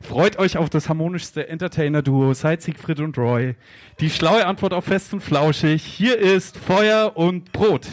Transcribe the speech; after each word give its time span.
Freut 0.00 0.38
euch 0.38 0.56
auf 0.56 0.70
das 0.70 0.88
harmonischste 0.88 1.48
Entertainer-Duo 1.48 2.34
seit 2.34 2.62
Siegfried 2.62 3.00
und 3.00 3.18
Roy. 3.18 3.54
Die 4.00 4.10
schlaue 4.10 4.46
Antwort 4.46 4.72
auf 4.72 4.84
Fest 4.84 5.12
und 5.12 5.22
Flauschig. 5.22 5.82
Hier 5.82 6.18
ist 6.18 6.56
Feuer 6.56 7.12
und 7.16 7.52
Brot. 7.52 7.86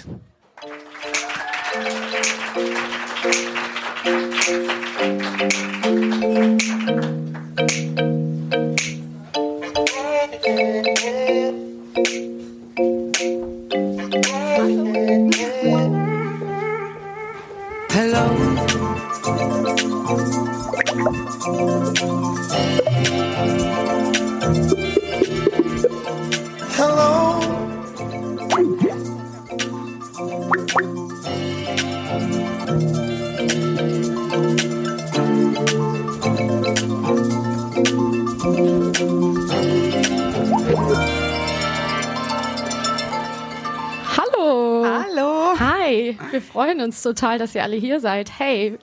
Freuen 46.80 46.92
uns 46.92 47.02
total, 47.02 47.38
dass 47.38 47.54
ihr 47.56 47.64
alle 47.64 47.76
hier 47.76 48.00
seid. 48.00 48.32
Hey, 48.40 48.80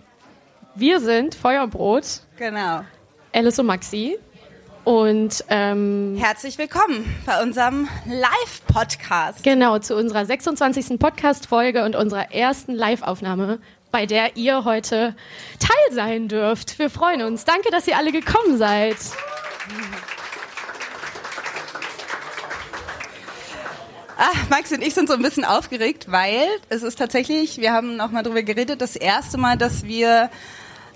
wir 0.75 1.01
sind 1.01 1.35
Feuerbrot, 1.35 2.21
Genau. 2.37 2.85
Alice 3.33 3.59
und 3.59 3.65
Maxi. 3.67 4.19
Und 4.85 5.43
ähm, 5.49 6.15
Herzlich 6.19 6.59
willkommen 6.59 7.07
bei 7.25 7.43
unserem 7.43 7.89
Live-Podcast. 8.05 9.43
genau 9.43 9.79
zu 9.79 9.97
unserer 9.97 10.27
26. 10.27 10.99
Podcast-Folge 10.99 11.85
und 11.87 11.97
unserer 11.97 12.33
ersten 12.33 12.75
Live-Aufnahme, 12.75 13.61
bei 13.91 14.05
der 14.05 14.37
ihr 14.37 14.65
heute 14.67 15.17
Teil 15.59 15.95
sein 15.95 16.29
dürft. 16.29 16.79
Wir 16.79 16.91
freuen 16.91 17.23
uns. 17.23 17.47
Danke, 17.47 17.71
dass 17.71 17.89
ihr 17.89 17.97
alle 17.97 18.13
gekommen 18.13 18.59
seid. 18.59 18.97
Ah, 24.19 24.33
Max 24.49 24.73
und 24.73 24.81
ich 24.81 24.95
sind 24.95 25.09
so 25.09 25.15
ein 25.15 25.21
bisschen 25.21 25.45
aufgeregt, 25.45 26.11
weil 26.11 26.49
es 26.71 26.83
ist 26.83 26.99
tatsächlich, 26.99 27.59
wir 27.59 27.75
haben 27.75 27.97
noch 27.97 28.11
mal 28.13 28.23
drüber 28.23 28.43
geredet, 28.43 28.81
das 28.81 28.97
erste 28.97 29.37
Mal, 29.37 29.59
dass 29.59 29.85
wir 29.85 30.31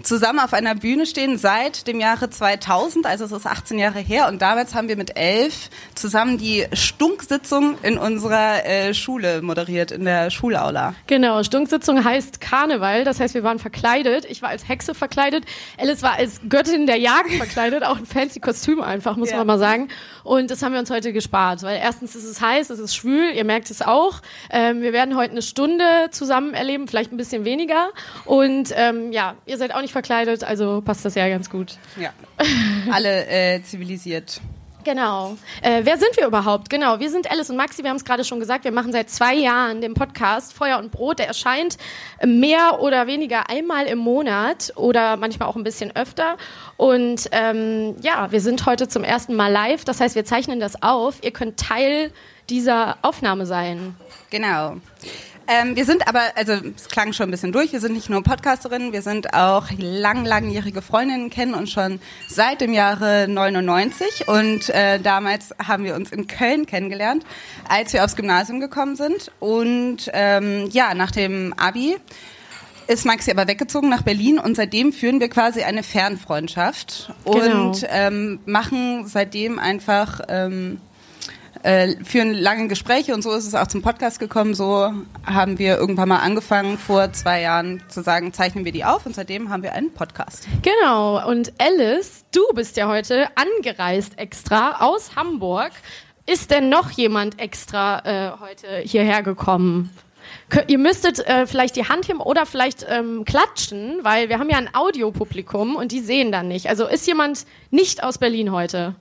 zusammen 0.03 0.39
auf 0.41 0.53
einer 0.53 0.75
Bühne 0.75 1.07
stehen 1.07 1.39
seit 1.39 1.87
dem 1.87 2.01
Jahre 2.01 2.31
2000, 2.31 3.07
also 3.07 3.25
es 3.25 3.33
ist 3.33 3.47
18 3.47 3.79
Jahre 3.79 3.99
her 3.99 4.29
und 4.29 4.41
damals 4.43 4.75
haben 4.75 4.89
wir 4.89 4.97
mit 4.97 5.17
elf 5.17 5.71
zusammen 5.95 6.39
die 6.39 6.67
Stunksitzung 6.73 7.77
in 7.83 7.99
unserer 7.99 8.65
äh, 8.67 8.95
Schule 8.95 9.43
moderiert, 9.43 9.91
in 9.91 10.05
der 10.05 10.31
Schulaula. 10.31 10.95
Genau, 11.07 11.43
Stunksitzung 11.43 12.05
heißt 12.05 12.41
Karneval, 12.41 13.05
das 13.05 13.21
heißt, 13.21 13.35
wir 13.35 13.43
waren 13.43 13.59
verkleidet. 13.59 14.25
Ich 14.29 14.43
war 14.43 14.51
als 14.51 14.69
Hexe 14.69 14.95
verkleidet, 14.95 15.45
Alice 15.79 16.03
war 16.03 16.15
als 16.15 16.41
Göttin 16.49 16.87
der 16.87 16.97
Jagd 16.97 17.33
verkleidet, 17.33 17.85
auch 17.85 17.97
ein 17.97 18.07
fancy 18.07 18.41
Kostüm 18.41 18.81
einfach, 18.83 19.17
muss 19.17 19.31
Ja. 19.31 19.39
man 19.39 19.47
mal 19.47 19.59
sagen. 19.59 19.89
Und 20.25 20.51
das 20.51 20.63
haben 20.63 20.73
wir 20.73 20.81
uns 20.81 20.91
heute 20.91 21.13
gespart, 21.13 21.63
weil 21.63 21.79
erstens 21.83 22.15
ist 22.15 22.25
es 22.25 22.41
heiß, 22.41 22.71
es 22.71 22.79
ist 22.79 22.95
schwül, 22.95 23.33
ihr 23.35 23.45
merkt 23.45 23.71
es 23.71 23.83
auch. 23.83 24.21
Ähm, 24.51 24.83
wir 24.83 24.93
werden 24.93 25.17
heute 25.17 25.33
eine 25.33 25.43
Stunde 25.43 25.85
zusammen 26.11 26.55
erleben, 26.55 26.87
vielleicht 26.89 27.13
ein 27.13 27.17
bisschen 27.17 27.45
weniger. 27.45 27.89
Und 28.25 28.73
ähm, 28.77 29.13
ja, 29.13 29.35
ihr 29.47 29.57
seid 29.59 29.75
auch 29.75 29.81
nicht 29.81 29.90
verkleidet, 29.93 30.45
also 30.45 30.81
passt 30.81 31.05
das 31.05 31.15
ja 31.15 31.29
ganz 31.29 31.51
gut. 31.51 31.79
Ja. 31.99 32.11
Alle 32.91 33.27
äh, 33.27 33.63
zivilisiert. 33.63 34.41
Genau. 34.85 35.37
Äh, 35.63 35.83
wer 35.85 35.99
sind 35.99 36.17
wir 36.17 36.27
überhaupt? 36.27 36.71
Genau, 36.71 37.01
wir 37.01 37.11
sind 37.11 37.31
Alice 37.31 37.51
und 37.51 37.57
Maxi, 37.57 37.83
wir 37.83 37.91
haben 37.91 37.97
es 37.97 38.05
gerade 38.05 38.25
schon 38.25 38.41
gesagt, 38.41 38.65
wir 38.65 38.73
machen 38.73 38.93
seit 38.93 39.11
zwei 39.11 39.35
Jahren 39.35 39.81
den 39.81 39.95
Podcast 39.95 40.55
Feuer 40.55 40.79
und 40.79 40.91
Brot, 40.91 41.19
der 41.19 41.29
erscheint 41.29 41.77
mehr 42.25 42.81
oder 42.81 43.07
weniger 43.07 43.51
einmal 43.51 43.87
im 43.87 43.99
Monat 43.99 44.73
oder 44.77 45.17
manchmal 45.17 45.49
auch 45.49 45.57
ein 45.57 45.65
bisschen 45.65 45.95
öfter. 45.95 46.37
Und 46.77 47.29
ähm, 47.33 47.97
ja, 48.01 48.33
wir 48.33 48.41
sind 48.41 48.65
heute 48.65 48.89
zum 48.89 49.05
ersten 49.05 49.35
Mal 49.35 49.53
live, 49.53 49.85
das 49.85 50.01
heißt, 50.01 50.15
wir 50.15 50.25
zeichnen 50.25 50.61
das 50.61 50.83
auf. 50.83 51.17
Ihr 51.23 51.33
könnt 51.33 51.59
Teil 51.59 52.11
dieser 52.49 52.97
Aufnahme 53.03 53.47
sein. 53.47 53.95
Genau. 54.31 54.77
Ähm, 55.53 55.75
wir 55.75 55.85
sind 55.85 56.07
aber, 56.07 56.21
also 56.37 56.53
es 56.77 56.87
klang 56.89 57.13
schon 57.13 57.27
ein 57.29 57.31
bisschen 57.33 57.51
durch, 57.51 57.73
wir 57.73 57.81
sind 57.81 57.95
nicht 57.95 58.09
nur 58.09 58.23
Podcasterinnen, 58.23 58.93
wir 58.93 59.03
sind 59.03 59.35
auch 59.35 59.67
lang, 59.79 60.25
langjährige 60.25 60.81
Freundinnen, 60.81 61.29
kennen 61.29 61.55
uns 61.55 61.73
schon 61.73 62.01
seit 62.29 62.61
dem 62.61 62.73
Jahre 62.73 63.27
99 63.29 64.29
und 64.29 64.69
äh, 64.69 65.01
damals 65.01 65.53
haben 65.67 65.83
wir 65.83 65.97
uns 65.97 66.13
in 66.13 66.29
Köln 66.29 66.67
kennengelernt, 66.67 67.25
als 67.69 67.93
wir 67.93 68.05
aufs 68.05 68.15
Gymnasium 68.15 68.61
gekommen 68.61 68.95
sind 68.95 69.33
und 69.41 70.09
ähm, 70.13 70.69
ja, 70.71 70.95
nach 70.95 71.11
dem 71.11 71.53
Abi 71.57 71.97
ist 72.87 73.05
Maxi 73.05 73.33
aber 73.33 73.49
weggezogen 73.49 73.89
nach 73.89 74.03
Berlin 74.03 74.39
und 74.39 74.55
seitdem 74.57 74.93
führen 74.93 75.19
wir 75.19 75.29
quasi 75.31 75.63
eine 75.63 75.83
Fernfreundschaft 75.83 77.13
Genau. 77.25 77.69
und 77.71 77.87
ähm, 77.89 78.39
machen 78.47 79.07
seitdem 79.09 79.59
einfach 79.59 80.21
ähm, 80.29 80.81
äh, 81.63 81.97
führen 82.05 82.35
lange 82.35 82.69
Gespräche 82.69 83.15
und 83.15 83.23
so 83.23 83.33
ist 83.33 83.47
es 83.47 83.55
auch 83.55 83.67
zum 83.67 83.83
Podcast 83.83 84.19
gekommen. 84.19 84.55
So 84.55 84.93
haben 85.27 85.59
wir 85.59 85.77
irgendwann 85.77 86.09
mal 86.09 86.19
angefangen, 86.19 86.79
vor 86.79 87.13
zwei 87.13 87.43
Jahren 87.43 87.83
zu 87.89 88.03
sagen, 88.03 88.33
zeichnen 88.33 88.65
wir 88.65 88.73
die 88.73 88.85
auf 88.85 89.07
und 89.07 89.15
seitdem 89.15 89.51
haben 89.51 89.63
wir 89.63 89.73
einen 89.75 89.93
Podcast. 89.93 90.49
Genau, 90.63 91.27
und 91.29 91.53
Alice, 91.59 92.25
du 92.33 92.43
bist 92.55 92.77
ja 92.77 92.89
heute 92.89 93.29
angereist 93.35 94.19
extra 94.19 94.81
aus 94.81 95.17
Hamburg. 95.17 95.73
Ist 96.27 96.51
denn 96.51 96.69
noch 96.69 96.91
jemand 96.91 97.39
extra 97.41 98.05
äh, 98.05 98.33
heute 98.41 98.79
hierher 98.85 99.23
gekommen? 99.23 99.91
Ihr 100.67 100.79
müsstet 100.79 101.19
äh, 101.27 101.47
vielleicht 101.47 101.77
die 101.77 101.89
Hand 101.89 102.09
heben 102.09 102.21
oder 102.21 102.47
vielleicht 102.47 102.87
ähm, 102.89 103.25
klatschen, 103.25 103.99
weil 104.03 104.29
wir 104.29 104.39
haben 104.39 104.49
ja 104.49 104.59
ein 104.59 104.75
Audiopublikum 104.75 105.77
und 105.77 105.93
die 105.93 106.01
sehen 106.01 106.33
dann 106.33 106.49
nicht. 106.49 106.69
Also 106.69 106.87
ist 106.87 107.07
jemand 107.07 107.47
nicht 107.71 108.03
aus 108.03 108.19
Berlin 108.19 108.53
heute? 108.53 108.95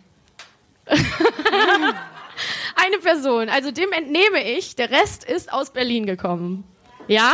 Eine 2.76 2.98
Person. 3.00 3.50
Also 3.50 3.72
dem 3.72 3.92
entnehme 3.92 4.44
ich, 4.44 4.76
der 4.76 4.90
Rest 4.92 5.24
ist 5.24 5.52
aus 5.52 5.72
Berlin 5.72 6.06
gekommen. 6.06 6.64
Ja? 7.08 7.34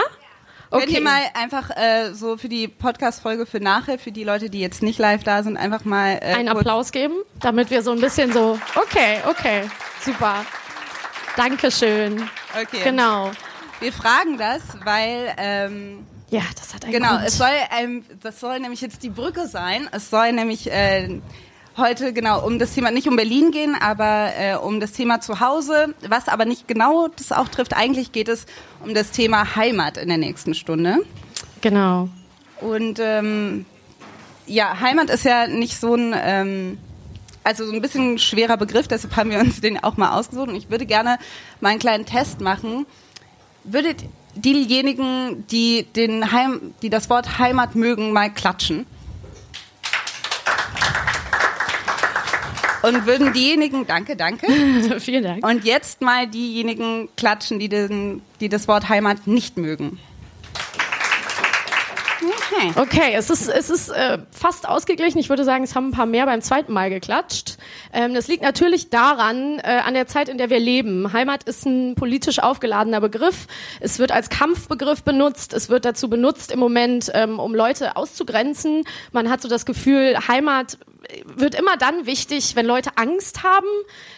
Könnt 0.71 0.89
ihr 0.89 1.01
mal 1.01 1.21
einfach 1.35 1.69
äh, 1.77 2.13
so 2.13 2.35
für 2.37 2.49
die 2.49 2.67
Podcast-Folge 2.67 3.45
für 3.45 3.59
nachher, 3.61 3.97
für 3.97 4.11
die 4.11 4.23
Leute, 4.25 4.49
die 4.49 4.59
jetzt 4.59 4.81
nicht 4.83 4.99
live 4.99 5.23
da 5.23 5.41
sind, 5.43 5.55
einfach 5.55 5.85
mal 5.85 6.15
äh, 6.21 6.33
einen 6.33 6.49
Applaus 6.49 6.91
geben, 6.91 7.13
damit 7.39 7.69
wir 7.69 7.81
so 7.81 7.91
ein 7.91 8.01
bisschen 8.01 8.33
so, 8.33 8.59
okay, 8.75 9.19
okay, 9.29 9.69
super. 10.03 10.43
Dankeschön. 11.37 12.29
Okay. 12.61 12.81
Genau. 12.83 13.31
Wir 13.79 13.93
fragen 13.93 14.37
das, 14.37 14.61
weil 14.83 15.33
ähm, 15.37 16.05
Ja, 16.29 16.41
das 16.57 16.73
hat 16.73 16.83
einen 16.83 16.93
Genau, 16.93 17.09
Grund. 17.09 17.27
es 17.27 17.37
soll, 17.37 17.47
ähm, 17.79 18.03
das 18.21 18.39
soll 18.39 18.59
nämlich 18.59 18.81
jetzt 18.81 19.03
die 19.03 19.09
Brücke 19.09 19.47
sein. 19.47 19.87
Es 19.91 20.09
soll 20.09 20.31
nämlich 20.33 20.71
äh, 20.71 21.21
heute 21.77 22.13
genau 22.13 22.45
um 22.45 22.59
das 22.59 22.73
Thema, 22.73 22.91
nicht 22.91 23.07
um 23.07 23.15
Berlin 23.15 23.51
gehen, 23.51 23.75
aber 23.79 24.31
äh, 24.37 24.55
um 24.55 24.79
das 24.79 24.93
Thema 24.93 25.19
Zuhause, 25.21 25.93
was 26.07 26.27
aber 26.27 26.45
nicht 26.45 26.67
genau 26.67 27.07
das 27.07 27.31
auch 27.31 27.49
trifft. 27.49 27.75
Eigentlich 27.75 28.11
geht 28.11 28.29
es 28.29 28.45
um 28.83 28.93
das 28.93 29.11
Thema 29.11 29.55
Heimat 29.55 29.97
in 29.97 30.07
der 30.07 30.17
nächsten 30.17 30.53
Stunde. 30.53 30.97
Genau. 31.61 32.09
Und 32.61 32.99
ähm, 32.99 33.65
ja, 34.47 34.79
Heimat 34.79 35.09
ist 35.09 35.25
ja 35.25 35.47
nicht 35.47 35.79
so 35.79 35.95
ein, 35.95 36.13
ähm, 36.15 36.77
also 37.43 37.65
so 37.65 37.73
ein 37.73 37.81
bisschen 37.81 38.17
schwerer 38.19 38.57
Begriff, 38.57 38.87
deshalb 38.87 39.15
haben 39.15 39.31
wir 39.31 39.39
uns 39.39 39.61
den 39.61 39.83
auch 39.83 39.97
mal 39.97 40.17
ausgesucht. 40.17 40.49
Und 40.49 40.55
ich 40.55 40.69
würde 40.69 40.85
gerne 40.85 41.17
mal 41.59 41.69
einen 41.69 41.79
kleinen 41.79 42.05
Test 42.05 42.41
machen. 42.41 42.85
Würdet 43.63 44.03
diejenigen, 44.35 45.45
die, 45.47 45.83
den 45.95 46.31
Heim, 46.31 46.73
die 46.81 46.89
das 46.89 47.09
Wort 47.09 47.39
Heimat 47.39 47.75
mögen, 47.75 48.13
mal 48.13 48.31
klatschen? 48.31 48.85
Und 52.85 53.05
würden 53.05 53.33
diejenigen, 53.33 53.87
danke, 53.87 54.15
danke. 54.15 54.47
Vielen 54.99 55.23
Dank. 55.23 55.45
Und 55.45 55.63
jetzt 55.65 56.01
mal 56.01 56.27
diejenigen 56.27 57.09
klatschen, 57.17 57.59
die, 57.59 57.69
den, 57.69 58.21
die 58.39 58.49
das 58.49 58.67
Wort 58.67 58.89
Heimat 58.89 59.27
nicht 59.27 59.57
mögen. 59.57 59.99
Okay. 62.21 62.71
Okay, 62.75 63.13
es 63.15 63.29
ist, 63.29 63.47
es 63.47 63.69
ist 63.69 63.89
äh, 63.89 64.19
fast 64.31 64.67
ausgeglichen. 64.67 65.19
Ich 65.19 65.29
würde 65.29 65.43
sagen, 65.43 65.63
es 65.63 65.75
haben 65.75 65.89
ein 65.89 65.91
paar 65.91 66.05
mehr 66.05 66.25
beim 66.25 66.41
zweiten 66.41 66.73
Mal 66.73 66.89
geklatscht. 66.89 67.57
Ähm, 67.93 68.13
das 68.13 68.27
liegt 68.27 68.43
natürlich 68.43 68.89
daran, 68.89 69.59
äh, 69.59 69.81
an 69.83 69.93
der 69.93 70.07
Zeit, 70.07 70.29
in 70.29 70.37
der 70.37 70.49
wir 70.49 70.59
leben. 70.59 71.11
Heimat 71.11 71.43
ist 71.43 71.65
ein 71.65 71.95
politisch 71.95 72.39
aufgeladener 72.39 73.01
Begriff. 73.01 73.47
Es 73.79 73.99
wird 73.99 74.11
als 74.11 74.29
Kampfbegriff 74.29 75.03
benutzt. 75.03 75.53
Es 75.53 75.69
wird 75.69 75.85
dazu 75.85 76.09
benutzt 76.09 76.51
im 76.51 76.59
Moment, 76.59 77.11
ähm, 77.13 77.39
um 77.39 77.53
Leute 77.53 77.95
auszugrenzen. 77.95 78.83
Man 79.11 79.29
hat 79.29 79.41
so 79.41 79.49
das 79.49 79.65
Gefühl, 79.65 80.17
Heimat 80.27 80.77
wird 81.25 81.55
immer 81.55 81.77
dann 81.77 82.05
wichtig, 82.05 82.55
wenn 82.55 82.65
Leute 82.65 82.91
Angst 82.95 83.43
haben, 83.43 83.67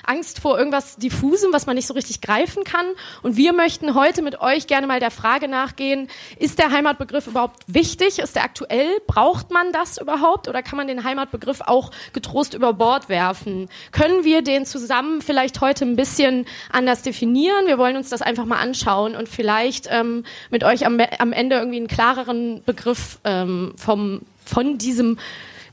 Angst 0.05 0.39
vor 0.39 0.57
irgendwas 0.57 0.95
diffusem, 0.97 1.53
was 1.53 1.65
man 1.65 1.75
nicht 1.75 1.87
so 1.87 1.93
richtig 1.93 2.21
greifen 2.21 2.63
kann. 2.63 2.85
Und 3.23 3.37
wir 3.37 3.53
möchten 3.53 3.95
heute 3.95 4.21
mit 4.21 4.41
euch 4.41 4.67
gerne 4.67 4.87
mal 4.87 4.99
der 4.99 5.11
Frage 5.11 5.47
nachgehen, 5.47 6.07
ist 6.37 6.59
der 6.59 6.71
Heimatbegriff 6.71 7.27
überhaupt 7.27 7.63
wichtig? 7.67 8.19
Ist 8.19 8.35
der 8.35 8.43
aktuell? 8.43 8.89
Braucht 9.07 9.51
man 9.51 9.71
das 9.71 9.97
überhaupt? 9.97 10.47
Oder 10.47 10.63
kann 10.63 10.77
man 10.77 10.87
den 10.87 11.03
Heimatbegriff 11.03 11.61
auch 11.61 11.91
getrost 12.13 12.53
über 12.53 12.73
Bord 12.73 13.09
werfen? 13.09 13.69
Können 13.91 14.23
wir 14.23 14.41
den 14.41 14.65
zusammen 14.65 15.21
vielleicht 15.21 15.61
heute 15.61 15.85
ein 15.85 15.95
bisschen 15.95 16.45
anders 16.71 17.01
definieren? 17.01 17.67
Wir 17.67 17.77
wollen 17.77 17.97
uns 17.97 18.09
das 18.09 18.21
einfach 18.21 18.45
mal 18.45 18.59
anschauen 18.59 19.15
und 19.15 19.29
vielleicht 19.29 19.87
ähm, 19.89 20.23
mit 20.49 20.63
euch 20.63 20.85
am, 20.85 20.99
am 21.19 21.33
Ende 21.33 21.57
irgendwie 21.57 21.77
einen 21.77 21.87
klareren 21.87 22.63
Begriff 22.65 23.19
ähm, 23.23 23.73
vom, 23.77 24.21
von 24.45 24.77
diesem 24.77 25.17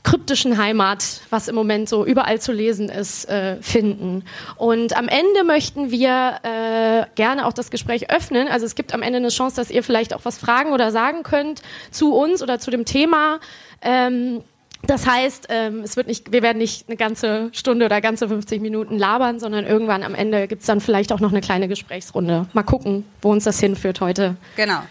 kryptischen 0.05 0.57
Heimat, 0.57 1.21
was 1.31 1.47
im 1.47 1.55
Moment 1.55 1.89
so 1.89 2.05
überall 2.05 2.39
zu 2.39 2.53
lesen 2.53 2.89
ist, 2.89 3.27
äh, 3.27 3.57
finden. 3.61 4.23
Und 4.55 4.95
am 4.95 5.07
Ende 5.07 5.43
möchten 5.43 5.89
wir 5.89 6.39
äh, 6.43 7.05
gerne 7.15 7.45
auch 7.45 7.53
das 7.53 7.71
Gespräch 7.71 8.11
öffnen. 8.11 8.47
Also 8.47 8.65
es 8.67 8.75
gibt 8.75 8.93
am 8.93 9.01
Ende 9.01 9.17
eine 9.17 9.29
Chance, 9.29 9.55
dass 9.55 9.71
ihr 9.71 9.83
vielleicht 9.83 10.13
auch 10.13 10.21
was 10.23 10.37
fragen 10.37 10.73
oder 10.73 10.91
sagen 10.91 11.23
könnt 11.23 11.63
zu 11.89 12.13
uns 12.13 12.43
oder 12.43 12.59
zu 12.59 12.69
dem 12.69 12.85
Thema. 12.85 13.39
Ähm, 13.81 14.43
das 14.83 15.07
heißt, 15.07 15.47
ähm, 15.49 15.81
es 15.83 15.97
wird 15.97 16.05
nicht, 16.05 16.31
wir 16.31 16.43
werden 16.43 16.59
nicht 16.59 16.87
eine 16.87 16.97
ganze 16.97 17.49
Stunde 17.51 17.85
oder 17.85 17.99
ganze 17.99 18.27
50 18.27 18.61
Minuten 18.61 18.99
labern, 18.99 19.39
sondern 19.39 19.65
irgendwann 19.65 20.03
am 20.03 20.13
Ende 20.13 20.47
gibt's 20.47 20.67
dann 20.67 20.81
vielleicht 20.81 21.11
auch 21.11 21.19
noch 21.19 21.31
eine 21.31 21.41
kleine 21.41 21.67
Gesprächsrunde. 21.67 22.45
Mal 22.53 22.63
gucken, 22.63 23.05
wo 23.23 23.31
uns 23.31 23.45
das 23.45 23.59
hinführt 23.59 24.01
heute. 24.01 24.35
Genau. 24.55 24.81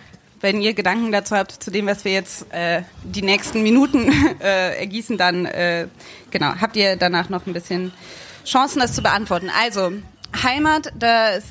Wenn 0.44 0.60
ihr 0.60 0.74
Gedanken 0.74 1.10
dazu 1.10 1.36
habt, 1.36 1.52
zu 1.52 1.70
dem, 1.70 1.86
was 1.86 2.04
wir 2.04 2.12
jetzt 2.12 2.52
äh, 2.52 2.82
die 3.02 3.22
nächsten 3.22 3.62
Minuten 3.62 4.12
äh, 4.42 4.78
ergießen, 4.78 5.16
dann 5.16 5.46
äh, 5.46 5.88
genau, 6.30 6.56
habt 6.60 6.76
ihr 6.76 6.96
danach 6.96 7.30
noch 7.30 7.46
ein 7.46 7.54
bisschen 7.54 7.94
Chancen, 8.44 8.80
das 8.80 8.92
zu 8.92 9.00
beantworten. 9.00 9.50
Also, 9.58 9.92
Heimat, 10.42 10.92
das, 10.98 11.44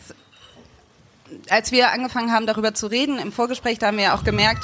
als 1.49 1.71
wir 1.71 1.91
angefangen 1.91 2.31
haben, 2.31 2.45
darüber 2.45 2.75
zu 2.75 2.85
reden, 2.85 3.17
im 3.17 3.31
Vorgespräch, 3.31 3.79
da 3.79 3.87
haben 3.87 3.97
wir 3.97 4.03
ja 4.03 4.15
auch 4.15 4.23
gemerkt, 4.23 4.63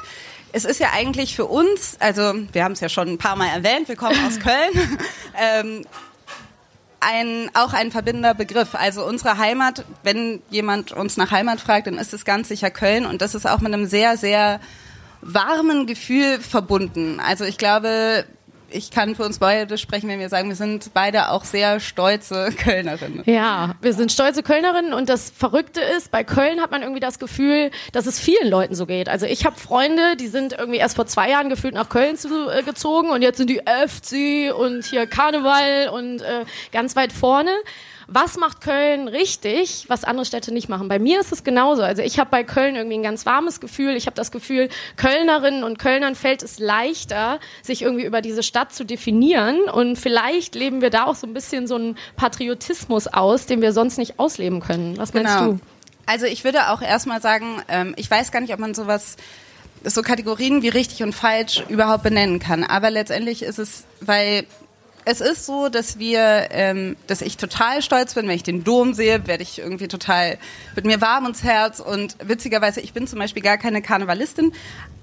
es 0.51 0.63
ist 0.63 0.79
ja 0.79 0.91
eigentlich 0.93 1.35
für 1.35 1.45
uns, 1.45 1.97
also 1.99 2.35
wir 2.51 2.63
haben 2.63 2.73
es 2.73 2.81
ja 2.81 2.89
schon 2.89 3.07
ein 3.07 3.17
paar 3.17 3.35
Mal 3.35 3.47
erwähnt, 3.47 3.87
wir 3.87 3.95
kommen 3.95 4.23
aus 4.27 4.39
Köln, 4.43 4.99
ähm, 5.41 5.85
ein, 6.99 7.49
auch 7.53 7.73
ein 7.73 7.91
verbindender 7.91 8.33
Begriff. 8.33 8.75
Also 8.75 9.05
unsere 9.05 9.37
Heimat, 9.37 9.85
wenn 10.03 10.41
jemand 10.49 10.91
uns 10.91 11.17
nach 11.17 11.31
Heimat 11.31 11.59
fragt, 11.59 11.87
dann 11.87 11.97
ist 11.97 12.13
es 12.13 12.25
ganz 12.25 12.49
sicher 12.49 12.71
Köln 12.71 13.05
und 13.05 13.21
das 13.21 13.35
ist 13.35 13.47
auch 13.47 13.59
mit 13.59 13.73
einem 13.73 13.85
sehr, 13.85 14.17
sehr 14.17 14.59
warmen 15.21 15.85
Gefühl 15.85 16.39
verbunden. 16.39 17.19
Also 17.19 17.43
ich 17.43 17.57
glaube, 17.57 18.25
ich 18.71 18.91
kann 18.91 19.15
für 19.15 19.23
uns 19.23 19.39
beide 19.39 19.77
sprechen, 19.77 20.09
wenn 20.09 20.19
wir 20.19 20.29
sagen, 20.29 20.49
wir 20.49 20.55
sind 20.55 20.91
beide 20.93 21.29
auch 21.29 21.43
sehr 21.43 21.79
stolze 21.79 22.49
Kölnerinnen. 22.57 23.23
Ja, 23.25 23.75
wir 23.81 23.93
sind 23.93 24.11
stolze 24.11 24.43
Kölnerinnen 24.43 24.93
und 24.93 25.09
das 25.09 25.29
Verrückte 25.29 25.81
ist, 25.81 26.11
bei 26.11 26.23
Köln 26.23 26.61
hat 26.61 26.71
man 26.71 26.81
irgendwie 26.81 26.99
das 26.99 27.19
Gefühl, 27.19 27.71
dass 27.91 28.05
es 28.05 28.19
vielen 28.19 28.49
Leuten 28.49 28.75
so 28.75 28.85
geht. 28.85 29.09
Also 29.09 29.25
ich 29.25 29.45
habe 29.45 29.59
Freunde, 29.59 30.15
die 30.17 30.27
sind 30.27 30.53
irgendwie 30.53 30.79
erst 30.79 30.95
vor 30.95 31.07
zwei 31.07 31.29
Jahren 31.29 31.49
gefühlt 31.49 31.73
nach 31.73 31.89
Köln 31.89 32.17
zu, 32.17 32.49
äh, 32.49 32.63
gezogen 32.63 33.09
und 33.09 33.21
jetzt 33.21 33.37
sind 33.37 33.49
die 33.49 33.61
FC 33.65 34.53
und 34.53 34.85
hier 34.85 35.07
Karneval 35.07 35.89
und 35.89 36.21
äh, 36.21 36.45
ganz 36.71 36.95
weit 36.95 37.11
vorne 37.13 37.51
was 38.11 38.37
macht 38.37 38.61
Köln 38.61 39.07
richtig, 39.07 39.85
was 39.87 40.03
andere 40.03 40.25
Städte 40.25 40.53
nicht 40.53 40.67
machen. 40.69 40.87
Bei 40.87 40.99
mir 40.99 41.19
ist 41.19 41.31
es 41.31 41.43
genauso. 41.43 41.83
Also 41.83 42.01
ich 42.01 42.19
habe 42.19 42.29
bei 42.29 42.43
Köln 42.43 42.75
irgendwie 42.75 42.97
ein 42.97 43.03
ganz 43.03 43.25
warmes 43.25 43.59
Gefühl. 43.59 43.95
Ich 43.95 44.05
habe 44.07 44.15
das 44.15 44.31
Gefühl, 44.31 44.69
Kölnerinnen 44.95 45.63
und 45.63 45.77
Kölnern 45.79 46.15
fällt 46.15 46.41
es 46.43 46.59
leichter, 46.59 47.39
sich 47.61 47.81
irgendwie 47.83 48.05
über 48.05 48.21
diese 48.21 48.41
Stadt 48.43 48.73
zu 48.73 48.83
definieren. 48.83 49.61
Und 49.69 49.97
vielleicht 49.97 50.55
leben 50.55 50.81
wir 50.81 50.89
da 50.89 51.05
auch 51.05 51.15
so 51.15 51.27
ein 51.27 51.33
bisschen 51.33 51.67
so 51.67 51.75
einen 51.75 51.97
Patriotismus 52.15 53.07
aus, 53.07 53.45
den 53.45 53.61
wir 53.61 53.73
sonst 53.73 53.97
nicht 53.97 54.19
ausleben 54.19 54.59
können. 54.59 54.97
Was 54.97 55.13
meinst 55.13 55.37
Genau. 55.37 55.51
du? 55.53 55.59
Also 56.05 56.25
ich 56.25 56.43
würde 56.43 56.69
auch 56.71 56.81
erstmal 56.81 57.21
sagen, 57.21 57.61
ähm, 57.67 57.93
ich 57.95 58.09
weiß 58.09 58.31
gar 58.31 58.39
nicht, 58.41 58.53
ob 58.53 58.59
man 58.59 58.73
sowas, 58.73 59.17
so 59.83 60.01
Kategorien 60.01 60.61
wie 60.63 60.69
richtig 60.69 61.03
und 61.03 61.13
falsch 61.13 61.63
überhaupt 61.69 62.03
benennen 62.03 62.39
kann. 62.39 62.63
Aber 62.63 62.89
letztendlich 62.89 63.43
ist 63.43 63.59
es, 63.59 63.83
weil 64.01 64.45
es 65.09 65.21
ist 65.21 65.45
so, 65.45 65.69
dass 65.69 65.97
wir, 65.97 66.49
ähm, 66.51 66.95
dass 67.07 67.21
ich 67.21 67.37
total 67.37 67.81
stolz 67.81 68.13
bin, 68.13 68.27
wenn 68.27 68.35
ich 68.35 68.43
den 68.43 68.63
Dom 68.63 68.93
sehe, 68.93 69.25
werde 69.25 69.41
ich 69.41 69.57
irgendwie 69.57 69.87
total, 69.87 70.37
wird 70.75 70.85
mir 70.85 71.01
warm 71.01 71.23
ums 71.23 71.43
Herz 71.43 71.79
und 71.79 72.15
witzigerweise, 72.23 72.79
ich 72.79 72.93
bin 72.93 73.07
zum 73.07 73.17
Beispiel 73.17 73.41
gar 73.41 73.57
keine 73.57 73.81
Karnevalistin, 73.81 74.53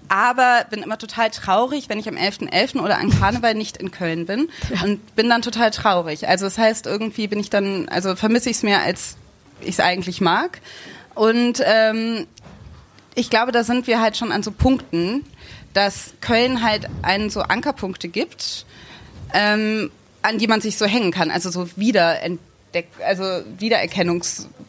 aber 0.09 0.65
bin 0.71 0.83
immer 0.83 0.99
total 0.99 1.31
traurig, 1.31 1.89
wenn 1.89 1.99
ich 1.99 2.09
am 2.09 2.15
11.11. 2.15 2.81
oder 2.81 2.99
an 2.99 3.11
Karneval 3.11 3.55
nicht 3.55 3.79
in 3.79 3.91
Köln 3.91 4.27
bin 4.27 4.49
und 4.85 5.17
bin 5.17 5.29
dann 5.29 5.43
total 5.43 5.73
traurig. 5.73 6.29
Also 6.29 6.45
das 6.45 6.57
heißt, 6.57 6.87
irgendwie 6.87 7.27
bin 7.27 7.41
ich 7.41 7.51
dann, 7.51 7.89
also 7.89 8.15
vermisse 8.15 8.49
ich 8.49 8.59
es 8.59 8.63
mehr, 8.63 8.83
als 8.83 9.17
ich 9.61 9.71
es 9.71 9.81
eigentlich 9.81 10.21
mag. 10.21 10.61
Und 11.17 11.61
ähm, 11.65 12.29
ich 13.17 13.31
glaube, 13.31 13.51
da 13.51 13.65
sind 13.65 13.89
wir 13.89 14.01
halt 14.01 14.17
schon 14.17 14.31
an 14.31 14.45
so 14.45 14.53
Punkten, 14.53 15.25
dass 15.73 16.15
Köln 16.21 16.63
halt 16.63 16.87
einen 17.03 17.29
so 17.29 17.41
Ankerpunkte 17.41 18.09
gibt, 18.09 18.67
ähm, 19.35 19.91
an 20.23 20.39
die 20.39 20.47
man 20.47 20.61
sich 20.61 20.77
so 20.77 20.87
hängen 20.87 21.11
kann. 21.13 21.31
Also 21.31 21.51
so 21.51 21.69
Wiederentdeck, 21.77 22.89
also 23.05 23.25
Wiedererkennungsmerkmale. 23.59 24.67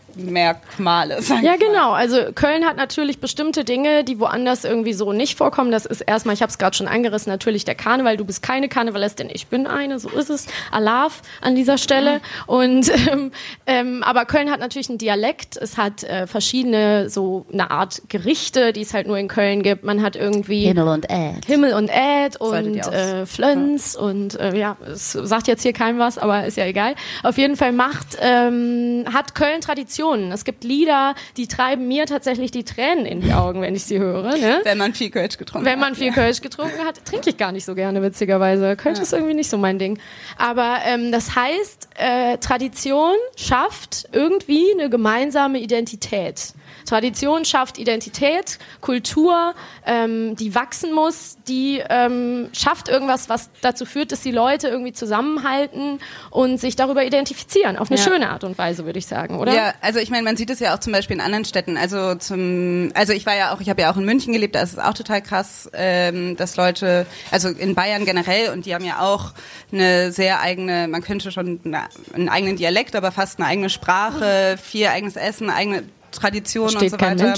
Sag 1.21 1.43
Ja, 1.43 1.55
genau. 1.55 1.91
Also 1.91 2.17
Köln 2.33 2.65
hat 2.65 2.77
natürlich 2.77 3.19
bestimmte 3.19 3.63
Dinge, 3.63 4.03
die 4.03 4.19
woanders 4.19 4.63
irgendwie 4.63 4.93
so 4.93 5.13
nicht 5.13 5.37
vorkommen. 5.37 5.71
Das 5.71 5.85
ist 5.85 6.01
erstmal, 6.01 6.35
ich 6.35 6.41
habe 6.41 6.49
es 6.49 6.57
gerade 6.57 6.75
schon 6.75 6.87
angerissen, 6.87 7.31
natürlich 7.31 7.65
der 7.65 7.75
Karneval. 7.75 8.17
Du 8.17 8.25
bist 8.25 8.41
keine 8.41 8.69
Karnevalistin, 8.69 9.29
ich 9.31 9.47
bin 9.47 9.67
eine, 9.67 9.99
so 9.99 10.09
ist 10.09 10.29
es. 10.29 10.47
Alaf 10.71 11.21
an 11.41 11.55
dieser 11.55 11.77
Stelle. 11.77 12.21
Und 12.45 12.91
ähm, 13.09 13.31
ähm, 13.65 14.03
aber 14.03 14.25
Köln 14.25 14.49
hat 14.49 14.59
natürlich 14.59 14.89
einen 14.89 14.97
Dialekt. 14.97 15.57
Es 15.57 15.77
hat 15.77 16.03
äh, 16.03 16.27
verschiedene 16.27 17.09
so 17.09 17.45
eine 17.51 17.71
Art 17.71 18.01
Gerichte, 18.09 18.73
die 18.73 18.81
es 18.81 18.93
halt 18.93 19.07
nur 19.07 19.17
in 19.17 19.27
Köln 19.27 19.63
gibt. 19.63 19.83
Man 19.83 20.01
hat 20.01 20.15
irgendwie 20.15 20.65
Himmel 20.65 20.87
und 20.87 21.09
Erd. 21.09 21.45
Himmel 21.45 21.73
und 21.73 21.89
Ed 21.89 22.37
Solltet 22.39 22.87
und 22.87 22.93
äh, 22.93 23.25
Flöns 23.25 23.95
und 23.95 24.39
äh, 24.39 24.55
ja, 24.55 24.77
es 24.91 25.11
sagt 25.11 25.47
jetzt 25.47 25.63
hier 25.63 25.73
keinem 25.73 25.99
was, 25.99 26.17
aber 26.17 26.45
ist 26.45 26.57
ja 26.57 26.65
egal. 26.65 26.95
Auf 27.23 27.37
jeden 27.37 27.55
Fall 27.55 27.71
macht, 27.71 28.17
ähm, 28.21 29.05
hat 29.13 29.35
Köln 29.35 29.61
Traditionen. 30.07 30.31
Es 30.31 30.45
gibt 30.45 30.63
Lieder, 30.63 31.15
die 31.37 31.47
treiben 31.47 31.87
mir 31.87 32.05
tatsächlich 32.05 32.51
die 32.51 32.63
Tränen 32.63 33.05
in 33.05 33.21
die 33.21 33.33
Augen, 33.33 33.61
wenn 33.61 33.75
ich 33.75 33.83
sie 33.83 33.99
höre. 33.99 34.37
Ne? 34.37 34.61
Wenn 34.63 34.77
man 34.77 34.93
viel 34.93 35.09
Kölsch 35.09 35.37
getrunken 35.37 35.65
Wenn 35.65 35.79
man 35.79 35.91
hat. 35.91 35.97
viel 35.97 36.11
Kölsch 36.11 36.41
getrunken 36.41 36.79
hat, 36.85 37.03
trinke 37.05 37.29
ich 37.29 37.37
gar 37.37 37.51
nicht 37.51 37.65
so 37.65 37.75
gerne, 37.75 38.01
witzigerweise. 38.01 38.75
Kölsch 38.75 38.99
ist 38.99 39.13
irgendwie 39.13 39.33
nicht 39.33 39.49
so 39.49 39.57
mein 39.57 39.79
Ding. 39.79 39.99
Aber 40.37 40.79
ähm, 40.85 41.11
das 41.11 41.35
heißt, 41.35 41.89
äh, 41.95 42.37
Tradition 42.37 43.15
schafft 43.35 44.09
irgendwie 44.11 44.65
eine 44.73 44.89
gemeinsame 44.89 45.59
Identität. 45.59 46.53
Tradition 46.85 47.45
schafft 47.45 47.77
Identität, 47.77 48.59
Kultur, 48.81 49.53
ähm, 49.85 50.35
die 50.35 50.55
wachsen 50.55 50.93
muss, 50.93 51.37
die 51.47 51.81
ähm, 51.89 52.49
schafft 52.53 52.89
irgendwas, 52.89 53.29
was 53.29 53.49
dazu 53.61 53.85
führt, 53.85 54.11
dass 54.11 54.21
die 54.21 54.31
Leute 54.31 54.67
irgendwie 54.67 54.93
zusammenhalten 54.93 55.99
und 56.29 56.59
sich 56.59 56.75
darüber 56.75 57.03
identifizieren. 57.03 57.77
Auf 57.77 57.89
eine 57.89 57.99
Ja. 57.99 58.05
schöne 58.05 58.29
Art 58.29 58.43
und 58.43 58.57
Weise, 58.57 58.85
würde 58.85 58.99
ich 58.99 59.07
sagen, 59.07 59.39
oder? 59.39 59.53
Ja, 59.53 59.73
also 59.81 59.99
ich 59.99 60.09
meine, 60.09 60.23
man 60.23 60.37
sieht 60.37 60.49
es 60.49 60.59
ja 60.59 60.73
auch 60.75 60.79
zum 60.79 60.93
Beispiel 60.93 61.15
in 61.15 61.21
anderen 61.21 61.45
Städten. 61.45 61.77
Also 61.77 62.15
zum, 62.15 62.91
also 62.93 63.13
ich 63.13 63.25
war 63.25 63.35
ja 63.35 63.53
auch, 63.53 63.61
ich 63.61 63.69
habe 63.69 63.81
ja 63.81 63.91
auch 63.91 63.97
in 63.97 64.05
München 64.05 64.33
gelebt, 64.33 64.55
da 64.55 64.61
ist 64.61 64.73
es 64.73 64.79
auch 64.79 64.93
total 64.93 65.21
krass, 65.21 65.69
ähm, 65.73 66.35
dass 66.37 66.55
Leute, 66.55 67.05
also 67.31 67.49
in 67.49 67.75
Bayern 67.75 68.05
generell, 68.05 68.51
und 68.51 68.65
die 68.65 68.73
haben 68.73 68.85
ja 68.85 68.99
auch 69.01 69.33
eine 69.71 70.11
sehr 70.11 70.39
eigene, 70.41 70.87
man 70.87 71.01
könnte 71.01 71.31
schon 71.31 71.59
eine, 71.65 71.83
einen 72.13 72.29
eigenen 72.29 72.57
Dialekt, 72.57 72.95
aber 72.95 73.11
fast 73.11 73.39
eine 73.39 73.47
eigene 73.47 73.69
Sprache, 73.69 74.57
viel 74.61 74.87
eigenes 74.87 75.15
Essen, 75.15 75.49
eigene 75.49 75.83
Tradition 76.19 76.75
und 76.75 76.89
so 76.89 76.99
weiter. 76.99 77.35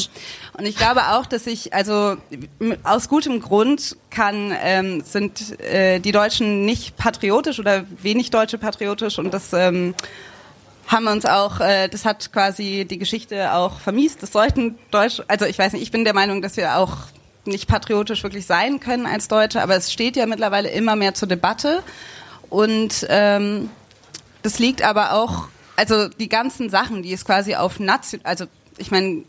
Und 0.58 0.66
ich 0.66 0.76
glaube 0.76 1.02
auch, 1.12 1.26
dass 1.26 1.48
ich, 1.48 1.74
also 1.74 2.18
aus 2.84 3.10
gutem 3.10 3.40
Grund 3.40 3.98
kann, 4.10 4.54
ähm, 4.62 5.02
sind 5.02 5.60
äh, 5.62 6.00
die 6.00 6.12
Deutschen 6.12 6.66
nicht 6.66 6.98
patriotisch 6.98 7.60
oder 7.60 7.86
wenig 8.02 8.32
Deutsche 8.32 8.58
patriotisch 8.58 9.20
und 9.20 9.34
das 9.34 9.54
ähm, 9.54 9.94
haben 10.88 11.04
wir 11.04 11.12
uns 11.12 11.26
auch, 11.26 11.60
äh, 11.60 11.88
das 11.88 12.04
hat 12.04 12.32
quasi 12.32 12.86
die 12.90 12.98
Geschichte 12.98 13.54
auch 13.54 13.80
vermiest. 13.80 14.24
Das 14.24 14.32
sollten 14.32 14.78
Deutsch, 14.92 15.22
also 15.28 15.46
ich 15.46 15.58
weiß 15.60 15.74
nicht, 15.74 15.84
ich 15.84 15.92
bin 15.92 16.04
der 16.04 16.16
Meinung, 16.16 16.42
dass 16.42 16.58
wir 16.58 16.78
auch 16.78 16.98
nicht 17.46 17.68
patriotisch 17.68 18.24
wirklich 18.24 18.46
sein 18.46 18.80
können 18.80 19.06
als 19.06 19.28
Deutsche, 19.28 19.62
aber 19.62 19.76
es 19.76 19.92
steht 19.92 20.16
ja 20.16 20.26
mittlerweile 20.26 20.70
immer 20.70 20.96
mehr 20.96 21.14
zur 21.14 21.28
Debatte 21.28 21.84
und 22.50 23.06
ähm, 23.10 23.70
das 24.42 24.60
liegt 24.60 24.82
aber 24.82 25.14
auch, 25.14 25.48
also 25.76 26.08
die 26.08 26.30
ganzen 26.30 26.70
Sachen, 26.70 27.04
die 27.04 27.14
es 27.14 27.26
quasi 27.26 27.56
auf 27.56 27.80
Nation, 27.80 28.22
also 28.24 28.46
ich 28.80 28.92
meine, 28.92 29.24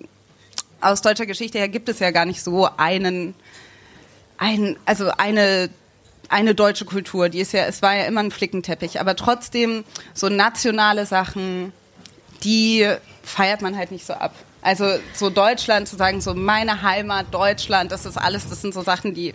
aus 0.81 1.03
deutscher 1.03 1.27
Geschichte 1.27 1.59
her 1.59 1.69
gibt 1.69 1.89
es 1.89 1.99
ja 1.99 2.11
gar 2.11 2.25
nicht 2.25 2.43
so 2.43 2.69
einen, 2.77 3.35
ein, 4.39 4.77
also 4.87 5.11
eine 5.11 5.71
eine 6.31 6.55
deutsche 6.55 6.85
Kultur, 6.85 7.29
die 7.29 7.41
ist 7.41 7.53
ja, 7.53 7.65
es 7.65 7.83
war 7.83 7.97
ja 7.97 8.05
immer 8.05 8.21
ein 8.21 8.31
Flickenteppich, 8.31 9.01
aber 9.01 9.17
trotzdem 9.17 9.85
so 10.15 10.29
nationale 10.29 11.05
Sachen, 11.05 11.73
die 12.45 12.89
feiert 13.25 13.63
man 13.63 13.77
halt 13.77 13.91
nicht 13.91 14.07
so 14.07 14.13
ab. 14.13 14.33
Also 14.63 14.87
so 15.13 15.29
Deutschland 15.29 15.89
zu 15.89 15.97
sagen, 15.97 16.21
so 16.21 16.35
meine 16.35 16.83
Heimat, 16.83 17.35
Deutschland, 17.35 17.91
das 17.91 18.07
ist 18.07 18.17
alles, 18.17 18.49
das 18.49 18.63
sind 18.63 18.75
so 18.75 18.83
Sachen, 18.83 19.13
die 19.13 19.35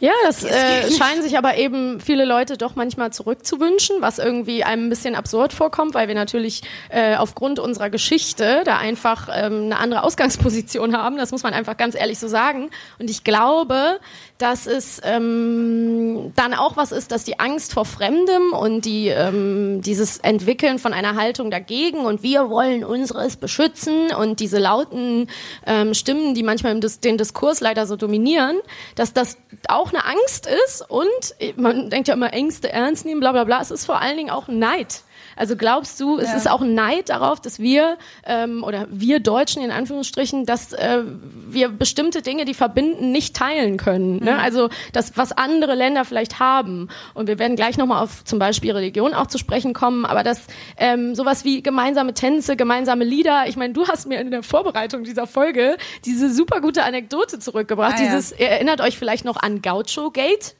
ja, 0.00 0.12
das 0.24 0.42
äh, 0.44 0.90
scheinen 0.90 1.22
sich 1.22 1.38
aber 1.38 1.56
eben 1.56 2.00
viele 2.00 2.24
Leute 2.24 2.56
doch 2.56 2.74
manchmal 2.74 3.12
zurückzuwünschen, 3.12 3.96
was 4.00 4.18
irgendwie 4.18 4.64
einem 4.64 4.86
ein 4.86 4.90
bisschen 4.90 5.14
absurd 5.14 5.52
vorkommt, 5.52 5.94
weil 5.94 6.08
wir 6.08 6.14
natürlich 6.14 6.62
äh, 6.88 7.16
aufgrund 7.16 7.58
unserer 7.58 7.90
Geschichte 7.90 8.62
da 8.64 8.78
einfach 8.78 9.28
ähm, 9.32 9.64
eine 9.64 9.78
andere 9.78 10.02
Ausgangsposition 10.02 10.96
haben. 10.96 11.16
Das 11.16 11.30
muss 11.30 11.42
man 11.42 11.54
einfach 11.54 11.76
ganz 11.76 11.94
ehrlich 11.94 12.18
so 12.18 12.26
sagen. 12.26 12.70
Und 12.98 13.08
ich 13.08 13.22
glaube, 13.22 14.00
dass 14.38 14.66
es 14.66 15.00
ähm, 15.04 16.32
dann 16.34 16.54
auch 16.54 16.76
was 16.76 16.90
ist, 16.90 17.12
dass 17.12 17.22
die 17.22 17.38
Angst 17.38 17.72
vor 17.72 17.84
Fremdem 17.84 18.52
und 18.52 18.84
die, 18.84 19.08
ähm, 19.08 19.80
dieses 19.80 20.18
Entwickeln 20.18 20.80
von 20.80 20.92
einer 20.92 21.14
Haltung 21.14 21.52
dagegen 21.52 21.98
und 21.98 22.22
wir 22.24 22.50
wollen 22.50 22.84
unseres 22.84 23.36
beschützen 23.36 24.12
und 24.12 24.40
diese 24.40 24.58
lauten 24.58 25.28
ähm, 25.66 25.94
Stimmen, 25.94 26.34
die 26.34 26.42
manchmal 26.42 26.78
Dis 26.80 26.98
den 26.98 27.16
Diskurs 27.16 27.60
leider 27.60 27.86
so 27.86 27.94
dominieren, 27.94 28.56
dass 28.96 29.12
das 29.12 29.38
auch 29.68 29.90
eine 29.92 30.04
Angst 30.04 30.48
ist 30.66 30.84
und 30.88 31.56
man 31.56 31.90
denkt 31.90 32.08
ja 32.08 32.14
immer 32.14 32.32
Ängste 32.32 32.72
ernst 32.72 33.06
nehmen, 33.06 33.20
bla 33.20 33.30
bla 33.30 33.44
bla. 33.44 33.60
Es 33.60 33.70
ist 33.70 33.86
vor 33.86 34.00
allen 34.00 34.16
Dingen 34.16 34.30
auch 34.30 34.48
Neid. 34.48 35.02
Also 35.36 35.56
glaubst 35.56 36.00
du, 36.00 36.18
es 36.18 36.28
ja. 36.28 36.36
ist 36.36 36.48
auch 36.48 36.60
Neid 36.60 37.08
darauf, 37.08 37.40
dass 37.40 37.58
wir 37.58 37.98
ähm, 38.26 38.62
oder 38.64 38.86
wir 38.90 39.20
Deutschen 39.20 39.62
in 39.62 39.70
Anführungsstrichen, 39.70 40.46
dass 40.46 40.72
äh, 40.72 41.02
wir 41.48 41.68
bestimmte 41.68 42.22
Dinge, 42.22 42.44
die 42.44 42.54
verbinden, 42.54 43.12
nicht 43.12 43.36
teilen 43.36 43.76
können. 43.76 44.22
Ne? 44.22 44.32
Mhm. 44.32 44.38
Also 44.38 44.68
das, 44.92 45.16
was 45.16 45.32
andere 45.32 45.74
Länder 45.74 46.04
vielleicht 46.04 46.40
haben. 46.40 46.88
Und 47.14 47.28
wir 47.28 47.38
werden 47.38 47.56
gleich 47.56 47.78
nochmal 47.78 48.02
auf 48.02 48.24
zum 48.24 48.38
Beispiel 48.38 48.72
Religion 48.72 49.14
auch 49.14 49.26
zu 49.26 49.38
sprechen 49.38 49.72
kommen, 49.72 50.04
aber 50.04 50.22
dass 50.22 50.46
ähm, 50.76 51.14
sowas 51.14 51.44
wie 51.44 51.62
gemeinsame 51.62 52.14
Tänze, 52.14 52.56
gemeinsame 52.56 53.04
Lieder, 53.04 53.44
ich 53.46 53.56
meine, 53.56 53.72
du 53.72 53.86
hast 53.88 54.06
mir 54.06 54.20
in 54.20 54.30
der 54.30 54.42
Vorbereitung 54.42 55.04
dieser 55.04 55.26
Folge 55.26 55.76
diese 56.04 56.32
super 56.32 56.60
gute 56.60 56.84
Anekdote 56.84 57.38
zurückgebracht. 57.38 57.94
Ah, 57.96 58.02
Dieses, 58.02 58.30
ja. 58.30 58.46
erinnert 58.46 58.80
euch 58.80 58.98
vielleicht 58.98 59.24
noch 59.24 59.36
an 59.36 59.62
Gaucho 59.62 60.10
Gate? 60.10 60.54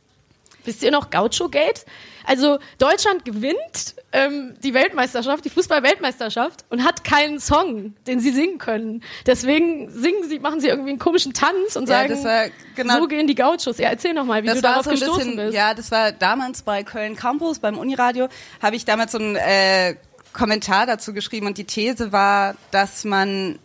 Wisst 0.64 0.82
ihr 0.82 0.90
noch 0.90 1.10
Gaucho 1.10 1.48
Gate? 1.48 1.84
Also 2.26 2.58
Deutschland 2.78 3.24
gewinnt 3.24 3.94
ähm, 4.14 4.54
die 4.62 4.72
Weltmeisterschaft, 4.74 5.44
die 5.44 5.50
Fußball-Weltmeisterschaft 5.50 6.64
und 6.70 6.84
hat 6.84 7.02
keinen 7.02 7.40
Song, 7.40 7.96
den 8.06 8.20
sie 8.20 8.30
singen 8.30 8.58
können. 8.58 9.02
Deswegen 9.26 9.90
singen 9.90 10.28
sie, 10.28 10.38
machen 10.38 10.60
sie 10.60 10.68
irgendwie 10.68 10.90
einen 10.90 11.00
komischen 11.00 11.34
Tanz 11.34 11.74
und 11.74 11.88
sagen, 11.88 12.16
ja, 12.22 12.44
genau, 12.76 13.00
so 13.00 13.08
gehen 13.08 13.26
die 13.26 13.34
Gauchos. 13.34 13.76
Ja, 13.78 13.88
erzähl 13.88 14.14
noch 14.14 14.24
mal, 14.24 14.44
wie 14.44 14.46
du 14.46 14.62
darauf 14.62 14.84
so 14.84 14.90
gestoßen 14.90 15.16
bisschen, 15.16 15.36
bist. 15.36 15.54
Ja, 15.54 15.74
das 15.74 15.90
war 15.90 16.12
damals 16.12 16.62
bei 16.62 16.84
Köln 16.84 17.16
Campus, 17.16 17.58
beim 17.58 17.76
Uniradio, 17.76 18.28
habe 18.62 18.76
ich 18.76 18.84
damals 18.84 19.10
so 19.10 19.18
einen 19.18 19.34
äh, 19.34 19.96
Kommentar 20.32 20.86
dazu 20.86 21.12
geschrieben 21.12 21.48
und 21.48 21.58
die 21.58 21.64
These 21.64 22.12
war, 22.12 22.54
dass 22.70 23.04
man 23.04 23.58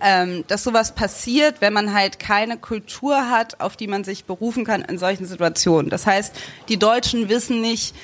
ähm, 0.00 0.44
dass 0.46 0.62
sowas 0.62 0.94
passiert, 0.94 1.56
wenn 1.60 1.72
man 1.72 1.94
halt 1.94 2.18
keine 2.18 2.58
Kultur 2.58 3.30
hat, 3.30 3.60
auf 3.60 3.78
die 3.78 3.86
man 3.86 4.04
sich 4.04 4.26
berufen 4.26 4.66
kann 4.66 4.82
in 4.82 4.98
solchen 4.98 5.24
Situationen. 5.24 5.88
Das 5.90 6.06
heißt, 6.06 6.36
die 6.68 6.78
Deutschen 6.78 7.30
wissen 7.30 7.62
nicht, 7.62 7.94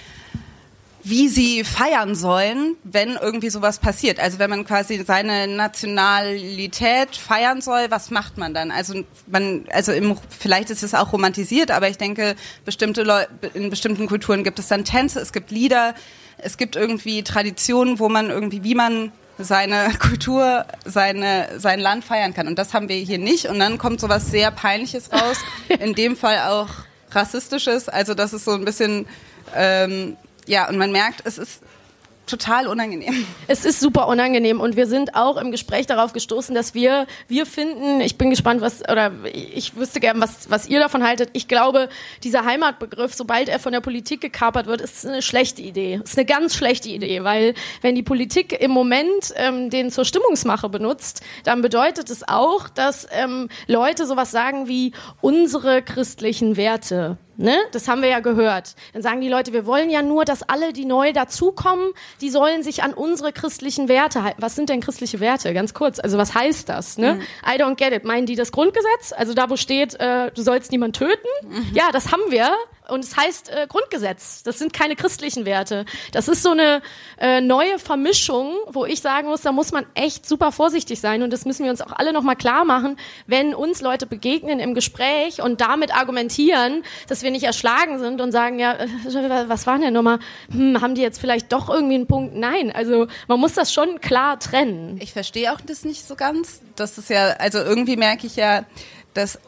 wie 1.04 1.28
sie 1.28 1.64
feiern 1.64 2.14
sollen, 2.14 2.76
wenn 2.85 3.16
irgendwie 3.16 3.50
sowas 3.50 3.80
passiert. 3.80 4.21
Also 4.21 4.38
wenn 4.38 4.50
man 4.50 4.64
quasi 4.64 5.02
seine 5.04 5.49
Nationalität 5.49 7.16
feiern 7.16 7.61
soll, 7.61 7.90
was 7.90 8.11
macht 8.11 8.38
man 8.38 8.54
dann? 8.54 8.71
Also 8.71 9.02
man, 9.26 9.64
also 9.73 9.92
im, 9.92 10.16
vielleicht 10.30 10.71
ist 10.71 10.82
es 10.82 10.94
auch 10.94 11.12
romantisiert, 11.12 11.73
aber 11.73 11.88
ich 11.88 11.99
denke, 11.99 12.37
bestimmte 12.64 13.02
Leute, 13.02 13.28
in 13.54 13.68
bestimmten 13.68 14.06
Kulturen 14.06 14.44
gibt 14.44 14.61
es 14.61 14.68
dann 14.68 14.85
Tänze, 14.85 15.21
es 15.21 15.32
gibt 15.32 15.50
Lieder, 15.50 15.94
es 16.38 16.56
gibt 16.56 16.76
irgendwie 16.76 17.25
Traditionen, 17.25 17.99
wo 17.99 18.09
man 18.09 18.30
irgendwie, 18.30 18.62
wie 18.62 18.75
man 18.76 19.12
seine 19.38 19.92
Kultur, 19.99 20.66
seine, 20.85 21.59
sein 21.59 21.80
Land 21.80 22.04
feiern 22.04 22.32
kann. 22.32 22.47
Und 22.47 22.59
das 22.59 22.75
haben 22.75 22.88
wir 22.88 22.97
hier 22.97 23.18
nicht. 23.18 23.47
Und 23.47 23.59
dann 23.59 23.78
kommt 23.78 24.00
sowas 24.00 24.30
sehr 24.30 24.50
Peinliches 24.50 25.12
raus. 25.12 25.38
In 25.80 25.94
dem 25.94 26.16
Fall 26.16 26.38
auch 26.49 26.68
Rassistisches. 27.11 27.88
Also 27.88 28.14
das 28.14 28.32
ist 28.32 28.44
so 28.44 28.52
ein 28.52 28.64
bisschen, 28.64 29.06
ähm, 29.54 30.16
ja, 30.47 30.69
und 30.69 30.79
man 30.79 30.93
merkt, 30.93 31.23
es 31.25 31.39
ist 31.39 31.63
total 32.27 32.67
unangenehm. 32.67 33.27
Es 33.49 33.65
ist 33.65 33.81
super 33.81 34.09
unangenehm 34.09 34.61
und 34.61 34.77
wir 34.77 34.87
sind 34.87 35.15
auch 35.15 35.37
im 35.37 35.51
Gespräch 35.51 35.87
darauf 35.87 36.13
gestoßen, 36.13 36.55
dass 36.55 36.75
wir, 36.75 37.07
wir 37.29 37.45
finden, 37.45 38.01
ich 38.01 38.17
bin 38.17 38.31
gespannt, 38.31 38.61
was, 38.61 38.89
oder 38.89 39.13
ich 39.25 39.77
wüsste 39.77 40.01
gern, 40.01 40.21
was, 40.21 40.49
was 40.49 40.69
ihr 40.69 40.81
davon 40.81 41.03
haltet. 41.03 41.31
Ich 41.33 41.49
glaube, 41.49 41.89
dieser 42.23 42.45
Heimatbegriff, 42.45 43.13
sobald 43.15 43.49
er 43.49 43.59
von 43.59 43.73
der 43.73 43.81
Politik 43.81 44.21
gekapert 44.21 44.67
wird, 44.67 44.81
ist 44.81 45.05
eine 45.05 45.21
schlechte 45.21 45.61
Idee. 45.61 46.01
Ist 46.03 46.17
eine 46.17 46.25
ganz 46.25 46.55
schlechte 46.55 46.89
Idee, 46.89 47.25
weil 47.25 47.55
wenn 47.83 47.95
die 47.95 48.03
Politik 48.03 48.59
im 48.61 48.71
Moment 48.71 49.35
ähm, 49.37 49.69
den 49.69 49.91
zur 49.91 50.05
Stimmungsmache 50.05 50.69
benutzt, 50.69 51.23
dann 51.45 51.61
bedeutet 51.61 52.09
es 52.09 52.27
auch, 52.27 52.69
dass 52.69 53.07
ähm, 53.11 53.49
Leute 53.67 54.07
sowas 54.07 54.31
sagen 54.31 54.69
wie 54.69 54.93
unsere 55.21 55.83
christlichen 55.83 56.57
Werte. 56.57 57.19
Ne? 57.37 57.57
Das 57.73 57.89
haben 57.89 58.03
wir 58.03 58.09
ja 58.09 58.21
gehört. 58.21 58.75
Dann 58.93 59.03
sagen 59.03 59.21
die 59.21 59.29
Leute, 59.29 59.53
wir 59.53 59.65
wollen 59.67 59.91
ja 59.91 60.03
nur, 60.03 60.25
dass 60.25 60.43
alle, 60.43 60.73
die 60.73 60.85
neu 60.85 61.12
dazukommen, 61.12 61.93
die 62.21 62.31
sollen 62.31 62.62
sich 62.62 62.83
an 62.83 62.93
unsere 62.93 63.33
christlichen 63.33 63.89
Werte 63.89 64.23
halten. 64.23 64.43
Was 64.43 64.55
sind 64.55 64.69
denn 64.69 64.81
christliche 64.81 65.21
Werte? 65.21 65.55
Ganz 65.55 65.75
kurz. 65.75 65.99
Also 65.99 66.19
was 66.19 66.35
heißt 66.35 66.69
das? 66.69 66.99
Ne? 66.99 67.15
Mhm. 67.15 67.21
I 67.47 67.61
don't 67.61 67.77
get 67.77 67.93
it. 67.93 68.05
Meinen 68.05 68.27
die 68.27 68.37
das 68.37 68.53
Grundgesetz? 68.53 69.12
Also 69.17 69.35
da, 69.35 69.49
wo 69.49 69.57
steht, 69.57 69.95
äh, 69.99 70.31
du 70.33 70.43
sollst 70.43 70.73
niemand 70.73 70.97
töten? 70.97 71.29
Mhm. 71.43 71.71
Ja, 71.73 71.91
das 71.93 72.12
haben 72.12 72.23
wir 72.29 72.51
und 72.93 73.05
es 73.05 73.17
heißt 73.17 73.49
äh, 73.49 73.67
Grundgesetz. 73.69 74.43
Das 74.43 74.59
sind 74.59 74.73
keine 74.73 74.97
christlichen 74.97 75.45
Werte. 75.45 75.85
Das 76.13 76.29
ist 76.29 76.43
so 76.43 76.51
eine 76.51 76.83
äh, 77.19 77.41
neue 77.41 77.79
Vermischung, 77.79 78.55
wo 78.71 78.85
ich 78.85 79.01
sagen 79.01 79.29
muss, 79.29 79.41
da 79.41 79.53
muss 79.53 79.73
man 79.73 79.87
echt 79.95 80.29
super 80.29 80.53
vorsichtig 80.53 81.01
sein 81.01 81.23
und 81.23 81.33
das 81.33 81.45
müssen 81.45 81.65
wir 81.65 81.71
uns 81.71 81.81
auch 81.81 81.93
alle 81.93 82.13
nochmal 82.13 82.37
klar 82.37 82.65
machen, 82.65 82.97
wenn 83.27 83.55
uns 83.55 83.81
Leute 83.81 84.07
begegnen 84.07 84.61
im 84.61 84.75
Gespräch 84.75 85.43
und 85.43 85.61
damit 85.61 85.95
argumentieren, 85.95 86.85
dass 87.09 87.23
wir 87.23 87.31
nicht 87.31 87.45
erschlagen 87.45 87.99
sind 87.99 88.21
und 88.21 88.31
sagen, 88.31 88.59
ja, 88.59 88.75
äh, 88.75 89.49
was 89.49 89.67
war 89.67 89.79
denn 89.79 89.95
nochmal? 89.95 90.19
Hm, 90.51 90.81
haben 90.81 90.95
die 90.95 91.03
jetzt 91.03 91.21
vielleicht 91.21 91.53
doch 91.53 91.69
irgendwie 91.69 91.95
einen 91.95 92.07
Punkt? 92.07 92.37
Nein, 92.37 92.71
also 92.73 93.07
man 93.27 93.41
muss 93.41 93.55
das 93.55 93.73
schon 93.73 94.01
klar 94.01 94.39
trennen. 94.39 94.99
Ich 95.01 95.13
verstehe 95.13 95.53
auch 95.53 95.61
das 95.61 95.85
nicht 95.85 96.07
so 96.07 96.15
ganz. 96.15 96.61
Das 96.77 96.99
ist 96.99 97.09
ja, 97.11 97.37
also 97.39 97.59
irgendwie 97.59 97.97
merke 97.97 98.27
ich 98.27 98.37
ja, 98.37 98.65
dass 99.15 99.39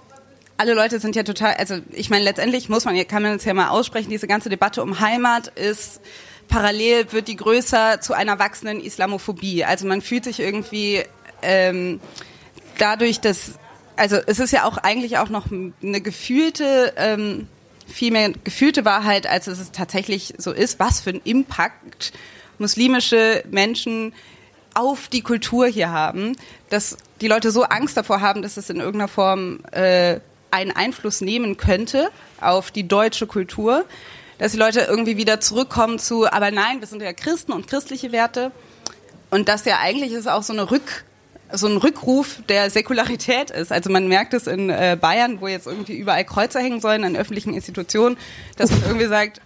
alle 0.56 0.75
Leute 0.75 1.00
sind 1.00 1.16
ja 1.16 1.23
total, 1.23 1.54
also 1.54 1.78
ich 1.90 2.11
meine, 2.11 2.25
letztendlich 2.25 2.68
muss 2.68 2.84
man, 2.84 2.96
kann 3.06 3.23
man 3.23 3.34
es 3.34 3.44
ja 3.44 3.54
mal 3.54 3.68
aussprechen, 3.68 4.11
diese 4.11 4.26
ganze 4.26 4.49
Debatte 4.49 4.82
um 4.82 5.00
Heimat 5.00 5.49
ist 5.49 6.00
parallel 6.49 7.12
wird 7.12 7.28
die 7.28 7.37
größer 7.37 8.00
zu 8.00 8.14
einer 8.14 8.38
wachsenden 8.38 8.80
Islamophobie. 8.80 9.64
Also 9.64 9.87
man 9.87 10.02
fühlt 10.02 10.25
sich 10.25 10.40
irgendwie 10.40 11.02
ähm, 11.42 12.00
dadurch, 12.78 13.20
dass, 13.20 13.58
also 13.96 14.16
es 14.26 14.38
ist 14.38 14.52
ja 14.52 14.64
auch 14.64 14.78
eigentlich 14.78 15.18
auch 15.18 15.28
noch 15.28 15.46
eine 15.50 16.00
gefühlte, 16.00 16.92
ähm, 16.96 17.49
viel 17.87 18.12
mehr 18.12 18.30
gefühlte 18.44 18.84
Wahrheit, 18.84 19.26
als 19.26 19.46
es 19.46 19.70
tatsächlich 19.73 20.34
so 20.38 20.52
ist, 20.52 20.80
was 20.80 21.00
für 21.00 21.11
einen 21.11 21.23
Impact 21.25 22.12
muslimische 22.58 23.44
Menschen 23.50 24.14
auf 24.75 25.08
die 25.08 25.20
Kultur 25.20 25.66
hier 25.66 25.90
haben, 25.90 26.37
dass 26.70 26.96
die 27.20 27.28
Leute 27.28 27.50
so 27.50 27.64
Angst 27.64 27.96
davor 27.96 28.20
haben, 28.20 28.42
dass 28.42 28.56
es 28.56 28.70
in 28.70 28.78
irgendeiner 28.78 29.08
Form 29.08 29.61
äh, 29.70 30.18
einen 30.54 30.70
Einfluss 30.70 31.20
nehmen 31.20 31.56
könnte 31.56 32.11
auf 32.40 32.70
die 32.70 32.87
deutsche 32.87 33.26
Kultur, 33.26 33.84
dass 34.38 34.52
die 34.52 34.58
Leute 34.58 34.80
irgendwie 34.80 35.16
wieder 35.16 35.40
zurückkommen 35.40 35.99
zu, 35.99 36.30
aber 36.30 36.50
nein, 36.50 36.80
wir 36.80 36.87
sind 36.87 37.02
ja 37.02 37.12
Christen 37.12 37.52
und 37.52 37.66
christliche 37.66 38.12
Werte. 38.12 38.52
und 39.30 39.49
das 39.49 39.64
ja 39.64 39.78
eigentlich 39.80 40.12
ist 40.12 40.28
auch 40.28 40.42
so 40.42 40.52
eine 40.52 40.70
Rück 40.70 41.04
so 41.52 41.68
ein 41.68 41.76
Rückruf 41.76 42.42
der 42.49 42.68
Säkularität 42.70 43.50
ist. 43.50 43.70
Also 43.70 43.90
man 43.90 44.08
merkt 44.08 44.34
es 44.34 44.46
in 44.46 44.70
äh, 44.70 44.96
Bayern, 45.00 45.40
wo 45.40 45.46
jetzt 45.46 45.66
irgendwie 45.66 45.96
überall 45.96 46.25
Kreuzer 46.25 46.61
hängen 46.61 46.80
sollen 46.80 47.04
an 47.04 47.16
öffentlichen 47.16 47.54
Institutionen, 47.54 48.16
dass 48.56 48.70
man 48.70 48.82
irgendwie 48.82 49.06
sagt, 49.06 49.40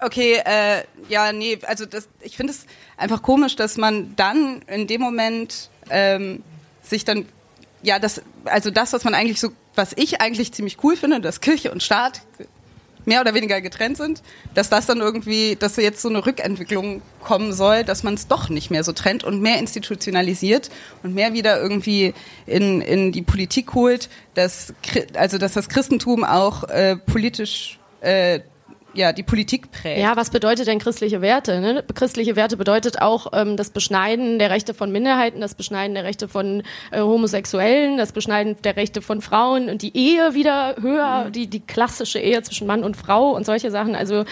okay, 0.00 0.40
äh, 0.44 0.82
ja, 1.08 1.32
nee, 1.32 1.58
also 1.66 1.86
das, 1.86 2.08
ich 2.20 2.36
finde 2.36 2.52
es 2.52 2.66
einfach 2.96 3.22
komisch, 3.22 3.56
dass 3.56 3.76
man 3.76 4.16
dann 4.16 4.62
in 4.62 4.86
dem 4.86 5.00
Moment 5.00 5.70
ähm, 5.90 6.42
sich 6.82 7.04
dann, 7.04 7.26
ja, 7.82 7.98
das, 7.98 8.22
also 8.44 8.70
das, 8.70 8.92
was 8.92 9.04
man 9.04 9.14
eigentlich 9.14 9.40
so, 9.40 9.50
was 9.74 9.92
ich 9.96 10.20
eigentlich 10.20 10.52
ziemlich 10.52 10.78
cool 10.82 10.96
finde, 10.96 11.20
dass 11.20 11.40
Kirche 11.40 11.70
und 11.70 11.82
Staat 11.82 12.22
mehr 13.06 13.20
oder 13.20 13.34
weniger 13.34 13.60
getrennt 13.60 13.96
sind, 13.96 14.22
dass 14.54 14.70
das 14.70 14.86
dann 14.86 14.98
irgendwie, 14.98 15.56
dass 15.56 15.76
jetzt 15.76 16.00
so 16.00 16.08
eine 16.08 16.24
Rückentwicklung 16.24 17.02
kommen 17.22 17.52
soll, 17.52 17.84
dass 17.84 18.02
man 18.02 18.14
es 18.14 18.28
doch 18.28 18.48
nicht 18.48 18.70
mehr 18.70 18.84
so 18.84 18.92
trennt 18.92 19.24
und 19.24 19.40
mehr 19.40 19.58
institutionalisiert 19.58 20.70
und 21.02 21.14
mehr 21.14 21.32
wieder 21.32 21.60
irgendwie 21.60 22.14
in, 22.46 22.80
in 22.80 23.12
die 23.12 23.22
Politik 23.22 23.74
holt, 23.74 24.08
dass, 24.34 24.72
also 25.14 25.38
dass 25.38 25.52
das 25.52 25.68
Christentum 25.68 26.24
auch 26.24 26.64
äh, 26.64 26.96
politisch 26.96 27.78
äh, 28.00 28.40
ja, 28.94 29.12
die 29.12 29.22
Politik 29.22 29.70
prägt. 29.70 29.98
Ja, 29.98 30.16
was 30.16 30.30
bedeutet 30.30 30.66
denn 30.66 30.78
christliche 30.78 31.20
Werte? 31.20 31.60
Ne? 31.60 31.84
Christliche 31.94 32.36
Werte 32.36 32.56
bedeutet 32.56 33.00
auch 33.00 33.28
ähm, 33.32 33.56
das 33.56 33.70
Beschneiden 33.70 34.38
der 34.38 34.50
Rechte 34.50 34.74
von 34.74 34.90
Minderheiten, 34.92 35.40
das 35.40 35.54
Beschneiden 35.54 35.94
der 35.94 36.04
Rechte 36.04 36.28
von 36.28 36.62
äh, 36.90 37.00
Homosexuellen, 37.00 37.96
das 37.96 38.12
Beschneiden 38.12 38.56
der 38.62 38.76
Rechte 38.76 39.02
von 39.02 39.20
Frauen 39.20 39.68
und 39.68 39.82
die 39.82 39.96
Ehe 39.96 40.34
wieder 40.34 40.76
höher, 40.80 41.26
mhm. 41.26 41.32
die, 41.32 41.46
die 41.46 41.60
klassische 41.60 42.18
Ehe 42.18 42.42
zwischen 42.42 42.66
Mann 42.66 42.84
und 42.84 42.96
Frau 42.96 43.30
und 43.30 43.46
solche 43.46 43.70
Sachen. 43.70 43.94
Also 43.94 44.24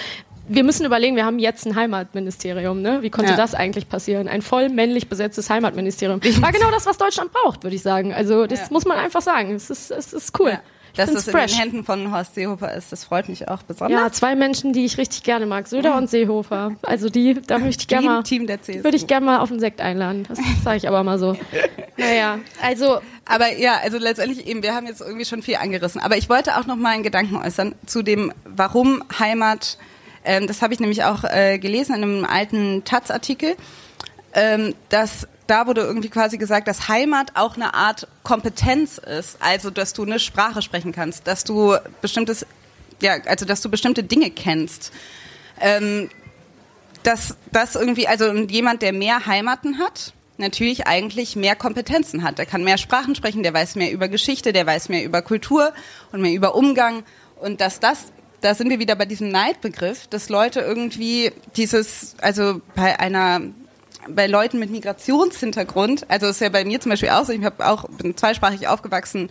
wir 0.49 0.64
müssen 0.64 0.85
überlegen, 0.85 1.16
wir 1.16 1.25
haben 1.25 1.38
jetzt 1.38 1.66
ein 1.66 1.76
Heimatministerium. 1.76 2.83
Ne? 2.83 3.02
Wie 3.02 3.11
konnte 3.11 3.33
ja. 3.33 3.37
das 3.37 3.54
eigentlich 3.54 3.88
passieren? 3.88 4.28
Ein 4.28 4.42
voll 4.42 4.69
männlich 4.69 5.09
besetztes 5.09 5.49
Heimatministerium. 5.50 6.21
War 6.40 6.52
genau 6.52 6.71
das, 6.71 6.87
was 6.87 6.99
Deutschland 6.99 7.33
braucht, 7.33 7.62
würde 7.62 7.76
ich 7.76 7.83
sagen. 7.83 8.12
Also 8.12 8.47
das 8.47 8.61
ja. 8.61 8.66
muss 8.71 8.85
man 8.85 8.99
einfach 8.99 9.23
sagen. 9.23 9.54
Es 9.54 9.71
ist, 9.71 9.90
es 9.90 10.12
ist 10.12 10.38
cool. 10.40 10.50
Ja 10.50 10.61
dass 10.96 11.11
es 11.11 11.28
in 11.28 11.37
den 11.37 11.49
Händen 11.49 11.84
von 11.84 12.12
Horst 12.12 12.34
Seehofer 12.34 12.75
ist. 12.75 12.92
Das 12.92 13.04
freut 13.04 13.28
mich 13.28 13.49
auch 13.49 13.62
besonders. 13.62 13.99
Ja, 13.99 14.12
zwei 14.12 14.34
Menschen, 14.34 14.72
die 14.72 14.84
ich 14.84 14.99
richtig 14.99 15.22
gerne 15.22 15.46
mag, 15.46 15.66
Söder 15.68 15.96
und 15.96 16.11
Seehofer. 16.11 16.72
Also 16.82 17.08
die, 17.08 17.34
da 17.34 17.58
möchte 17.58 17.82
ich 17.82 17.88
gerne 17.88 18.06
mal, 18.06 18.22
Team 18.22 18.46
der 18.46 18.61
CSU. 18.61 18.84
würde 18.84 18.96
ich 18.96 19.06
gerne 19.06 19.26
mal 19.26 19.38
auf 19.40 19.49
den 19.49 19.61
Sekt 19.61 19.80
einladen. 19.80 20.26
Das 20.28 20.38
sage 20.64 20.76
ich 20.76 20.88
aber 20.88 21.02
mal 21.02 21.18
so. 21.18 21.37
Naja, 21.99 22.38
also. 22.62 23.00
Aber 23.26 23.52
ja, 23.52 23.76
also 23.82 23.99
letztendlich 23.99 24.46
eben, 24.46 24.62
wir 24.62 24.75
haben 24.75 24.87
jetzt 24.87 25.02
irgendwie 25.02 25.26
schon 25.26 25.42
viel 25.42 25.56
angerissen. 25.56 26.00
Aber 26.00 26.16
ich 26.16 26.28
wollte 26.28 26.56
auch 26.56 26.66
noch 26.66 26.76
mal 26.76 26.90
einen 26.90 27.02
Gedanken 27.02 27.37
äußern 27.37 27.75
zu 27.87 28.02
dem, 28.02 28.32
warum 28.44 29.04
Heimat, 29.18 29.78
ähm, 30.25 30.46
das 30.46 30.62
habe 30.62 30.72
ich 30.72 30.80
nämlich 30.80 31.04
auch 31.04 31.22
äh, 31.25 31.58
gelesen 31.58 31.96
in 31.96 32.02
einem 32.02 32.25
alten 32.25 32.82
Taz-Artikel, 32.84 33.56
ähm, 34.34 34.75
dass 34.88 35.28
da 35.52 35.66
wurde 35.66 35.82
irgendwie 35.82 36.09
quasi 36.09 36.38
gesagt, 36.38 36.66
dass 36.66 36.88
Heimat 36.88 37.32
auch 37.35 37.56
eine 37.56 37.75
Art 37.75 38.09
Kompetenz 38.23 38.97
ist. 38.97 39.37
Also, 39.40 39.68
dass 39.68 39.92
du 39.92 40.02
eine 40.02 40.18
Sprache 40.18 40.62
sprechen 40.62 40.92
kannst, 40.92 41.26
dass 41.26 41.44
du 41.44 41.76
bestimmtes, 42.00 42.47
ja, 43.02 43.18
also, 43.26 43.44
dass 43.44 43.61
du 43.61 43.68
bestimmte 43.68 44.02
Dinge 44.02 44.30
kennst. 44.30 44.92
Ähm, 45.61 46.09
dass 47.02 47.37
das 47.52 47.75
irgendwie, 47.75 48.09
also 48.09 48.32
jemand, 48.32 48.80
der 48.80 48.94
mehr 48.94 49.26
Heimaten 49.26 49.78
hat, 49.78 50.14
natürlich 50.38 50.87
eigentlich 50.87 51.37
mehr 51.37 51.54
Kompetenzen 51.54 52.23
hat. 52.23 52.38
Der 52.38 52.47
kann 52.47 52.64
mehr 52.64 52.78
Sprachen 52.78 53.14
sprechen, 53.14 53.42
der 53.42 53.52
weiß 53.52 53.75
mehr 53.75 53.92
über 53.92 54.09
Geschichte, 54.09 54.54
der 54.54 54.66
weiß 54.66 54.88
mehr 54.88 55.04
über 55.04 55.21
Kultur 55.21 55.75
und 56.12 56.23
mehr 56.23 56.32
über 56.32 56.54
Umgang. 56.54 57.02
Und 57.37 57.61
dass 57.61 57.78
das, 57.78 58.06
da 58.40 58.54
sind 58.54 58.71
wir 58.71 58.78
wieder 58.78 58.94
bei 58.94 59.04
diesem 59.04 59.28
Neidbegriff, 59.28 60.06
dass 60.06 60.30
Leute 60.30 60.61
irgendwie 60.61 61.30
dieses, 61.56 62.14
also 62.23 62.62
bei 62.75 62.99
einer 62.99 63.42
bei 64.09 64.26
Leuten 64.26 64.59
mit 64.59 64.71
Migrationshintergrund, 64.71 66.11
also 66.11 66.26
ist 66.26 66.40
ja 66.40 66.49
bei 66.49 66.64
mir 66.64 66.80
zum 66.80 66.90
Beispiel 66.90 67.11
auch 67.11 67.25
so, 67.25 67.32
ich 67.32 67.44
habe 67.44 67.66
auch 67.66 67.88
bin 67.88 68.16
zweisprachig 68.16 68.68
aufgewachsen. 68.68 69.30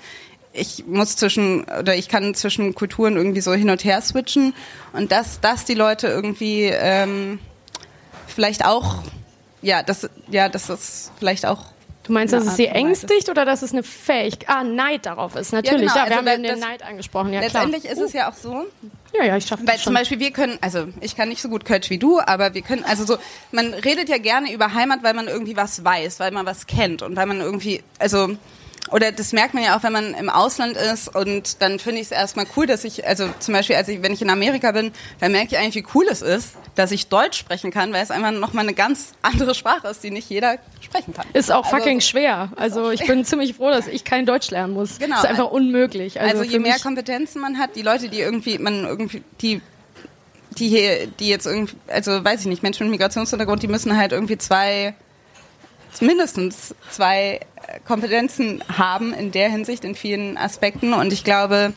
Ich 0.53 0.85
muss 0.85 1.15
zwischen 1.15 1.63
oder 1.63 1.95
ich 1.95 2.09
kann 2.09 2.35
zwischen 2.35 2.75
Kulturen 2.75 3.15
irgendwie 3.15 3.41
so 3.41 3.53
hin 3.53 3.69
und 3.69 3.85
her 3.85 4.01
switchen 4.01 4.53
und 4.91 5.11
dass 5.11 5.39
dass 5.39 5.63
die 5.63 5.75
Leute 5.75 6.07
irgendwie 6.07 6.63
ähm, 6.65 7.39
vielleicht 8.27 8.65
auch 8.65 9.01
ja 9.61 9.81
das 9.81 10.09
ja 10.29 10.49
das 10.49 10.69
ist 10.69 11.11
vielleicht 11.19 11.45
auch 11.45 11.67
Du 12.03 12.13
meinst, 12.13 12.33
dass 12.33 12.45
es 12.45 12.55
sie 12.55 12.65
ängstigt 12.65 13.29
oder 13.29 13.45
dass 13.45 13.61
es 13.61 13.73
eine 13.73 13.83
Fähigkeit, 13.83 14.49
ah, 14.49 14.63
Neid 14.63 15.05
darauf 15.05 15.35
ist? 15.35 15.53
Natürlich, 15.53 15.93
ja, 15.93 16.05
genau. 16.05 16.17
ja 16.17 16.25
wir 16.25 16.31
also 16.31 16.31
haben 16.31 16.43
ja 16.43 16.51
den 16.51 16.59
Neid 16.59 16.83
angesprochen, 16.83 17.33
ja 17.33 17.41
Letztendlich 17.41 17.83
klar. 17.83 17.93
ist 17.93 17.99
es 17.99 18.13
ja 18.13 18.29
auch 18.29 18.33
so. 18.33 18.65
Ja, 19.13 19.25
ja, 19.25 19.37
ich 19.37 19.45
schaffe 19.45 19.63
das 19.63 19.75
Weil 19.75 19.79
zum 19.79 19.93
Beispiel 19.93 20.19
wir 20.19 20.31
können, 20.31 20.57
also 20.61 20.87
ich 20.99 21.15
kann 21.15 21.29
nicht 21.29 21.41
so 21.41 21.49
gut 21.49 21.65
Kölsch 21.65 21.89
wie 21.89 21.99
du, 21.99 22.19
aber 22.19 22.53
wir 22.53 22.61
können, 22.61 22.83
also 22.85 23.05
so, 23.05 23.17
man 23.51 23.73
redet 23.73 24.09
ja 24.09 24.17
gerne 24.17 24.51
über 24.51 24.73
Heimat, 24.73 25.03
weil 25.03 25.13
man 25.13 25.27
irgendwie 25.27 25.55
was 25.55 25.83
weiß, 25.83 26.19
weil 26.19 26.31
man 26.31 26.45
was 26.45 26.65
kennt 26.65 27.01
und 27.03 27.15
weil 27.15 27.27
man 27.27 27.39
irgendwie, 27.39 27.83
also 27.99 28.29
oder 28.91 29.11
das 29.11 29.33
merkt 29.33 29.53
man 29.53 29.63
ja 29.63 29.77
auch, 29.77 29.83
wenn 29.83 29.93
man 29.93 30.13
im 30.13 30.29
Ausland 30.29 30.77
ist 30.77 31.13
und 31.13 31.61
dann 31.61 31.79
finde 31.79 32.01
ich 32.01 32.07
es 32.07 32.11
erstmal 32.11 32.45
cool, 32.55 32.67
dass 32.67 32.83
ich, 32.83 33.07
also 33.07 33.29
zum 33.39 33.53
Beispiel, 33.53 33.75
als 33.75 33.87
ich, 33.87 34.01
wenn 34.03 34.13
ich 34.13 34.21
in 34.21 34.29
Amerika 34.29 34.71
bin, 34.71 34.91
dann 35.19 35.31
merke 35.31 35.55
ich 35.55 35.57
eigentlich, 35.57 35.75
wie 35.75 35.87
cool 35.95 36.05
es 36.09 36.21
ist, 36.21 36.55
dass 36.75 36.91
ich 36.91 37.07
Deutsch 37.07 37.37
sprechen 37.37 37.71
kann, 37.71 37.93
weil 37.93 38.03
es 38.03 38.11
einfach 38.11 38.31
nochmal 38.31 38.65
eine 38.65 38.73
ganz 38.73 39.13
andere 39.21 39.55
Sprache 39.55 39.87
ist, 39.87 40.03
die 40.03 40.11
nicht 40.11 40.29
jeder 40.29 40.57
sprechen 40.79 41.13
kann. 41.13 41.25
Ist 41.33 41.51
auch 41.51 41.65
also, 41.65 41.77
fucking 41.77 42.01
schwer. 42.01 42.51
Also 42.55 42.91
ich 42.91 43.05
bin 43.05 43.25
ziemlich 43.25 43.55
froh, 43.55 43.69
dass 43.69 43.87
ich 43.87 44.03
kein 44.03 44.25
Deutsch 44.25 44.51
lernen 44.51 44.73
muss. 44.73 44.99
Genau. 44.99 45.17
Ist 45.17 45.25
einfach 45.25 45.51
unmöglich. 45.51 46.19
Also, 46.19 46.39
also 46.39 46.51
je 46.51 46.59
mehr 46.59 46.79
Kompetenzen 46.79 47.41
man 47.41 47.57
hat, 47.57 47.75
die 47.75 47.81
Leute, 47.81 48.09
die 48.09 48.19
irgendwie, 48.19 48.57
man 48.57 48.85
irgendwie, 48.85 49.23
die 49.41 49.61
die 50.57 50.67
hier, 50.67 51.07
die 51.07 51.29
jetzt 51.29 51.45
irgendwie, 51.45 51.75
also 51.87 52.23
weiß 52.23 52.41
ich 52.41 52.47
nicht, 52.47 52.61
Menschen 52.61 52.87
mit 52.87 52.99
Migrationshintergrund, 52.99 53.63
die 53.63 53.67
müssen 53.67 53.95
halt 53.95 54.11
irgendwie 54.11 54.37
zwei, 54.37 54.93
mindestens 55.99 56.73
zwei 56.89 57.41
Kompetenzen 57.85 58.63
haben 58.67 59.13
in 59.13 59.31
der 59.31 59.49
Hinsicht 59.49 59.83
in 59.83 59.95
vielen 59.95 60.37
Aspekten. 60.37 60.93
Und 60.93 61.11
ich 61.11 61.23
glaube, 61.23 61.73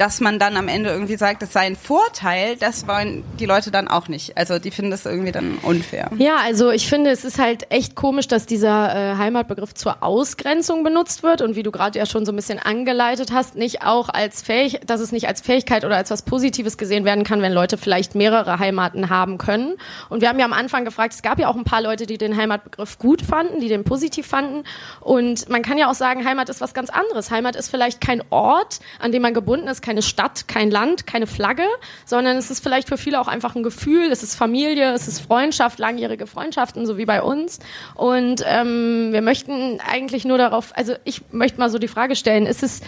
dass 0.00 0.22
man 0.22 0.38
dann 0.38 0.56
am 0.56 0.68
Ende 0.68 0.88
irgendwie 0.88 1.18
sagt, 1.18 1.42
das 1.42 1.52
sei 1.52 1.60
ein 1.60 1.76
Vorteil, 1.76 2.56
das 2.56 2.88
wollen 2.88 3.22
die 3.38 3.44
Leute 3.44 3.70
dann 3.70 3.86
auch 3.86 4.08
nicht. 4.08 4.34
Also 4.38 4.58
die 4.58 4.70
finden 4.70 4.90
das 4.90 5.04
irgendwie 5.04 5.30
dann 5.30 5.58
unfair. 5.62 6.10
Ja, 6.16 6.36
also 6.42 6.70
ich 6.70 6.88
finde, 6.88 7.10
es 7.10 7.22
ist 7.22 7.38
halt 7.38 7.70
echt 7.70 7.96
komisch, 7.96 8.26
dass 8.26 8.46
dieser 8.46 8.94
äh, 8.94 9.16
Heimatbegriff 9.18 9.74
zur 9.74 10.02
Ausgrenzung 10.02 10.84
benutzt 10.84 11.22
wird 11.22 11.42
und 11.42 11.54
wie 11.54 11.62
du 11.62 11.70
gerade 11.70 11.98
ja 11.98 12.06
schon 12.06 12.24
so 12.24 12.32
ein 12.32 12.36
bisschen 12.36 12.58
angeleitet 12.58 13.30
hast, 13.30 13.56
nicht 13.56 13.82
auch 13.82 14.08
als 14.08 14.40
fähig, 14.40 14.80
dass 14.86 15.02
es 15.02 15.12
nicht 15.12 15.28
als 15.28 15.42
Fähigkeit 15.42 15.84
oder 15.84 15.96
als 15.96 16.10
was 16.10 16.22
Positives 16.22 16.78
gesehen 16.78 17.04
werden 17.04 17.22
kann, 17.22 17.42
wenn 17.42 17.52
Leute 17.52 17.76
vielleicht 17.76 18.14
mehrere 18.14 18.58
Heimaten 18.58 19.10
haben 19.10 19.36
können. 19.36 19.74
Und 20.08 20.22
wir 20.22 20.30
haben 20.30 20.38
ja 20.38 20.46
am 20.46 20.54
Anfang 20.54 20.86
gefragt, 20.86 21.12
es 21.12 21.20
gab 21.20 21.38
ja 21.38 21.48
auch 21.48 21.56
ein 21.56 21.64
paar 21.64 21.82
Leute, 21.82 22.06
die 22.06 22.16
den 22.16 22.38
Heimatbegriff 22.38 22.98
gut 22.98 23.20
fanden, 23.20 23.60
die 23.60 23.68
den 23.68 23.84
positiv 23.84 24.26
fanden. 24.26 24.64
Und 25.00 25.50
man 25.50 25.60
kann 25.60 25.76
ja 25.76 25.90
auch 25.90 25.94
sagen, 25.94 26.24
Heimat 26.24 26.48
ist 26.48 26.62
was 26.62 26.72
ganz 26.72 26.88
anderes. 26.88 27.30
Heimat 27.30 27.54
ist 27.54 27.68
vielleicht 27.68 28.00
kein 28.00 28.22
Ort, 28.30 28.80
an 28.98 29.12
dem 29.12 29.20
man 29.20 29.34
gebunden 29.34 29.68
ist, 29.68 29.82
keine 29.90 30.02
Stadt, 30.02 30.46
kein 30.46 30.70
Land, 30.70 31.04
keine 31.08 31.26
Flagge, 31.26 31.66
sondern 32.04 32.36
es 32.36 32.48
ist 32.48 32.62
vielleicht 32.62 32.86
für 32.86 32.96
viele 32.96 33.20
auch 33.20 33.26
einfach 33.26 33.56
ein 33.56 33.64
Gefühl, 33.64 34.12
es 34.12 34.22
ist 34.22 34.36
Familie, 34.36 34.92
es 34.92 35.08
ist 35.08 35.18
Freundschaft, 35.18 35.80
langjährige 35.80 36.28
Freundschaften, 36.28 36.86
so 36.86 36.96
wie 36.96 37.06
bei 37.06 37.20
uns. 37.20 37.58
Und 37.96 38.44
ähm, 38.46 39.08
wir 39.10 39.20
möchten 39.20 39.80
eigentlich 39.80 40.24
nur 40.24 40.38
darauf, 40.38 40.70
also 40.76 40.94
ich 41.02 41.22
möchte 41.32 41.58
mal 41.58 41.70
so 41.70 41.80
die 41.80 41.88
Frage 41.88 42.14
stellen, 42.14 42.46
ist 42.46 42.62
es, 42.62 42.82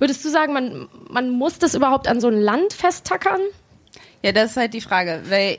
würdest 0.00 0.24
du 0.24 0.30
sagen, 0.30 0.52
man, 0.52 0.88
man 1.08 1.30
muss 1.30 1.60
das 1.60 1.76
überhaupt 1.76 2.08
an 2.08 2.20
so 2.20 2.26
ein 2.26 2.40
Land 2.40 2.72
festtackern? 2.72 3.40
Ja, 4.24 4.32
das 4.32 4.50
ist 4.50 4.56
halt 4.56 4.74
die 4.74 4.80
Frage, 4.80 5.22
weil 5.28 5.58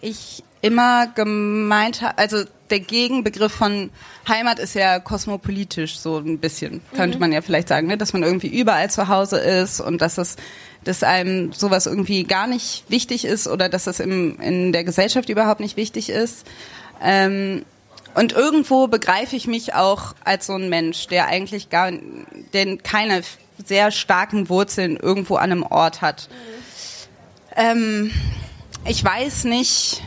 ich 0.00 0.42
immer 0.60 1.06
gemeint 1.06 2.02
habe, 2.02 2.18
also 2.18 2.42
der 2.72 2.80
Gegenbegriff 2.80 3.52
von 3.52 3.90
Heimat 4.26 4.58
ist 4.58 4.74
ja 4.74 4.98
kosmopolitisch 4.98 5.98
so 5.98 6.18
ein 6.18 6.38
bisschen, 6.38 6.80
könnte 6.94 7.18
mhm. 7.18 7.20
man 7.20 7.32
ja 7.32 7.42
vielleicht 7.42 7.68
sagen, 7.68 7.86
ne? 7.86 7.98
dass 7.98 8.12
man 8.12 8.22
irgendwie 8.22 8.48
überall 8.48 8.90
zu 8.90 9.08
Hause 9.08 9.38
ist 9.38 9.80
und 9.80 10.00
dass 10.00 10.18
es 10.18 10.36
dass 10.84 11.04
einem 11.04 11.52
sowas 11.52 11.86
irgendwie 11.86 12.24
gar 12.24 12.48
nicht 12.48 12.84
wichtig 12.88 13.24
ist 13.24 13.46
oder 13.46 13.68
dass 13.68 13.84
das 13.84 14.00
im, 14.00 14.40
in 14.40 14.72
der 14.72 14.82
Gesellschaft 14.82 15.28
überhaupt 15.28 15.60
nicht 15.60 15.76
wichtig 15.76 16.10
ist. 16.10 16.44
Ähm, 17.00 17.64
und 18.14 18.32
irgendwo 18.32 18.88
begreife 18.88 19.36
ich 19.36 19.46
mich 19.46 19.74
auch 19.74 20.14
als 20.24 20.46
so 20.46 20.54
ein 20.54 20.68
Mensch, 20.68 21.06
der 21.06 21.26
eigentlich 21.28 21.70
gar, 21.70 21.92
denn 22.52 22.82
keine 22.82 23.22
sehr 23.64 23.92
starken 23.92 24.48
Wurzeln 24.48 24.96
irgendwo 24.96 25.36
an 25.36 25.52
einem 25.52 25.62
Ort 25.62 26.02
hat. 26.02 26.28
Mhm. 26.30 26.62
Ähm, 27.54 28.10
ich 28.84 29.04
weiß 29.04 29.44
nicht, 29.44 30.02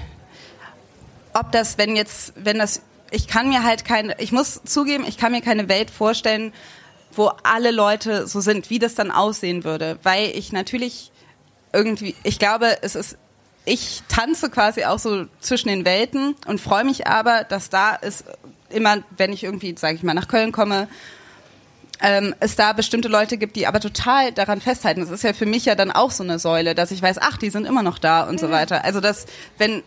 ob 1.35 1.51
das, 1.51 1.77
wenn 1.77 1.95
jetzt, 1.95 2.33
wenn 2.37 2.57
das, 2.57 2.81
ich 3.11 3.27
kann 3.27 3.49
mir 3.49 3.63
halt 3.63 3.85
keine, 3.85 4.19
ich 4.19 4.31
muss 4.31 4.61
zugeben, 4.63 5.05
ich 5.07 5.17
kann 5.17 5.33
mir 5.33 5.41
keine 5.41 5.69
Welt 5.69 5.91
vorstellen, 5.91 6.53
wo 7.11 7.31
alle 7.43 7.71
Leute 7.71 8.25
so 8.27 8.39
sind, 8.39 8.69
wie 8.69 8.79
das 8.79 8.95
dann 8.95 9.11
aussehen 9.11 9.63
würde, 9.63 9.99
weil 10.03 10.29
ich 10.29 10.51
natürlich 10.51 11.11
irgendwie, 11.73 12.15
ich 12.23 12.39
glaube, 12.39 12.77
es 12.81 12.95
ist, 12.95 13.17
ich 13.65 14.03
tanze 14.07 14.49
quasi 14.49 14.85
auch 14.85 14.99
so 14.99 15.25
zwischen 15.39 15.67
den 15.67 15.85
Welten 15.85 16.35
und 16.47 16.61
freue 16.61 16.85
mich 16.85 17.07
aber, 17.07 17.43
dass 17.43 17.69
da 17.69 17.95
ist 17.95 18.23
immer, 18.69 19.03
wenn 19.17 19.33
ich 19.33 19.43
irgendwie, 19.43 19.75
sage 19.77 19.95
ich 19.95 20.03
mal, 20.03 20.13
nach 20.13 20.27
Köln 20.27 20.51
komme, 20.51 20.87
ähm, 22.01 22.35
es 22.39 22.55
da 22.55 22.73
bestimmte 22.73 23.07
Leute 23.07 23.37
gibt, 23.37 23.55
die 23.55 23.67
aber 23.67 23.79
total 23.79 24.31
daran 24.31 24.61
festhalten. 24.61 25.01
Das 25.01 25.09
ist 25.09 25.23
ja 25.23 25.33
für 25.33 25.45
mich 25.45 25.65
ja 25.65 25.75
dann 25.75 25.91
auch 25.91 26.11
so 26.11 26.23
eine 26.23 26.39
Säule, 26.39 26.75
dass 26.75 26.91
ich 26.91 27.01
weiß, 27.01 27.17
ach, 27.19 27.37
die 27.37 27.49
sind 27.49 27.65
immer 27.65 27.83
noch 27.83 27.99
da 27.99 28.23
und 28.23 28.39
so 28.39 28.51
weiter. 28.51 28.83
Also 28.83 28.99
dass, 28.99 29.25
wenn 29.57 29.83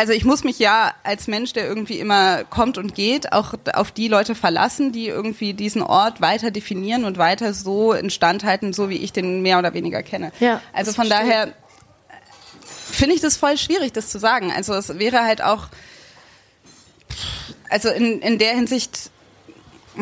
also 0.00 0.14
ich 0.14 0.24
muss 0.24 0.44
mich 0.44 0.58
ja 0.58 0.94
als 1.02 1.26
Mensch, 1.26 1.52
der 1.52 1.66
irgendwie 1.66 1.98
immer 1.98 2.44
kommt 2.44 2.78
und 2.78 2.94
geht, 2.94 3.34
auch 3.34 3.52
auf 3.74 3.92
die 3.92 4.08
Leute 4.08 4.34
verlassen, 4.34 4.92
die 4.92 5.08
irgendwie 5.08 5.52
diesen 5.52 5.82
Ort 5.82 6.22
weiter 6.22 6.50
definieren 6.50 7.04
und 7.04 7.18
weiter 7.18 7.52
so 7.52 7.92
instand 7.92 8.42
halten, 8.42 8.72
so 8.72 8.88
wie 8.88 8.96
ich 8.96 9.12
den 9.12 9.42
mehr 9.42 9.58
oder 9.58 9.74
weniger 9.74 10.02
kenne. 10.02 10.32
Ja, 10.40 10.62
also 10.72 10.94
von 10.94 11.10
daher 11.10 11.52
finde 12.90 13.14
ich 13.14 13.20
das 13.20 13.36
voll 13.36 13.58
schwierig, 13.58 13.92
das 13.92 14.08
zu 14.08 14.18
sagen. 14.18 14.50
Also 14.50 14.72
es 14.72 14.98
wäre 14.98 15.20
halt 15.20 15.42
auch, 15.42 15.68
also 17.68 17.90
in, 17.90 18.22
in 18.22 18.38
der 18.38 18.54
Hinsicht, 18.54 19.10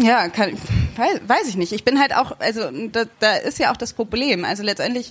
ja, 0.01 0.29
kann, 0.29 0.57
weiß, 0.95 1.23
weiß 1.27 1.49
ich 1.49 1.57
nicht. 1.57 1.73
Ich 1.73 1.85
bin 1.85 1.99
halt 1.99 2.15
auch, 2.15 2.39
also 2.39 2.71
da, 2.93 3.03
da 3.19 3.35
ist 3.35 3.59
ja 3.59 3.73
auch 3.73 3.77
das 3.77 3.95
Problem. 3.95 4.45
Also 4.45 4.63
letztendlich 4.63 5.11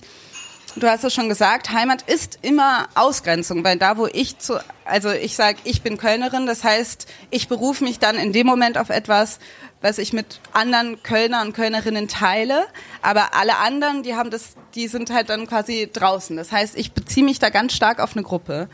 Du 0.76 0.86
hast 0.86 1.02
es 1.02 1.14
schon 1.14 1.28
gesagt, 1.28 1.70
Heimat 1.70 2.02
ist 2.02 2.38
immer 2.42 2.88
Ausgrenzung, 2.94 3.64
weil 3.64 3.78
da, 3.78 3.96
wo 3.96 4.06
ich 4.06 4.38
zu, 4.38 4.60
also 4.84 5.10
ich 5.10 5.34
sage, 5.34 5.58
ich 5.64 5.82
bin 5.82 5.96
Kölnerin, 5.96 6.46
das 6.46 6.62
heißt, 6.62 7.08
ich 7.30 7.48
berufe 7.48 7.84
mich 7.84 7.98
dann 7.98 8.16
in 8.16 8.32
dem 8.32 8.46
Moment 8.46 8.76
auf 8.76 8.90
etwas, 8.90 9.38
was 9.80 9.98
ich 9.98 10.12
mit 10.12 10.40
anderen 10.52 11.02
Kölner 11.02 11.42
und 11.42 11.54
Kölnerinnen 11.54 12.06
teile, 12.06 12.66
aber 13.00 13.34
alle 13.34 13.56
anderen, 13.58 14.02
die 14.02 14.14
haben 14.14 14.30
das, 14.30 14.56
die 14.74 14.88
sind 14.88 15.10
halt 15.10 15.30
dann 15.30 15.46
quasi 15.46 15.88
draußen. 15.90 16.36
Das 16.36 16.52
heißt, 16.52 16.76
ich 16.76 16.92
beziehe 16.92 17.24
mich 17.24 17.38
da 17.38 17.48
ganz 17.48 17.72
stark 17.72 17.98
auf 17.98 18.14
eine 18.14 18.22
Gruppe. 18.22 18.68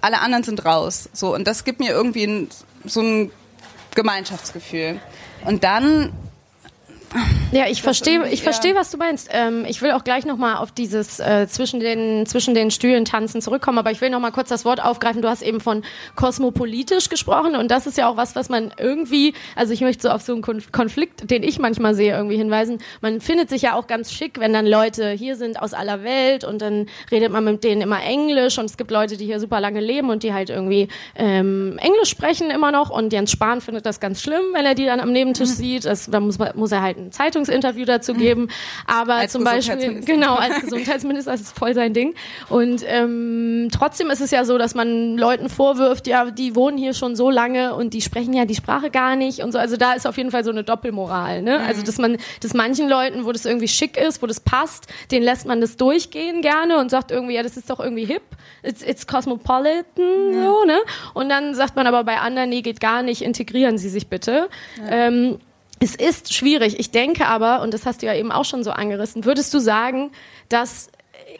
Alle 0.00 0.20
anderen 0.20 0.44
sind 0.44 0.64
raus, 0.64 1.08
so 1.12 1.34
und 1.34 1.46
das 1.46 1.64
gibt 1.64 1.78
mir 1.78 1.90
irgendwie 1.90 2.24
ein, 2.24 2.48
so 2.84 3.00
ein 3.02 3.30
Gemeinschaftsgefühl. 3.94 5.00
Und 5.44 5.62
dann 5.64 6.12
ja, 7.52 7.66
ich 7.68 7.82
verstehe, 7.82 8.28
ich 8.28 8.42
verstehe, 8.42 8.74
was 8.74 8.90
du 8.90 8.96
meinst. 8.96 9.28
Ähm, 9.32 9.64
ich 9.66 9.82
will 9.82 9.90
auch 9.92 10.04
gleich 10.04 10.24
nochmal 10.24 10.56
auf 10.56 10.70
dieses 10.70 11.18
äh, 11.18 11.48
zwischen 11.48 11.80
den 11.80 12.24
zwischen 12.26 12.54
den 12.54 12.70
Stühlen 12.70 13.04
tanzen 13.04 13.42
zurückkommen, 13.42 13.78
aber 13.78 13.90
ich 13.90 14.00
will 14.00 14.10
nochmal 14.10 14.30
kurz 14.30 14.48
das 14.48 14.64
Wort 14.64 14.82
aufgreifen. 14.82 15.20
Du 15.20 15.28
hast 15.28 15.42
eben 15.42 15.60
von 15.60 15.82
kosmopolitisch 16.14 17.08
gesprochen 17.08 17.56
und 17.56 17.70
das 17.70 17.86
ist 17.88 17.98
ja 17.98 18.08
auch 18.08 18.16
was, 18.16 18.36
was 18.36 18.48
man 18.48 18.72
irgendwie, 18.78 19.34
also 19.56 19.72
ich 19.72 19.80
möchte 19.80 20.02
so 20.02 20.10
auf 20.10 20.22
so 20.22 20.34
einen 20.34 20.42
Konflikt, 20.42 21.30
den 21.30 21.42
ich 21.42 21.58
manchmal 21.58 21.94
sehe, 21.94 22.14
irgendwie 22.14 22.36
hinweisen. 22.36 22.78
Man 23.00 23.20
findet 23.20 23.50
sich 23.50 23.62
ja 23.62 23.74
auch 23.74 23.88
ganz 23.88 24.12
schick, 24.12 24.38
wenn 24.38 24.52
dann 24.52 24.66
Leute 24.66 25.10
hier 25.10 25.34
sind 25.34 25.60
aus 25.60 25.74
aller 25.74 26.04
Welt 26.04 26.44
und 26.44 26.62
dann 26.62 26.86
redet 27.10 27.32
man 27.32 27.44
mit 27.44 27.64
denen 27.64 27.80
immer 27.80 28.02
Englisch 28.02 28.58
und 28.58 28.66
es 28.66 28.76
gibt 28.76 28.92
Leute, 28.92 29.16
die 29.16 29.26
hier 29.26 29.40
super 29.40 29.60
lange 29.60 29.80
leben 29.80 30.10
und 30.10 30.22
die 30.22 30.32
halt 30.32 30.50
irgendwie 30.50 30.86
ähm, 31.16 31.76
Englisch 31.78 32.10
sprechen 32.10 32.50
immer 32.50 32.70
noch 32.70 32.90
und 32.90 33.12
Jens 33.12 33.32
Spahn 33.32 33.60
findet 33.60 33.84
das 33.84 33.98
ganz 33.98 34.22
schlimm, 34.22 34.42
wenn 34.52 34.64
er 34.64 34.74
die 34.74 34.86
dann 34.86 35.00
am 35.00 35.10
Nebentisch 35.10 35.48
mhm. 35.48 35.54
sieht. 35.54 35.84
Das, 35.84 36.06
da 36.08 36.20
muss, 36.20 36.38
muss 36.54 36.70
er 36.70 36.82
halt 36.82 36.99
ein 37.06 37.12
Zeitungsinterview 37.12 37.84
dazu 37.84 38.14
geben. 38.14 38.48
Aber 38.86 39.14
als 39.14 39.32
zum 39.32 39.44
Beispiel, 39.44 40.00
genau, 40.00 40.34
als 40.36 40.60
Gesundheitsminister 40.60 41.34
ist 41.34 41.56
voll 41.56 41.74
sein 41.74 41.94
Ding. 41.94 42.14
Und 42.48 42.84
ähm, 42.86 43.68
trotzdem 43.72 44.10
ist 44.10 44.20
es 44.20 44.30
ja 44.30 44.44
so, 44.44 44.58
dass 44.58 44.74
man 44.74 45.16
Leuten 45.16 45.48
vorwirft, 45.48 46.06
ja, 46.06 46.30
die 46.30 46.54
wohnen 46.54 46.78
hier 46.78 46.94
schon 46.94 47.16
so 47.16 47.30
lange 47.30 47.74
und 47.74 47.94
die 47.94 48.00
sprechen 48.00 48.32
ja 48.34 48.44
die 48.44 48.54
Sprache 48.54 48.90
gar 48.90 49.16
nicht 49.16 49.40
und 49.40 49.52
so. 49.52 49.58
Also 49.58 49.76
da 49.76 49.92
ist 49.92 50.06
auf 50.06 50.16
jeden 50.16 50.30
Fall 50.30 50.44
so 50.44 50.50
eine 50.50 50.64
Doppelmoral. 50.64 51.42
Ne? 51.42 51.58
Mhm. 51.58 51.64
Also 51.66 51.82
dass 51.82 51.98
man, 51.98 52.16
dass 52.40 52.54
manchen 52.54 52.88
Leuten, 52.88 53.24
wo 53.24 53.32
das 53.32 53.44
irgendwie 53.44 53.68
schick 53.68 53.96
ist, 53.96 54.22
wo 54.22 54.26
das 54.26 54.40
passt, 54.40 54.86
den 55.10 55.22
lässt 55.22 55.46
man 55.46 55.60
das 55.60 55.76
durchgehen 55.76 56.42
gerne 56.42 56.78
und 56.78 56.90
sagt 56.90 57.10
irgendwie, 57.10 57.34
ja, 57.34 57.42
das 57.42 57.56
ist 57.56 57.70
doch 57.70 57.80
irgendwie 57.80 58.04
hip, 58.04 58.22
it's, 58.62 58.82
it's 58.82 59.06
cosmopolitan, 59.06 60.34
ja. 60.34 60.44
so, 60.44 60.64
ne? 60.64 60.78
Und 61.14 61.28
dann 61.28 61.54
sagt 61.54 61.76
man 61.76 61.86
aber 61.86 62.04
bei 62.04 62.18
anderen, 62.18 62.50
nee, 62.50 62.62
geht 62.62 62.80
gar 62.80 63.02
nicht, 63.02 63.22
integrieren 63.22 63.78
Sie 63.78 63.88
sich 63.88 64.08
bitte. 64.08 64.48
Ja. 64.78 64.90
Ähm, 64.90 65.38
es 65.80 65.94
ist 65.94 66.32
schwierig. 66.34 66.78
Ich 66.78 66.90
denke 66.90 67.26
aber, 67.26 67.62
und 67.62 67.74
das 67.74 67.86
hast 67.86 68.02
du 68.02 68.06
ja 68.06 68.14
eben 68.14 68.30
auch 68.30 68.44
schon 68.44 68.62
so 68.62 68.70
angerissen, 68.70 69.24
würdest 69.24 69.52
du 69.54 69.58
sagen, 69.58 70.12
dass 70.48 70.90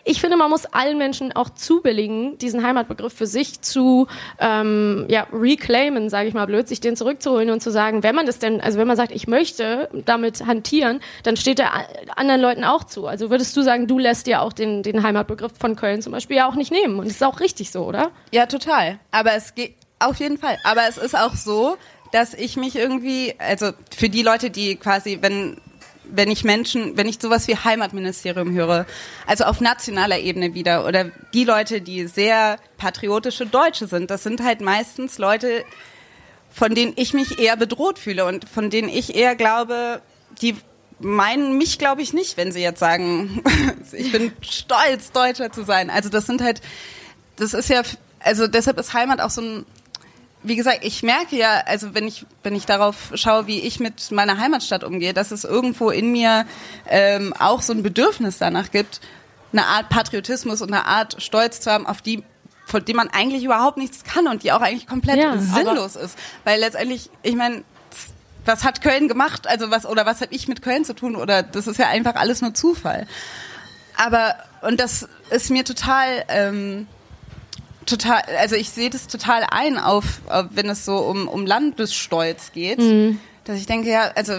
ich 0.05 0.21
finde, 0.21 0.37
man 0.37 0.51
muss 0.51 0.67
allen 0.67 0.99
Menschen 0.99 1.33
auch 1.33 1.51
zubilligen, 1.51 2.39
diesen 2.39 2.65
Heimatbegriff 2.65 3.13
für 3.13 3.27
sich 3.27 3.61
zu 3.61 4.07
ähm, 4.39 5.07
ja, 5.09 5.27
reclaimen, 5.33 6.09
sage 6.09 6.29
ich 6.29 6.35
mal 6.35 6.47
blöd, 6.47 6.69
sich 6.69 6.81
den 6.81 6.97
zurückzuholen 6.97 7.51
und 7.51 7.61
zu 7.61 7.71
sagen, 7.71 8.03
wenn 8.03 8.15
man 8.15 8.27
das 8.27 8.39
denn, 8.39 8.61
also 8.61 8.79
wenn 8.79 8.87
man 8.87 8.97
sagt, 8.97 9.13
ich 9.13 9.27
möchte 9.27 9.89
damit 9.93 10.47
hantieren, 10.47 11.01
dann 11.23 11.37
steht 11.37 11.59
der 11.59 11.73
anderen 12.17 12.41
Leuten 12.41 12.65
auch 12.65 12.85
zu. 12.85 13.07
Also 13.07 13.31
würdest 13.31 13.57
du 13.57 13.63
sagen, 13.63 13.87
du 13.87 13.99
lässt 13.99 14.27
dir 14.27 14.43
auch 14.43 14.53
den, 14.53 14.83
den 14.83 15.03
Heimatbegriff 15.03 15.53
von 15.59 15.77
Köln 15.77 16.03
zum 16.03 16.13
Beispiel 16.13 16.37
ja 16.37 16.49
auch 16.49 16.55
nicht 16.55 16.73
nehmen. 16.73 16.99
Und 16.99 17.07
das 17.07 17.17
ist 17.17 17.25
auch 17.25 17.41
richtig 17.41 17.71
so, 17.71 17.85
oder? 17.85 18.11
Ja, 18.33 18.47
total. 18.47 18.99
Aber 19.11 19.35
es 19.35 19.55
geht 19.55 19.75
auf 19.99 20.19
jeden 20.19 20.39
Fall. 20.39 20.59
Aber 20.65 20.83
es 20.89 20.99
ist 20.99 21.17
auch 21.17 21.35
so, 21.35 21.77
dass 22.13 22.35
ich 22.35 22.57
mich 22.57 22.77
irgendwie, 22.77 23.35
also 23.39 23.73
für 23.97 24.09
die 24.09 24.23
Leute, 24.23 24.51
die 24.51 24.77
quasi, 24.77 25.19
wenn 25.21 25.57
wenn 26.13 26.31
ich 26.31 26.45
Menschen, 26.45 26.97
wenn 26.97 27.09
ich 27.09 27.19
sowas 27.21 27.49
wie 27.49 27.57
Heimatministerium 27.57 28.53
höre, 28.53 28.87
also 29.27 29.45
auf 29.45 29.61
nationaler 29.61 30.19
Ebene 30.19 30.55
wieder, 30.55 30.87
oder 30.87 31.05
die 31.33 31.45
Leute, 31.45 31.81
die 31.81 32.07
sehr 32.07 32.59
patriotische 32.79 33.47
Deutsche 33.47 33.87
sind, 33.87 34.11
das 34.11 34.23
sind 34.23 34.43
halt 34.43 34.61
meistens 34.61 35.19
Leute, 35.19 35.65
von 36.51 36.75
denen 36.75 36.93
ich 36.97 37.15
mich 37.15 37.39
eher 37.39 37.57
bedroht 37.57 37.99
fühle 37.99 38.25
und 38.25 38.49
von 38.49 38.71
denen 38.71 38.89
ich 38.89 39.15
eher 39.15 39.37
glaube, 39.37 40.03
die 40.43 40.57
meinen 40.99 41.57
mich, 41.57 41.79
glaube 41.79 42.03
ich, 42.03 42.13
nicht, 42.13 42.37
wenn 42.37 42.53
sie 42.53 42.61
jetzt 42.61 42.81
sagen, 42.81 43.43
ich 43.93 44.13
bin 44.13 44.33
stolz, 44.43 45.13
Deutscher 45.13 45.51
zu 45.51 45.65
sein. 45.65 45.91
Also 45.91 46.09
das 46.09 46.27
sind 46.27 46.43
halt, 46.43 46.61
das 47.37 47.55
ist 47.55 47.71
ja, 47.71 47.83
also 48.19 48.47
deshalb 48.49 48.79
ist 48.79 48.93
Heimat 48.93 49.21
auch 49.21 49.31
so 49.31 49.41
ein 49.41 49.67
wie 50.43 50.57
gesagt, 50.57 50.81
ich 50.83 51.03
merke 51.03 51.37
ja, 51.37 51.63
also 51.67 51.95
wenn 51.95 52.07
ich 52.07 52.25
wenn 52.43 52.55
ich 52.55 52.67
darauf 52.67 53.13
schaue, 53.15 53.47
wie 53.47 53.61
ich 53.61 53.81
mit 53.81 54.11
meiner 54.11 54.39
Heimatstadt 54.39 54.85
umgehe, 54.85 55.13
dass 55.13 55.31
es 55.31 55.45
irgendwo 55.45 55.91
in 55.91 56.13
mir 56.13 56.47
ähm, 56.89 57.35
auch 57.39 57.63
so 57.63 57.73
ein 57.73 57.83
Bedürfnis 57.83 58.39
danach 58.39 58.71
gibt, 58.71 59.01
eine 59.53 59.67
Art 59.67 59.89
Patriotismus 59.89 60.63
und 60.63 60.73
eine 60.73 60.87
Art 60.87 61.23
Stolz 61.23 61.61
zu 61.61 61.71
haben, 61.71 61.87
auf 61.87 62.01
die 62.03 62.25
von 62.65 62.85
dem 62.85 62.97
man 62.97 63.09
eigentlich 63.09 63.43
überhaupt 63.43 63.77
nichts 63.77 64.05
kann 64.05 64.29
und 64.29 64.45
die 64.45 64.53
auch 64.53 64.61
eigentlich 64.61 64.87
komplett 64.87 65.19
ja, 65.19 65.37
sinnlos 65.39 65.97
ist, 65.97 66.17
weil 66.45 66.61
letztendlich, 66.61 67.11
ich 67.25 67.35
meine, 67.35 67.65
was 68.45 68.65
hat 68.65 68.81
Köln 68.81 69.09
gemacht? 69.09 69.49
Also 69.49 69.71
was 69.71 69.85
oder 69.85 70.07
was 70.07 70.21
habe 70.21 70.33
ich 70.33 70.49
mit 70.49 70.63
Köln 70.63 70.85
zu 70.85 70.95
tun? 70.95 71.17
Oder 71.17 71.43
das 71.43 71.67
ist 71.67 71.79
ja 71.79 71.89
einfach 71.89 72.15
alles 72.15 72.41
nur 72.41 72.55
Zufall. 72.55 73.07
Aber 73.97 74.37
und 74.63 74.81
das 74.81 75.09
ist 75.31 75.51
mir 75.51 75.65
total 75.65 76.25
ähm, 76.29 76.87
total, 77.91 78.23
also 78.39 78.57
ich 78.57 78.71
sehe 78.71 78.91
das 78.91 79.07
total 79.07 79.45
ein, 79.51 79.79
auf, 79.79 80.23
wenn 80.51 80.69
es 80.69 80.85
so 80.85 80.97
um, 80.97 81.29
um 81.29 81.45
Landesstolz 81.45 82.53
geht. 82.53 82.79
Mhm 82.79 83.19
dass 83.45 83.57
ich 83.59 83.67
denke, 83.67 83.91
ja, 83.91 84.11
also. 84.15 84.35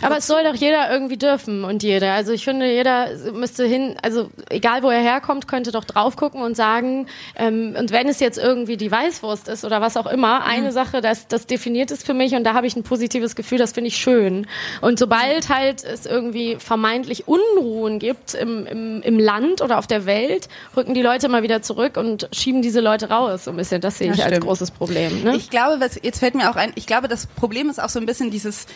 Aber 0.00 0.18
es 0.18 0.26
soll 0.26 0.44
doch 0.44 0.54
jeder 0.54 0.90
irgendwie 0.92 1.16
dürfen 1.16 1.64
und 1.64 1.82
jeder. 1.82 2.12
Also 2.12 2.32
ich 2.32 2.44
finde, 2.44 2.72
jeder 2.72 3.08
müsste 3.32 3.64
hin, 3.64 3.96
also 4.02 4.30
egal 4.48 4.82
wo 4.84 4.90
er 4.90 5.00
herkommt, 5.00 5.48
könnte 5.48 5.72
doch 5.72 5.84
drauf 5.84 6.16
gucken 6.16 6.40
und 6.40 6.56
sagen, 6.56 7.06
ähm, 7.36 7.74
und 7.76 7.90
wenn 7.90 8.08
es 8.08 8.20
jetzt 8.20 8.38
irgendwie 8.38 8.76
die 8.76 8.90
Weißwurst 8.90 9.48
ist 9.48 9.64
oder 9.64 9.80
was 9.80 9.96
auch 9.96 10.06
immer, 10.06 10.38
mhm. 10.38 10.46
eine 10.46 10.72
Sache, 10.72 11.00
das, 11.00 11.26
das 11.26 11.46
definiert 11.46 11.90
es 11.90 12.04
für 12.04 12.14
mich 12.14 12.34
und 12.34 12.44
da 12.44 12.54
habe 12.54 12.66
ich 12.66 12.76
ein 12.76 12.84
positives 12.84 13.34
Gefühl, 13.34 13.58
das 13.58 13.72
finde 13.72 13.88
ich 13.88 13.96
schön. 13.96 14.46
Und 14.80 14.98
sobald 14.98 15.48
halt 15.48 15.84
es 15.84 16.06
irgendwie 16.06 16.56
vermeintlich 16.56 17.26
Unruhen 17.26 17.98
gibt 17.98 18.34
im, 18.34 18.66
im, 18.66 19.02
im 19.02 19.18
Land 19.18 19.62
oder 19.62 19.78
auf 19.78 19.86
der 19.88 20.06
Welt, 20.06 20.48
rücken 20.76 20.94
die 20.94 21.02
Leute 21.02 21.28
mal 21.28 21.42
wieder 21.42 21.60
zurück 21.62 21.96
und 21.96 22.28
schieben 22.32 22.62
diese 22.62 22.80
Leute 22.80 23.10
raus. 23.10 23.44
So 23.44 23.50
ein 23.50 23.56
bisschen, 23.56 23.80
das 23.80 23.98
sehe 23.98 24.12
ich 24.12 24.20
stimmt. 24.20 24.32
als 24.32 24.44
großes 24.44 24.70
Problem. 24.70 25.24
Ne? 25.24 25.36
Ich 25.36 25.50
glaube, 25.50 25.80
was, 25.80 25.98
jetzt 26.00 26.20
fällt 26.20 26.34
mir 26.34 26.50
auch 26.50 26.56
ein, 26.56 26.72
ich 26.76 26.86
glaube, 26.86 27.08
das 27.08 27.26
Problem 27.26 27.68
ist 27.68 27.82
auch 27.82 27.88
so 27.88 27.98
ein 27.98 28.06
bisschen 28.06 28.30
die 28.30 28.37
dieses 28.38 28.66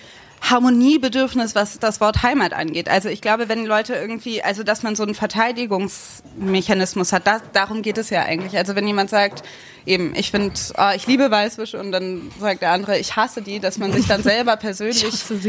Harmoniebedürfnis, 0.42 1.55
was 1.55 1.79
das 1.79 2.01
Wort 2.01 2.25
Heimat 2.25 2.53
angeht. 2.53 2.88
Also 2.88 3.09
ich 3.09 3.20
glaube, 3.20 3.48
wenn 3.48 3.64
Leute 3.64 3.94
irgendwie, 3.94 4.42
also 4.42 4.64
dass 4.64 4.83
man 4.83 4.96
so 4.96 5.05
einen 5.05 5.14
Verteidigungsmechanismus 5.14 7.12
hat, 7.12 7.29
das, 7.29 7.42
darum 7.53 7.83
geht 7.83 7.96
es 7.96 8.11
ja 8.11 8.22
eigentlich. 8.22 8.59
Also 8.59 8.75
wenn 8.75 8.87
jemand 8.87 9.09
sagt, 9.09 9.44
eben, 9.87 10.14
ich 10.14 10.31
finde, 10.31 10.55
oh, 10.77 10.90
ich 10.95 11.07
liebe 11.07 11.31
Weißwürsch 11.31 11.75
und 11.75 11.92
dann 11.92 12.31
sagt 12.40 12.62
der 12.62 12.73
andere, 12.73 12.99
ich 12.99 13.16
hasse 13.16 13.42
die, 13.42 13.61
dass 13.61 13.79
man 13.79 13.92
sich 13.92 14.07
dann 14.07 14.23
selber 14.23 14.57
persönlich 14.57 15.05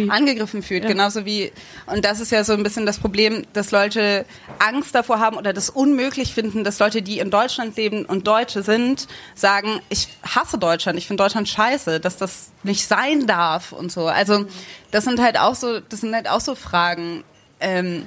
angegriffen 0.10 0.64
fühlt. 0.64 0.84
Ja. 0.84 0.90
Genauso 0.90 1.26
wie, 1.26 1.52
und 1.86 2.04
das 2.06 2.20
ist 2.20 2.32
ja 2.32 2.44
so 2.44 2.54
ein 2.54 2.64
bisschen 2.64 2.86
das 2.86 3.00
Problem, 3.00 3.44
dass 3.54 3.72
Leute 3.72 4.26
Angst 4.60 4.96
davor 4.96 5.20
haben 5.20 5.38
oder 5.38 5.54
das 5.54 5.70
unmöglich 5.70 6.34
finden, 6.34 6.64
dass 6.64 6.80
Leute, 6.80 7.02
die 7.02 7.20
in 7.20 7.30
Deutschland 7.30 7.76
leben 7.78 8.06
und 8.06 8.28
Deutsche 8.28 8.64
sind, 8.64 9.08
sagen, 9.36 9.80
ich 9.90 10.08
hasse 10.24 10.58
Deutschland, 10.58 10.98
ich 10.98 11.08
finde 11.08 11.24
Deutschland 11.24 11.48
scheiße, 11.48 12.00
dass 12.00 12.18
das 12.18 12.52
nicht 12.64 12.88
sein 12.88 13.28
darf 13.28 13.72
und 13.72 13.92
so. 13.92 14.08
Also 14.08 14.46
das 14.92 15.04
sind 15.04 15.22
halt 15.22 15.40
auch 15.40 15.56
so, 15.56 15.80
das 15.80 16.02
sind 16.02 16.14
halt 16.14 16.30
auch 16.30 16.42
so 16.42 16.56
Fragen. 16.56 17.24
Ähm, 17.60 18.06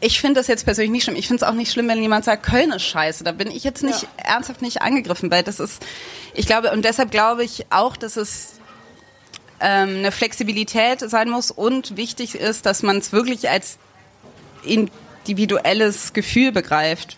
ich 0.00 0.20
finde 0.20 0.40
das 0.40 0.46
jetzt 0.46 0.64
persönlich 0.64 0.90
nicht 0.90 1.04
schlimm. 1.04 1.16
Ich 1.16 1.26
finde 1.26 1.44
es 1.44 1.48
auch 1.48 1.54
nicht 1.54 1.72
schlimm, 1.72 1.88
wenn 1.88 2.00
jemand 2.00 2.24
sagt, 2.24 2.44
Köln 2.44 2.70
ist 2.72 2.82
scheiße. 2.82 3.24
Da 3.24 3.32
bin 3.32 3.50
ich 3.50 3.64
jetzt 3.64 3.82
nicht 3.82 4.02
ja. 4.02 4.08
ernsthaft 4.34 4.60
nicht 4.60 4.82
angegriffen, 4.82 5.30
weil 5.30 5.42
das 5.42 5.58
ist, 5.58 5.84
ich 6.34 6.46
glaube, 6.46 6.70
und 6.72 6.84
deshalb 6.84 7.10
glaube 7.10 7.44
ich 7.44 7.66
auch, 7.70 7.96
dass 7.96 8.16
es 8.16 8.60
ähm, 9.60 9.98
eine 9.98 10.12
Flexibilität 10.12 11.00
sein 11.00 11.30
muss 11.30 11.50
und 11.50 11.96
wichtig 11.96 12.34
ist, 12.34 12.66
dass 12.66 12.82
man 12.82 12.98
es 12.98 13.12
wirklich 13.12 13.48
als 13.48 13.78
individuelles 14.64 16.12
Gefühl 16.12 16.52
begreift, 16.52 17.16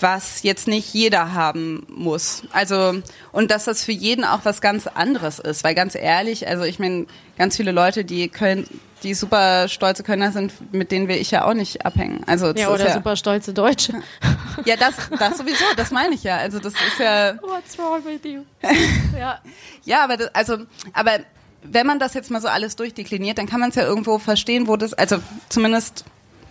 was 0.00 0.42
jetzt 0.42 0.68
nicht 0.68 0.94
jeder 0.94 1.34
haben 1.34 1.86
muss. 1.88 2.44
Also 2.52 3.02
und 3.30 3.50
dass 3.50 3.64
das 3.64 3.84
für 3.84 3.92
jeden 3.92 4.24
auch 4.24 4.40
was 4.44 4.62
ganz 4.62 4.86
anderes 4.86 5.38
ist, 5.38 5.64
weil 5.64 5.74
ganz 5.74 5.94
ehrlich, 5.94 6.48
also 6.48 6.64
ich 6.64 6.78
meine, 6.78 7.06
ganz 7.36 7.56
viele 7.56 7.72
Leute, 7.72 8.06
die 8.06 8.28
Köln 8.28 8.66
die 9.02 9.14
super 9.14 9.68
stolze 9.68 10.02
Kölner 10.02 10.32
sind, 10.32 10.52
mit 10.72 10.92
denen 10.92 11.08
will 11.08 11.16
ich 11.16 11.30
ja 11.30 11.44
auch 11.44 11.54
nicht 11.54 11.84
abhängen. 11.84 12.22
Also 12.26 12.52
Ja, 12.52 12.70
oder 12.70 12.88
ja, 12.88 12.94
super 12.94 13.16
stolze 13.16 13.52
Deutsche. 13.52 13.94
ja, 14.64 14.76
das, 14.76 14.94
das 15.18 15.38
sowieso, 15.38 15.64
das 15.76 15.90
meine 15.90 16.14
ich 16.14 16.22
ja. 16.22 16.36
Also 16.36 16.58
das 16.58 16.74
ist 16.74 16.98
ja, 16.98 17.34
What's 17.42 17.78
wrong 17.78 18.04
with 18.04 18.20
you? 18.24 18.42
ja. 19.18 19.40
ja, 19.84 20.04
aber 20.04 20.16
das, 20.16 20.34
also, 20.34 20.58
aber 20.92 21.20
wenn 21.62 21.86
man 21.86 21.98
das 21.98 22.14
jetzt 22.14 22.30
mal 22.30 22.40
so 22.40 22.48
alles 22.48 22.76
durchdekliniert, 22.76 23.38
dann 23.38 23.46
kann 23.46 23.60
man 23.60 23.70
es 23.70 23.76
ja 23.76 23.84
irgendwo 23.84 24.18
verstehen, 24.18 24.66
wo 24.66 24.76
das, 24.76 24.94
also 24.94 25.18
zumindest 25.48 26.04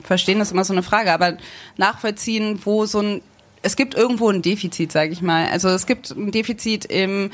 verstehen 0.04 0.42
ist 0.42 0.52
immer 0.52 0.64
so 0.64 0.74
eine 0.74 0.84
Frage, 0.84 1.12
aber 1.12 1.38
nachvollziehen, 1.78 2.60
wo 2.64 2.86
so 2.86 3.02
ein, 3.02 3.22
es 3.62 3.76
gibt 3.76 3.94
irgendwo 3.94 4.30
ein 4.30 4.42
Defizit, 4.42 4.92
sage 4.92 5.12
ich 5.12 5.22
mal. 5.22 5.48
Also 5.50 5.70
es 5.70 5.86
gibt 5.86 6.12
ein 6.12 6.32
Defizit 6.32 6.86
im 6.86 7.32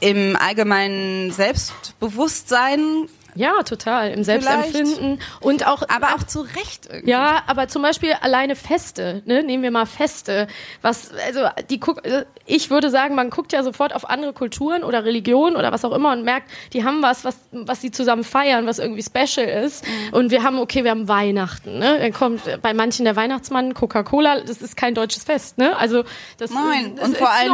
im 0.00 0.36
allgemeinen 0.36 1.30
Selbstbewusstsein, 1.30 3.08
Ja, 3.34 3.62
total. 3.64 4.10
Im 4.10 4.24
Selbstempfinden 4.24 5.20
und 5.40 5.66
auch 5.66 5.82
aber 5.88 6.14
auch 6.14 6.22
zu 6.22 6.40
Recht 6.42 6.86
irgendwie. 6.90 7.10
Ja, 7.10 7.42
aber 7.46 7.68
zum 7.68 7.82
Beispiel 7.82 8.12
alleine 8.20 8.56
Feste, 8.56 9.22
ne? 9.26 9.42
Nehmen 9.42 9.62
wir 9.62 9.70
mal 9.70 9.86
Feste. 9.86 10.46
Was, 10.82 11.10
also 11.26 11.40
die 11.70 11.80
guck, 11.80 12.04
äh, 12.06 12.24
ich 12.46 12.70
würde 12.70 12.90
sagen, 12.90 13.14
man 13.14 13.30
guckt 13.30 13.52
ja 13.52 13.62
sofort 13.62 13.94
auf 13.94 14.08
andere 14.08 14.32
Kulturen 14.32 14.84
oder 14.84 15.04
Religionen 15.04 15.56
oder 15.56 15.72
was 15.72 15.84
auch 15.84 15.92
immer 15.92 16.12
und 16.12 16.24
merkt, 16.24 16.50
die 16.72 16.84
haben 16.84 17.02
was, 17.02 17.24
was, 17.24 17.36
was 17.52 17.80
sie 17.80 17.90
zusammen 17.90 18.24
feiern, 18.24 18.66
was 18.66 18.78
irgendwie 18.78 19.02
special 19.02 19.46
ist. 19.64 19.84
Mhm. 19.86 20.12
Und 20.14 20.30
wir 20.30 20.42
haben, 20.42 20.58
okay, 20.58 20.84
wir 20.84 20.90
haben 20.90 21.08
Weihnachten, 21.08 21.78
ne? 21.78 21.98
Dann 21.98 22.12
kommt 22.12 22.46
äh, 22.46 22.58
bei 22.60 22.74
manchen 22.74 23.04
der 23.04 23.16
Weihnachtsmann, 23.16 23.74
Coca-Cola, 23.74 24.40
das 24.40 24.62
ist 24.62 24.76
kein 24.76 24.94
deutsches 24.94 25.24
Fest, 25.24 25.58
ne? 25.58 25.76
Also 25.76 26.04
das 26.38 26.50
Nein, 26.50 26.96
das 26.96 27.08
und 27.08 27.16
vor 27.16 27.30
allen. 27.30 27.52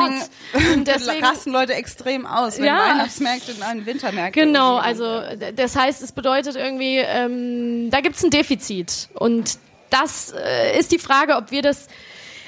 Dingen 0.55 0.85
Und 0.87 0.89
rasten 1.23 1.53
Leute 1.53 1.75
extrem 1.75 2.27
aus, 2.27 2.59
wenn 2.59 2.65
Ja. 2.67 2.91
Weihnachtsmärkte 2.91 3.53
in 3.53 3.63
einen 3.63 3.87
Wintermärkte 3.87 4.41
Genau, 4.41 4.77
also 4.77 5.21
d- 5.37 5.53
das 5.73 5.81
heißt, 5.81 6.03
es 6.03 6.11
bedeutet 6.11 6.57
irgendwie, 6.57 6.99
ähm, 6.99 7.91
da 7.91 8.01
gibt 8.01 8.17
es 8.17 8.25
ein 8.25 8.31
Defizit. 8.31 9.09
Und 9.15 9.59
das 9.89 10.33
äh, 10.33 10.77
ist 10.79 10.91
die 10.91 10.99
Frage, 10.99 11.37
ob 11.37 11.53
wir 11.53 11.63
das, 11.63 11.87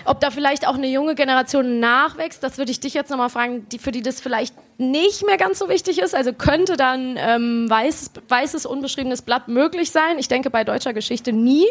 ob 0.05 0.21
da 0.21 0.33
vielleicht 0.33 0.67
auch 0.67 0.75
eine 0.75 0.89
junge 0.89 1.15
Generation 1.15 1.79
nachwächst. 1.79 2.43
Das 2.43 2.59
würde 2.59 2.73
ich 2.73 2.81
dich 2.81 2.95
jetzt 2.95 3.11
nochmal 3.11 3.31
fragen, 3.31 3.69
die, 3.69 3.79
für 3.79 3.93
die 3.93 4.03
das 4.03 4.21
vielleicht 4.21 4.57
nicht 4.77 5.25
mehr 5.25 5.37
ganz 5.37 5.61
so 5.61 5.69
wichtig 5.69 6.01
ist. 6.01 6.17
Also 6.17 6.33
könnte 6.33 6.77
dann 6.77 7.17
ähm, 7.17 7.71
weißes, 7.71 8.11
weißes, 8.29 8.67
unbeschriebenes 8.67 9.23
Blatt 9.23 9.47
möglich 9.47 9.93
sein. 9.93 10.19
Ich 10.19 10.27
denke 10.27 10.51
bei 10.51 10.65
deutscher 10.65 10.93
Geschichte 10.93 11.33
nie. 11.33 11.67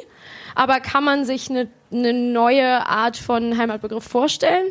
Aber 0.55 0.79
kann 0.79 1.03
man 1.03 1.25
sich 1.25 1.49
eine, 1.49 1.67
eine 1.91 2.13
neue 2.13 2.85
Art 2.85 3.17
von 3.17 3.57
Heimatbegriff 3.57 4.05
vorstellen? 4.05 4.67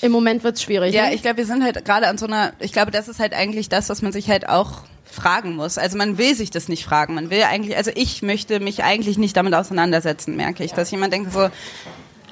Im 0.00 0.12
Moment 0.12 0.44
wird 0.44 0.56
es 0.56 0.62
schwierig. 0.62 0.94
Ja, 0.94 1.08
ne? 1.08 1.14
ich 1.14 1.20
glaube, 1.20 1.38
wir 1.38 1.46
sind 1.46 1.62
halt 1.62 1.84
gerade 1.84 2.08
an 2.08 2.16
so 2.16 2.26
einer, 2.26 2.54
ich 2.60 2.72
glaube, 2.72 2.90
das 2.90 3.08
ist 3.08 3.20
halt 3.20 3.34
eigentlich 3.34 3.68
das, 3.68 3.90
was 3.90 4.00
man 4.00 4.12
sich 4.12 4.30
halt 4.30 4.48
auch 4.48 4.84
fragen 5.04 5.56
muss. 5.56 5.78
Also 5.78 5.96
man 5.96 6.18
will 6.18 6.34
sich 6.34 6.50
das 6.50 6.68
nicht 6.68 6.84
fragen. 6.84 7.14
Man 7.14 7.30
will 7.30 7.42
eigentlich, 7.42 7.76
also 7.76 7.90
ich 7.94 8.22
möchte 8.22 8.60
mich 8.60 8.82
eigentlich 8.82 9.18
nicht 9.18 9.36
damit 9.36 9.54
auseinandersetzen, 9.54 10.36
merke 10.36 10.64
ich, 10.64 10.72
dass 10.72 10.90
jemand 10.90 11.12
denkt 11.12 11.32
so, 11.32 11.50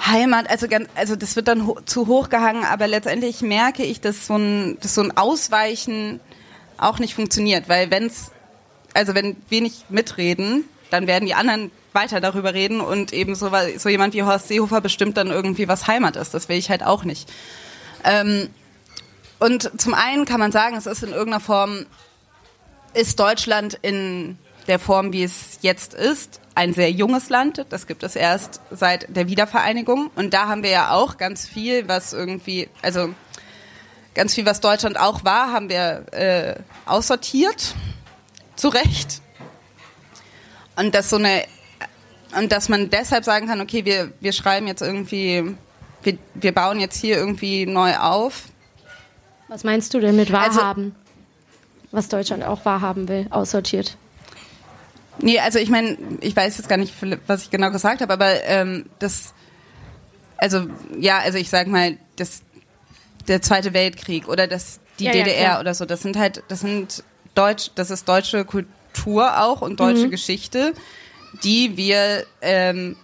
Heimat, 0.04 0.50
also 0.50 0.66
ganz, 0.66 0.88
also 0.94 1.14
das 1.14 1.36
wird 1.36 1.48
dann 1.48 1.66
ho 1.66 1.78
zu 1.84 2.08
hoch 2.08 2.28
gehangen, 2.28 2.64
aber 2.64 2.88
letztendlich 2.88 3.40
merke 3.40 3.84
ich, 3.84 4.00
dass 4.00 4.26
so 4.26 4.36
ein, 4.36 4.78
dass 4.80 4.94
so 4.94 5.02
ein 5.02 5.16
Ausweichen 5.16 6.18
auch 6.76 6.98
nicht 6.98 7.14
funktioniert, 7.14 7.68
weil 7.68 7.90
wenn's, 7.90 8.32
also 8.94 9.14
wenn 9.14 9.36
wir 9.48 9.60
nicht 9.60 9.90
mitreden, 9.90 10.64
dann 10.90 11.06
werden 11.06 11.26
die 11.26 11.34
anderen 11.34 11.70
weiter 11.92 12.20
darüber 12.20 12.54
reden 12.54 12.80
und 12.80 13.12
eben 13.12 13.34
so, 13.34 13.50
so 13.76 13.88
jemand 13.88 14.14
wie 14.14 14.22
Horst 14.22 14.48
Seehofer 14.48 14.80
bestimmt 14.80 15.16
dann 15.16 15.28
irgendwie, 15.28 15.68
was 15.68 15.86
Heimat 15.86 16.16
ist. 16.16 16.34
Das 16.34 16.48
will 16.48 16.56
ich 16.56 16.70
halt 16.70 16.82
auch 16.82 17.04
nicht. 17.04 17.30
Ähm, 18.04 18.48
und 19.38 19.80
zum 19.80 19.94
einen 19.94 20.24
kann 20.24 20.40
man 20.40 20.52
sagen, 20.52 20.76
es 20.76 20.86
ist 20.86 21.02
in 21.02 21.10
irgendeiner 21.10 21.40
Form, 21.40 21.86
ist 22.94 23.18
Deutschland 23.20 23.78
in 23.82 24.38
der 24.66 24.78
Form, 24.78 25.12
wie 25.12 25.24
es 25.24 25.58
jetzt 25.62 25.94
ist, 25.94 26.40
ein 26.54 26.72
sehr 26.74 26.90
junges 26.90 27.28
Land. 27.30 27.64
Das 27.70 27.86
gibt 27.86 28.02
es 28.02 28.14
erst 28.14 28.60
seit 28.70 29.14
der 29.14 29.26
Wiedervereinigung. 29.28 30.10
Und 30.14 30.34
da 30.34 30.48
haben 30.48 30.62
wir 30.62 30.70
ja 30.70 30.90
auch 30.92 31.16
ganz 31.16 31.46
viel, 31.48 31.88
was 31.88 32.12
irgendwie, 32.12 32.68
also 32.82 33.12
ganz 34.14 34.34
viel, 34.34 34.46
was 34.46 34.60
Deutschland 34.60 34.98
auch 35.00 35.24
war, 35.24 35.52
haben 35.52 35.68
wir 35.68 36.04
äh, 36.12 36.54
aussortiert. 36.86 37.74
Zu 38.54 38.68
Recht. 38.68 39.22
Und 40.76 40.94
dass 40.94 41.10
so 41.10 41.16
eine, 41.16 41.44
und 42.38 42.52
dass 42.52 42.68
man 42.68 42.90
deshalb 42.90 43.24
sagen 43.24 43.46
kann, 43.48 43.60
okay, 43.60 43.84
wir, 43.84 44.12
wir 44.20 44.32
schreiben 44.32 44.66
jetzt 44.66 44.82
irgendwie, 44.82 45.56
wir, 46.02 46.18
wir 46.34 46.52
bauen 46.52 46.78
jetzt 46.78 47.00
hier 47.00 47.16
irgendwie 47.16 47.66
neu 47.66 47.96
auf. 47.96 48.44
Was 49.48 49.64
meinst 49.64 49.92
du 49.94 50.00
denn 50.00 50.16
mit 50.16 50.32
Also- 50.32 50.60
wahrhaben? 50.60 50.94
Was 51.92 52.08
Deutschland 52.08 52.42
auch 52.44 52.64
wahrhaben 52.64 53.08
will, 53.08 53.26
aussortiert. 53.30 53.96
Nee, 55.18 55.38
also 55.38 55.58
ich 55.58 55.68
meine, 55.68 55.96
ich 56.20 56.34
weiß 56.34 56.56
jetzt 56.56 56.68
gar 56.68 56.78
nicht, 56.78 56.94
was 57.26 57.42
ich 57.42 57.50
genau 57.50 57.70
gesagt 57.70 58.00
habe, 58.00 58.12
aber 58.12 58.42
ähm, 58.44 58.86
das, 58.98 59.34
also 60.38 60.66
ja, 60.98 61.18
also 61.18 61.38
ich 61.38 61.50
sag 61.50 61.66
mal, 61.68 61.98
das, 62.16 62.42
der 63.28 63.42
Zweite 63.42 63.74
Weltkrieg 63.74 64.26
oder 64.26 64.46
das, 64.46 64.80
die 64.98 65.04
Ja, 65.04 65.14
ja, 65.14 65.24
DDR 65.24 65.44
klar. 65.50 65.60
oder 65.60 65.74
so, 65.74 65.84
das 65.84 66.00
sind 66.00 66.16
halt, 66.16 66.42
das 66.48 66.60
sind 66.60 67.04
Deutsch, 67.34 67.70
das 67.74 67.90
ist 67.90 68.08
deutsche 68.08 68.44
Kultur 68.44 69.40
auch 69.42 69.60
und 69.60 69.78
deutsche 69.80 70.06
Mhm. 70.06 70.10
Geschichte, 70.10 70.72
die 71.44 71.76
wir 71.76 72.24
ähm, 72.40 72.96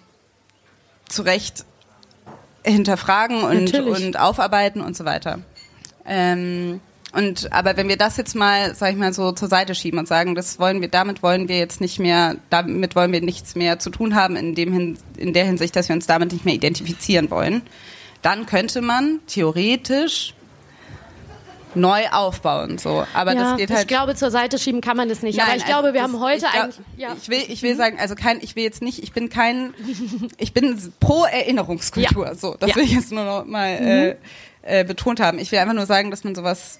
zu 1.09 1.23
Recht 1.23 1.65
hinterfragen 2.65 3.43
und, 3.43 3.65
Natürlich. 3.67 4.05
und 4.07 4.19
aufarbeiten 4.19 4.81
und 4.81 4.97
so 4.97 5.05
weiter. 5.05 5.41
Ähm, 6.05 6.81
und 7.13 7.53
aber 7.53 7.77
wenn 7.77 7.89
wir 7.89 7.97
das 7.97 8.17
jetzt 8.17 8.35
mal, 8.35 8.75
sag 8.75 8.93
ich 8.93 8.97
mal, 8.99 9.13
so 9.13 9.33
zur 9.33 9.49
Seite 9.49 9.75
schieben 9.75 9.99
und 9.99 10.07
sagen, 10.07 10.35
das 10.35 10.59
wollen 10.59 10.81
wir, 10.81 10.89
damit 10.89 11.23
wollen 11.23 11.49
wir 11.49 11.59
jetzt 11.59 11.81
nicht 11.81 11.99
mehr, 11.99 12.37
damit 12.51 12.95
wollen 12.97 13.13
wir 13.13 13.21
nichts 13.23 13.55
mehr 13.55 13.79
zu 13.79 13.91
tun 13.91 14.15
haben 14.15 14.37
in 14.37 14.55
dem 14.55 14.73
hin, 14.73 14.99
in 15.17 15.33
der 15.33 15.45
Hinsicht, 15.45 15.75
dass 15.77 15.89
wir 15.89 15.97
uns 15.97 16.07
damit 16.07 16.33
nicht 16.33 16.45
mehr 16.45 16.55
identifizieren 16.55 17.31
wollen, 17.31 17.63
dann 18.23 18.47
könnte 18.47 18.83
man 18.83 19.21
theoretisch 19.27 20.35
neu 21.75 22.09
aufbauen, 22.11 22.79
so. 22.79 23.07
Aber 23.15 23.35
ja, 23.35 23.43
das 23.51 23.57
geht 23.59 23.71
halt. 23.71 23.83
ich 23.83 23.87
glaube, 23.89 24.15
zur 24.15 24.31
Seite 24.31 24.59
schieben 24.59 24.81
kann 24.81 24.97
man 24.97 25.09
das 25.09 25.23
nicht. 25.23 25.39
aber 25.39 25.49
Nein, 25.51 25.59
ich 25.59 25.67
glaube, 25.67 25.89
also 25.89 25.95
wir 25.95 26.03
das- 26.03 26.13
haben 26.13 26.21
heute 26.21 26.45
ich 26.47 26.53
glaub, 26.53 26.65
eigentlich. 26.65 26.87
Ja. 26.97 27.17
Ich 27.21 27.29
will, 27.29 27.43
ich 27.49 27.63
will 27.63 27.77
sagen, 27.77 27.99
also 27.99 28.15
kein, 28.15 28.39
ich 28.43 28.57
will 28.57 28.65
jetzt 28.65 28.83
nicht, 28.83 29.03
ich 29.03 29.13
bin 29.13 29.29
kein, 29.29 29.75
ich 30.39 30.53
bin 30.53 30.79
pro 31.01 31.25
Erinnerungskultur. 31.25 32.27
Ja. 32.27 32.35
So, 32.35 32.57
das 32.59 32.75
will 32.75 32.85
ich 32.85 32.93
jetzt 32.93 33.13
nur 33.13 33.25
noch 33.25 33.45
mal 33.45 33.69
äh, 33.69 34.81
äh, 34.81 34.85
betont 34.85 35.21
haben. 35.21 35.39
Ich 35.39 35.53
will 35.53 35.59
einfach 35.59 35.75
nur 35.75 35.87
sagen, 35.87 36.11
dass 36.11 36.25
man 36.25 36.35
sowas, 36.35 36.79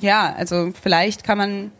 ja, 0.00 0.34
also 0.36 0.72
vielleicht 0.80 1.24
kann 1.24 1.38
man, 1.38 1.72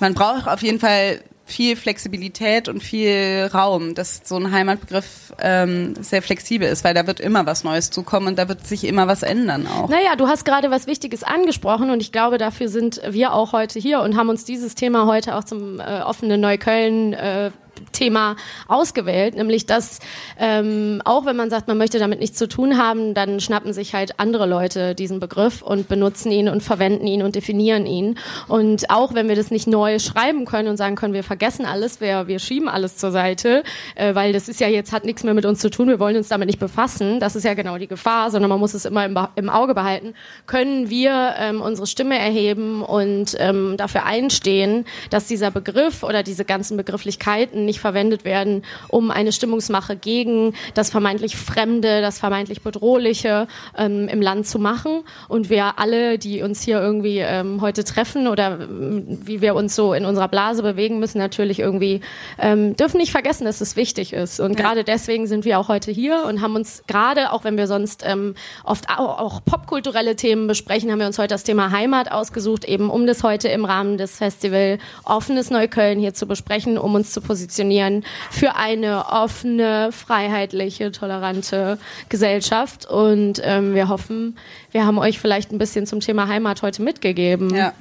man 0.00 0.14
braucht 0.14 0.48
auf 0.48 0.62
jeden 0.62 0.80
Fall 0.80 1.20
viel 1.46 1.76
Flexibilität 1.76 2.68
und 2.68 2.82
viel 2.82 3.48
Raum, 3.54 3.94
dass 3.94 4.22
so 4.24 4.36
ein 4.36 4.50
Heimatbegriff 4.50 5.32
ähm, 5.40 5.94
sehr 6.02 6.20
flexibel 6.20 6.68
ist, 6.68 6.82
weil 6.82 6.92
da 6.92 7.06
wird 7.06 7.20
immer 7.20 7.46
was 7.46 7.62
Neues 7.62 7.92
zukommen 7.92 8.26
und 8.26 8.38
da 8.38 8.48
wird 8.48 8.66
sich 8.66 8.82
immer 8.84 9.06
was 9.06 9.22
ändern 9.22 9.68
auch. 9.68 9.88
Naja, 9.88 10.16
du 10.16 10.26
hast 10.26 10.44
gerade 10.44 10.72
was 10.72 10.88
Wichtiges 10.88 11.22
angesprochen 11.22 11.90
und 11.90 12.02
ich 12.02 12.10
glaube, 12.10 12.38
dafür 12.38 12.68
sind 12.68 13.00
wir 13.08 13.32
auch 13.32 13.52
heute 13.52 13.78
hier 13.78 14.00
und 14.00 14.16
haben 14.16 14.28
uns 14.28 14.44
dieses 14.44 14.74
Thema 14.74 15.06
heute 15.06 15.36
auch 15.36 15.44
zum 15.44 15.78
äh, 15.78 16.00
offenen 16.00 16.40
Neukölln 16.40 17.12
äh, 17.12 17.52
Thema 17.96 18.36
ausgewählt, 18.68 19.34
nämlich 19.34 19.66
dass 19.66 20.00
ähm, 20.38 21.00
auch 21.04 21.24
wenn 21.24 21.36
man 21.36 21.50
sagt, 21.50 21.68
man 21.68 21.78
möchte 21.78 21.98
damit 21.98 22.20
nichts 22.20 22.38
zu 22.38 22.48
tun 22.48 22.78
haben, 22.78 23.14
dann 23.14 23.40
schnappen 23.40 23.72
sich 23.72 23.94
halt 23.94 24.20
andere 24.20 24.46
Leute 24.46 24.94
diesen 24.94 25.20
Begriff 25.20 25.62
und 25.62 25.88
benutzen 25.88 26.30
ihn 26.30 26.48
und 26.48 26.62
verwenden 26.62 27.06
ihn 27.06 27.22
und 27.22 27.34
definieren 27.34 27.86
ihn. 27.86 28.18
Und 28.48 28.90
auch 28.90 29.14
wenn 29.14 29.28
wir 29.28 29.36
das 29.36 29.50
nicht 29.50 29.66
neu 29.66 29.98
schreiben 29.98 30.44
können 30.44 30.68
und 30.68 30.76
sagen 30.76 30.96
können, 30.96 31.14
wir 31.14 31.24
vergessen 31.24 31.66
alles, 31.66 32.00
wir, 32.00 32.26
wir 32.26 32.38
schieben 32.38 32.68
alles 32.68 32.96
zur 32.96 33.10
Seite, 33.10 33.62
äh, 33.94 34.14
weil 34.14 34.32
das 34.32 34.48
ist 34.48 34.60
ja 34.60 34.68
jetzt, 34.68 34.92
hat 34.92 35.04
nichts 35.04 35.24
mehr 35.24 35.34
mit 35.34 35.46
uns 35.46 35.60
zu 35.60 35.70
tun, 35.70 35.88
wir 35.88 35.98
wollen 35.98 36.16
uns 36.16 36.28
damit 36.28 36.46
nicht 36.46 36.60
befassen, 36.60 37.20
das 37.20 37.36
ist 37.36 37.44
ja 37.44 37.54
genau 37.54 37.78
die 37.78 37.86
Gefahr, 37.86 38.30
sondern 38.30 38.50
man 38.50 38.60
muss 38.60 38.74
es 38.74 38.84
immer 38.84 39.04
im, 39.04 39.18
im 39.36 39.48
Auge 39.48 39.74
behalten, 39.74 40.14
können 40.46 40.90
wir 40.90 41.34
ähm, 41.38 41.60
unsere 41.60 41.86
Stimme 41.86 42.18
erheben 42.18 42.82
und 42.82 43.36
ähm, 43.38 43.76
dafür 43.76 44.04
einstehen, 44.04 44.84
dass 45.10 45.26
dieser 45.26 45.50
Begriff 45.50 46.02
oder 46.02 46.22
diese 46.22 46.44
ganzen 46.44 46.76
Begrifflichkeiten 46.76 47.64
nicht 47.64 47.80
verwendet 47.86 48.24
werden, 48.24 48.64
um 48.88 49.12
eine 49.12 49.30
Stimmungsmache 49.30 49.94
gegen 49.94 50.54
das 50.74 50.90
vermeintlich 50.90 51.36
Fremde, 51.36 52.00
das 52.00 52.18
vermeintlich 52.18 52.62
Bedrohliche 52.62 53.46
ähm, 53.78 54.08
im 54.08 54.20
Land 54.20 54.48
zu 54.48 54.58
machen. 54.58 55.04
Und 55.28 55.50
wir 55.50 55.78
alle, 55.78 56.18
die 56.18 56.42
uns 56.42 56.62
hier 56.62 56.80
irgendwie 56.80 57.18
ähm, 57.18 57.60
heute 57.60 57.84
treffen 57.84 58.26
oder 58.26 58.58
ähm, 58.60 59.20
wie 59.24 59.40
wir 59.40 59.54
uns 59.54 59.76
so 59.76 59.94
in 59.94 60.04
unserer 60.04 60.26
Blase 60.26 60.64
bewegen, 60.64 60.98
müssen 60.98 61.18
natürlich 61.18 61.60
irgendwie, 61.60 62.00
ähm, 62.40 62.74
dürfen 62.74 62.98
nicht 62.98 63.12
vergessen, 63.12 63.44
dass 63.44 63.60
es 63.60 63.76
wichtig 63.76 64.12
ist. 64.12 64.40
Und 64.40 64.56
gerade 64.56 64.82
deswegen 64.82 65.28
sind 65.28 65.44
wir 65.44 65.60
auch 65.60 65.68
heute 65.68 65.92
hier 65.92 66.24
und 66.28 66.42
haben 66.42 66.56
uns 66.56 66.82
gerade, 66.88 67.30
auch 67.30 67.44
wenn 67.44 67.56
wir 67.56 67.68
sonst 67.68 68.02
ähm, 68.04 68.34
oft 68.64 68.88
auch, 68.88 69.20
auch 69.20 69.44
popkulturelle 69.44 70.16
Themen 70.16 70.48
besprechen, 70.48 70.90
haben 70.90 70.98
wir 70.98 71.06
uns 71.06 71.18
heute 71.18 71.34
das 71.34 71.44
Thema 71.44 71.70
Heimat 71.70 72.10
ausgesucht, 72.10 72.64
eben 72.64 72.90
um 72.90 73.06
das 73.06 73.22
heute 73.22 73.46
im 73.46 73.64
Rahmen 73.64 73.96
des 73.96 74.16
Festival 74.16 74.78
Offenes 75.04 75.50
Neukölln 75.50 76.00
hier 76.00 76.14
zu 76.14 76.26
besprechen, 76.26 76.78
um 76.78 76.96
uns 76.96 77.12
zu 77.12 77.20
positionieren 77.20 77.75
für 78.30 78.54
eine 78.56 79.06
offene, 79.06 79.90
freiheitliche, 79.92 80.92
tolerante 80.92 81.78
Gesellschaft. 82.08 82.86
Und 82.86 83.40
ähm, 83.44 83.74
wir 83.74 83.88
hoffen, 83.88 84.36
wir 84.72 84.86
haben 84.86 84.98
euch 84.98 85.18
vielleicht 85.18 85.52
ein 85.52 85.58
bisschen 85.58 85.86
zum 85.86 86.00
Thema 86.00 86.28
Heimat 86.28 86.62
heute 86.62 86.82
mitgegeben. 86.82 87.54
Ja. 87.54 87.72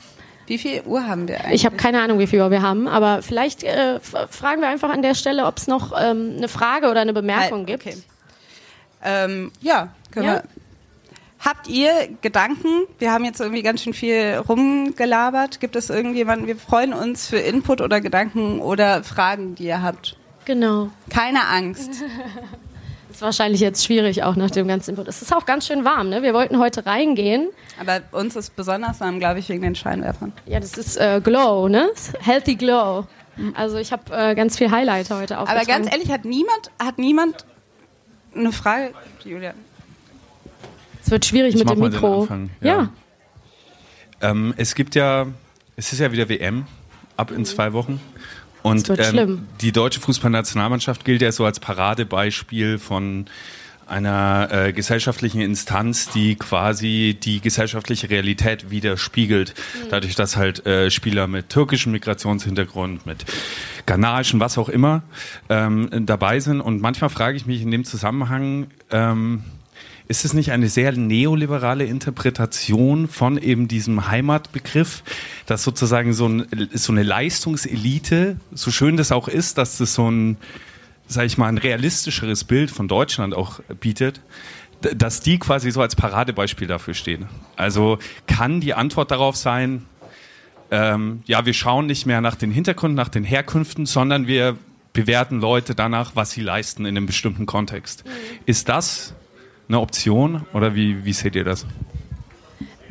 Wie 0.48 0.58
viel 0.60 0.82
Uhr 0.86 1.08
haben 1.08 1.28
wir 1.28 1.40
eigentlich? 1.40 1.56
Ich 1.62 1.66
habe 1.66 1.76
keine 1.76 2.02
Ahnung, 2.02 2.20
wie 2.20 2.28
viel 2.28 2.40
Uhr 2.40 2.52
wir 2.52 2.62
haben, 2.62 2.88
aber 2.88 3.24
vielleicht 3.24 3.64
äh, 3.64 4.00
fragen 4.00 4.62
wir 4.62 4.68
einfach 4.68 4.92
an 4.92 5.02
der 5.02 5.16
Stelle, 5.16 5.46
ob 5.46 5.58
es 5.58 5.66
noch 5.68 5.92
ähm, 6.00 6.36
eine 6.38 6.48
Frage 6.48 6.90
oder 6.92 7.02
eine 7.02 7.14
Bemerkung 7.14 7.66
gibt. 7.66 7.84
okay. 7.86 7.98
Ähm, 9.04 9.52
ja, 9.62 9.90
können 10.12 10.26
Ja. 10.28 10.34
wir. 10.34 10.44
Habt 11.40 11.68
ihr 11.68 11.92
Gedanken? 12.22 12.86
Wir 12.98 13.12
haben 13.12 13.26
jetzt 13.26 13.40
irgendwie 13.40 13.62
ganz 13.62 13.82
schön 13.84 13.94
viel 13.94 14.42
rumgelabert. 14.48 15.60
Gibt 15.60 15.76
es 15.76 15.90
irgendjemanden? 15.90 16.48
Wir 16.48 16.56
freuen 16.56 16.94
uns 16.94 17.28
für 17.28 17.38
Input 17.38 17.82
oder 17.82 18.02
Gedanken 18.02 18.60
oder 18.60 19.04
Fragen, 19.04 19.56
die 19.56 19.66
ihr 19.66 19.82
habt. 19.82 20.18
Genau. 20.46 20.90
Keine 21.10 21.46
Angst. 21.48 21.92
Ist 23.16 23.22
wahrscheinlich 23.22 23.62
jetzt 23.62 23.86
schwierig 23.86 24.24
auch 24.24 24.36
nach 24.36 24.52
dem 24.52 24.68
ganzen 24.68 24.90
Input. 24.90 25.08
Es 25.08 25.22
ist 25.22 25.34
auch 25.34 25.46
ganz 25.46 25.66
schön 25.66 25.86
warm, 25.86 26.10
ne? 26.10 26.22
Wir 26.22 26.34
wollten 26.34 26.60
heute 26.60 26.86
reingehen. 26.86 27.48
Aber 27.80 28.02
uns 28.12 28.36
ist 28.36 28.58
besonders 28.58 29.00
warm, 29.00 29.20
glaube 29.20 29.40
ich, 29.40 29.48
wegen 29.48 29.62
den 29.62 29.74
Scheinwerfern. 29.74 30.34
Ja, 30.46 30.60
das 30.60 30.78
ist 30.78 30.98
äh, 30.98 31.22
Glow, 31.24 31.70
ne? 31.70 31.90
Healthy 32.20 32.56
Glow. 32.56 33.06
Also 33.54 33.78
ich 33.78 33.94
habe 33.94 34.14
äh, 34.14 34.36
ganz 34.36 34.58
viel 34.58 34.70
Highlighter 34.70 35.18
heute 35.18 35.38
Aber 35.38 35.44
aufgetragen. 35.50 35.84
ganz 35.84 35.94
ehrlich, 35.94 36.12
hat 36.12 36.26
niemand, 36.26 36.72
hat 36.78 36.98
niemand 36.98 37.46
eine 38.36 38.52
Frage, 38.52 38.94
Julia? 39.24 39.54
Es 41.06 41.12
wird 41.12 41.26
schwierig 41.26 41.54
Ich 41.54 41.60
mit 41.60 41.70
dem 41.70 41.80
Mikro. 41.80 42.28
Ja. 42.62 42.68
ja. 42.68 42.90
Ähm, 44.22 44.56
es 44.58 44.74
gibt 44.74 44.96
ja, 44.96 45.28
es 45.76 45.94
ist 45.94 46.00
ja 46.00 46.12
wieder 46.12 46.30
WM 46.30 46.66
ab 47.16 47.30
in 47.32 47.46
zwei 47.46 47.74
Wochen. 47.74 48.02
Und 48.64 48.88
schlimm. 48.88 49.48
die 49.62 49.72
deutsche 49.72 50.00
Fußballnationalmannschaft 50.00 51.06
gilt 51.06 51.22
ja 51.22 51.32
so 51.32 51.46
als 51.46 51.60
Paradebeispiel 51.60 52.80
von 52.80 53.28
einer 53.86 54.50
äh, 54.52 54.74
gesellschaftlichen 54.74 55.42
Instanz, 55.42 56.10
die 56.10 56.36
quasi 56.38 57.16
die 57.22 57.40
gesellschaftliche 57.40 58.10
Realität 58.10 58.72
widerspiegelt. 58.72 59.54
Mhm. 59.54 59.90
Dadurch, 59.92 60.16
dass 60.16 60.36
halt 60.38 60.66
äh, 60.66 60.90
Spieler 60.90 61.28
mit 61.28 61.50
türkischem 61.50 61.92
Migrationshintergrund, 61.92 63.06
mit 63.06 63.26
ghanaischen, 63.86 64.40
was 64.40 64.58
auch 64.58 64.70
immer, 64.70 65.04
ähm, 65.50 65.88
dabei 66.08 66.40
sind. 66.40 66.62
Und 66.62 66.82
manchmal 66.82 67.12
frage 67.12 67.38
ich 67.38 67.46
mich 67.46 67.62
in 67.62 67.70
dem 67.70 67.86
Zusammenhang, 67.86 68.72
ähm, 68.90 69.44
ist 70.08 70.26
es 70.26 70.34
nicht 70.34 70.52
eine 70.52 70.70
sehr 70.70 70.92
neoliberale 70.92 71.86
Interpretation 71.86 73.08
von 73.08 73.38
eben 73.38 73.68
diesem 73.68 74.08
Heimatbegriff, 74.08 75.04
dass 75.46 75.64
sozusagen 75.64 76.14
so, 76.14 76.28
ein, 76.28 76.70
so 76.74 76.92
eine 76.92 77.04
Leistungselite, 77.04 78.38
so 78.54 78.72
schön 78.72 78.98
das 78.98 79.12
auch 79.12 79.28
ist, 79.28 79.58
dass 79.58 79.78
das 79.78 79.94
so 79.94 80.10
ein, 80.10 80.38
sag 81.08 81.26
ich 81.26 81.38
mal, 81.38 81.48
ein 81.48 81.58
realistischeres 81.58 82.44
Bild 82.44 82.72
von 82.72 82.88
Deutschland 82.88 83.34
auch 83.34 83.60
bietet, 83.80 84.22
dass 84.82 85.22
die 85.22 85.40
quasi 85.40 85.72
so 85.72 85.82
als 85.82 85.96
Paradebeispiel 85.96 86.68
dafür 86.68 86.94
stehen. 86.94 87.28
Also 87.56 87.98
kann 88.28 88.62
die 88.62 88.74
Antwort 88.74 89.10
darauf 89.12 89.36
sein, 89.36 89.86
ähm, 90.72 91.24
ja, 91.26 91.46
wir 91.46 91.54
schauen 91.54 91.86
nicht 91.86 92.06
mehr 92.06 92.22
nach 92.22 92.36
den 92.36 92.52
Hintergründen, 92.52 92.96
nach 92.96 93.10
den 93.10 93.24
Herkünften, 93.24 93.86
sondern 93.86 94.28
wir 94.28 94.58
bewerten 94.94 95.40
Leute 95.40 95.76
danach, 95.76 96.12
was 96.16 96.32
sie 96.32 96.42
leisten 96.42 96.86
in 96.86 96.98
einem 96.98 97.06
bestimmten 97.06 97.46
Kontext. 97.46 98.04
Ist 98.46 98.70
das 98.70 99.14
eine 99.68 99.80
Option 99.80 100.46
oder 100.54 100.76
wie, 100.76 101.06
wie 101.06 101.14
seht 101.14 101.36
ihr 101.36 101.44
das? 101.44 101.66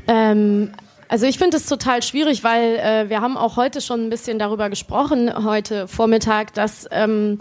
Ähm, 0.06 0.70
also 1.14 1.26
ich 1.26 1.38
finde 1.38 1.58
es 1.58 1.66
total 1.66 2.02
schwierig, 2.02 2.42
weil 2.42 2.74
äh, 2.74 3.08
wir 3.08 3.20
haben 3.20 3.36
auch 3.36 3.56
heute 3.56 3.80
schon 3.80 4.04
ein 4.04 4.10
bisschen 4.10 4.40
darüber 4.40 4.68
gesprochen, 4.68 5.30
heute 5.44 5.86
Vormittag, 5.86 6.52
dass, 6.54 6.88
ähm, 6.90 7.38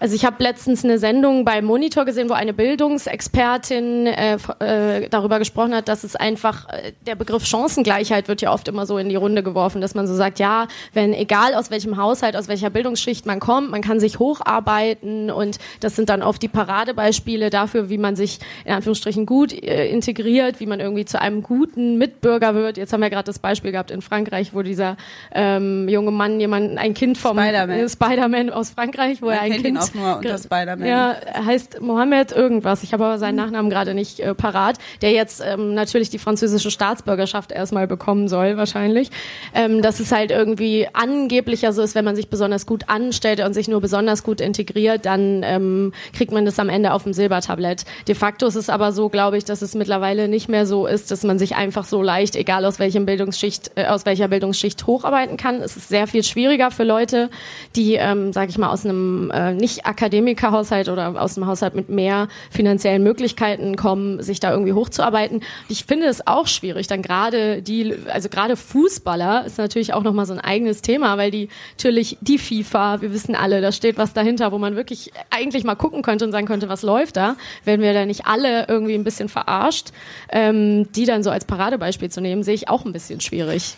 also 0.00 0.14
ich 0.14 0.26
habe 0.26 0.42
letztens 0.42 0.84
eine 0.84 0.98
Sendung 0.98 1.46
bei 1.46 1.62
Monitor 1.62 2.04
gesehen, 2.04 2.28
wo 2.28 2.34
eine 2.34 2.52
Bildungsexpertin 2.52 4.06
äh, 4.06 4.36
äh, 4.58 5.08
darüber 5.08 5.38
gesprochen 5.38 5.74
hat, 5.74 5.88
dass 5.88 6.04
es 6.04 6.14
einfach, 6.14 6.68
äh, 6.68 6.92
der 7.06 7.14
Begriff 7.14 7.46
Chancengleichheit 7.46 8.28
wird 8.28 8.42
ja 8.42 8.52
oft 8.52 8.68
immer 8.68 8.84
so 8.84 8.98
in 8.98 9.08
die 9.08 9.16
Runde 9.16 9.42
geworfen, 9.42 9.80
dass 9.80 9.94
man 9.94 10.06
so 10.06 10.14
sagt, 10.14 10.38
ja, 10.38 10.68
wenn 10.92 11.14
egal 11.14 11.54
aus 11.54 11.70
welchem 11.70 11.96
Haushalt, 11.96 12.36
aus 12.36 12.48
welcher 12.48 12.68
Bildungsschicht 12.68 13.24
man 13.24 13.40
kommt, 13.40 13.70
man 13.70 13.80
kann 13.80 13.98
sich 13.98 14.18
hocharbeiten 14.18 15.30
und 15.30 15.58
das 15.80 15.96
sind 15.96 16.10
dann 16.10 16.22
oft 16.22 16.42
die 16.42 16.48
Paradebeispiele 16.48 17.48
dafür, 17.48 17.88
wie 17.88 17.96
man 17.96 18.14
sich 18.14 18.40
in 18.66 18.74
Anführungsstrichen 18.74 19.24
gut 19.24 19.54
äh, 19.54 19.88
integriert, 19.88 20.60
wie 20.60 20.66
man 20.66 20.80
irgendwie 20.80 21.06
zu 21.06 21.18
einem 21.18 21.42
guten 21.42 21.96
Mitbürger 21.96 22.54
wird. 22.54 22.76
Jetzt 22.76 22.92
haben 22.92 23.00
wir 23.00 23.05
gerade 23.08 23.24
das 23.24 23.38
Beispiel 23.38 23.72
gehabt 23.72 23.90
in 23.90 24.02
Frankreich, 24.02 24.54
wo 24.54 24.62
dieser 24.62 24.96
ähm, 25.32 25.88
junge 25.88 26.10
Mann 26.10 26.40
jemand 26.40 26.78
ein 26.78 26.94
Kind 26.94 27.18
vom 27.18 27.38
Spider-Man. 27.38 27.78
äh, 27.78 27.88
Spider-Man 27.88 28.50
aus 28.50 28.70
Frankreich, 28.70 29.22
wo 29.22 29.26
Man 29.26 29.34
er 29.36 29.40
ein 29.42 29.52
Kind 29.52 29.66
ihn 29.66 29.78
auch 29.78 29.94
nur 29.94 30.16
unter 30.18 30.38
Spider-Man. 30.38 30.86
Ja, 30.86 31.16
heißt 31.44 31.80
Mohammed 31.80 32.32
irgendwas. 32.32 32.82
Ich 32.82 32.92
habe 32.92 33.04
aber 33.04 33.18
seinen 33.18 33.36
Nachnamen 33.36 33.70
gerade 33.70 33.94
nicht 33.94 34.20
äh, 34.20 34.34
parat. 34.34 34.78
Der 35.02 35.12
jetzt 35.12 35.42
ähm, 35.44 35.74
natürlich 35.74 36.10
die 36.10 36.18
französische 36.18 36.70
Staatsbürgerschaft 36.70 37.52
erstmal 37.52 37.86
bekommen 37.86 38.28
soll, 38.28 38.56
wahrscheinlich. 38.56 39.10
Ähm, 39.54 39.82
dass 39.82 40.00
es 40.00 40.12
halt 40.12 40.30
irgendwie 40.30 40.88
angeblicher 40.92 41.72
so 41.72 41.82
ist, 41.82 41.94
wenn 41.94 42.04
man 42.04 42.16
sich 42.16 42.28
besonders 42.28 42.66
gut 42.66 42.88
anstellt 42.88 43.40
und 43.40 43.54
sich 43.54 43.68
nur 43.68 43.80
besonders 43.80 44.22
gut 44.22 44.40
integriert, 44.40 45.06
dann 45.06 45.42
ähm, 45.44 45.92
kriegt 46.12 46.32
man 46.32 46.44
das 46.44 46.58
am 46.58 46.68
Ende 46.68 46.92
auf 46.92 47.02
dem 47.02 47.12
Silbertablett. 47.12 47.84
De 48.08 48.14
facto 48.14 48.46
ist 48.46 48.56
es 48.56 48.70
aber 48.70 48.92
so, 48.92 49.08
glaube 49.08 49.36
ich, 49.38 49.44
dass 49.44 49.62
es 49.62 49.74
mittlerweile 49.74 50.28
nicht 50.28 50.48
mehr 50.48 50.66
so 50.66 50.86
ist, 50.86 51.10
dass 51.10 51.24
man 51.24 51.38
sich 51.38 51.56
einfach 51.56 51.84
so 51.84 52.02
leicht, 52.02 52.36
egal 52.36 52.64
aus 52.64 52.78
welchem 52.78 52.85
Bildungsschicht, 52.94 53.72
äh, 53.74 53.86
aus 53.86 54.06
welcher 54.06 54.28
Bildungsschicht 54.28 54.86
hocharbeiten 54.86 55.36
kann. 55.36 55.56
Es 55.56 55.76
ist 55.76 55.88
sehr 55.88 56.06
viel 56.06 56.22
schwieriger 56.22 56.70
für 56.70 56.84
Leute, 56.84 57.30
die, 57.74 57.94
ähm, 57.94 58.32
sage 58.32 58.50
ich 58.50 58.58
mal, 58.58 58.70
aus 58.70 58.84
einem 58.84 59.30
äh, 59.32 59.54
nicht 59.54 59.86
Akademikerhaushalt 59.86 60.88
oder 60.88 61.20
aus 61.20 61.36
einem 61.36 61.46
Haushalt 61.46 61.74
mit 61.74 61.88
mehr 61.88 62.28
finanziellen 62.50 63.02
Möglichkeiten 63.02 63.76
kommen, 63.76 64.22
sich 64.22 64.40
da 64.40 64.52
irgendwie 64.52 64.72
hochzuarbeiten. 64.72 65.42
Ich 65.68 65.84
finde 65.84 66.06
es 66.06 66.26
auch 66.26 66.46
schwierig, 66.46 66.86
dann 66.86 67.02
gerade 67.02 67.62
die, 67.62 67.94
also 68.12 68.28
gerade 68.28 68.56
Fußballer 68.56 69.44
ist 69.46 69.58
natürlich 69.58 69.92
auch 69.94 70.02
nochmal 70.02 70.26
so 70.26 70.32
ein 70.32 70.40
eigenes 70.40 70.82
Thema, 70.82 71.18
weil 71.18 71.30
die 71.30 71.48
natürlich 71.76 72.18
die 72.20 72.38
FIFA, 72.38 73.00
wir 73.02 73.12
wissen 73.12 73.34
alle, 73.34 73.60
da 73.60 73.72
steht 73.72 73.98
was 73.98 74.12
dahinter, 74.12 74.52
wo 74.52 74.58
man 74.58 74.76
wirklich 74.76 75.12
eigentlich 75.30 75.64
mal 75.64 75.74
gucken 75.74 76.02
könnte 76.02 76.24
und 76.24 76.32
sagen 76.32 76.46
könnte, 76.46 76.68
was 76.68 76.82
läuft 76.82 77.16
da, 77.16 77.36
werden 77.64 77.80
wir 77.82 77.92
da 77.92 78.04
nicht 78.04 78.26
alle 78.26 78.66
irgendwie 78.68 78.94
ein 78.94 79.04
bisschen 79.04 79.28
verarscht, 79.28 79.88
ähm, 80.30 80.90
die 80.92 81.04
dann 81.04 81.22
so 81.22 81.30
als 81.30 81.44
Paradebeispiel 81.44 82.10
zu 82.10 82.20
nehmen, 82.20 82.42
sehe 82.42 82.54
ich 82.54 82.68
auch 82.68 82.75
ein 82.84 82.92
bisschen 82.92 83.20
schwierig. 83.20 83.76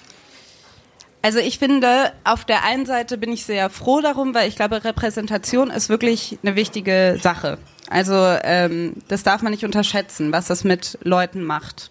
Also 1.21 1.41
ich 1.41 1.59
finde, 1.59 2.13
auf 2.25 2.45
der 2.45 2.65
einen 2.65 2.87
Seite 2.87 3.19
bin 3.19 3.33
ich 3.33 3.45
sehr 3.45 3.71
froh 3.71 4.01
darum, 4.01 4.35
weil 4.35 4.49
ich 4.49 4.57
glaube, 4.57 4.85
Repräsentation 4.85 5.71
ist 5.71 5.89
wirklich 5.89 6.39
eine 6.43 6.55
wichtige 6.55 7.19
Sache. 7.21 7.59
Also 7.91 8.15
ähm, 8.43 8.95
das 9.09 9.25
darf 9.25 9.43
man 9.43 9.51
nicht 9.51 9.65
unterschätzen, 9.65 10.33
was 10.33 10.47
das 10.47 10.63
mit 10.63 10.99
Leuten 11.03 11.43
macht. 11.43 11.91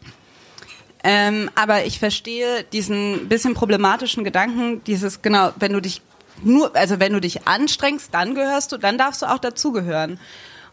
Ähm, 1.03 1.49
aber 1.55 1.85
ich 1.85 1.99
verstehe 1.99 2.63
diesen 2.71 3.27
bisschen 3.27 3.53
problematischen 3.53 4.23
Gedanken, 4.23 4.83
dieses 4.85 5.21
genau, 5.21 5.51
wenn 5.57 5.73
du 5.73 5.81
dich 5.81 6.01
nur, 6.43 6.75
also 6.75 6.99
wenn 6.99 7.13
du 7.13 7.19
dich 7.19 7.47
anstrengst, 7.47 8.13
dann 8.13 8.35
gehörst 8.35 8.71
du, 8.71 8.77
dann 8.77 8.97
darfst 8.97 9.21
du 9.21 9.25
auch 9.25 9.39
dazugehören. 9.39 10.19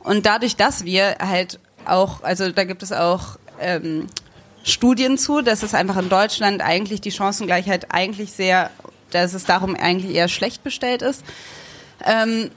Und 0.01 0.27
dadurch, 0.27 0.57
dass 0.57 0.85
wir 0.85 1.16
halt 1.18 1.59
auch, 1.87 2.23
also 2.23 2.51
da 2.51 2.64
gibt 2.64 2.83
es 2.83 2.92
auch 2.92 3.38
ähm, 3.61 4.07
Studien 4.64 5.18
zu, 5.18 5.42
dass 5.42 5.62
es 5.62 5.74
einfach 5.74 5.96
in 5.98 6.09
Deutschland 6.09 6.62
eigentlich 6.62 7.00
die 7.00 7.12
Chancengleichheit 7.12 7.92
eigentlich 7.92 8.33
sehr, 8.33 8.70
dass 9.11 9.35
es 9.35 9.44
darum 9.44 9.77
eigentlich 9.77 10.14
eher 10.14 10.29
schlecht 10.29 10.64
bestellt 10.64 11.03
ist. 11.03 11.22
Ähm, 12.05 12.50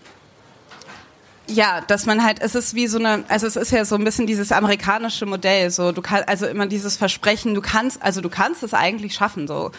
ja, 1.50 1.82
dass 1.82 2.06
man 2.06 2.24
halt, 2.24 2.42
es 2.42 2.56
ist 2.56 2.76
wie 2.76 2.88
so 2.88 3.00
eine, 3.00 3.24
also 3.30 3.48
es 3.48 3.56
ist 3.56 3.72
ja 3.72 3.86
so 3.86 3.96
ein 3.96 4.04
bisschen 4.04 4.28
dieses 4.28 4.52
amerikanische 4.52 5.26
Modell, 5.26 5.70
so 5.70 5.92
du 5.92 6.02
kannst, 6.02 6.28
also 6.28 6.46
immer 6.46 6.68
dieses 6.68 6.98
Versprechen, 6.98 7.54
du 7.54 7.62
kannst, 7.62 8.02
also 8.02 8.22
du 8.22 8.30
kannst 8.30 8.64
es 8.64 8.74
eigentlich 8.74 9.14
schaffen, 9.14 9.48
so 9.48 9.72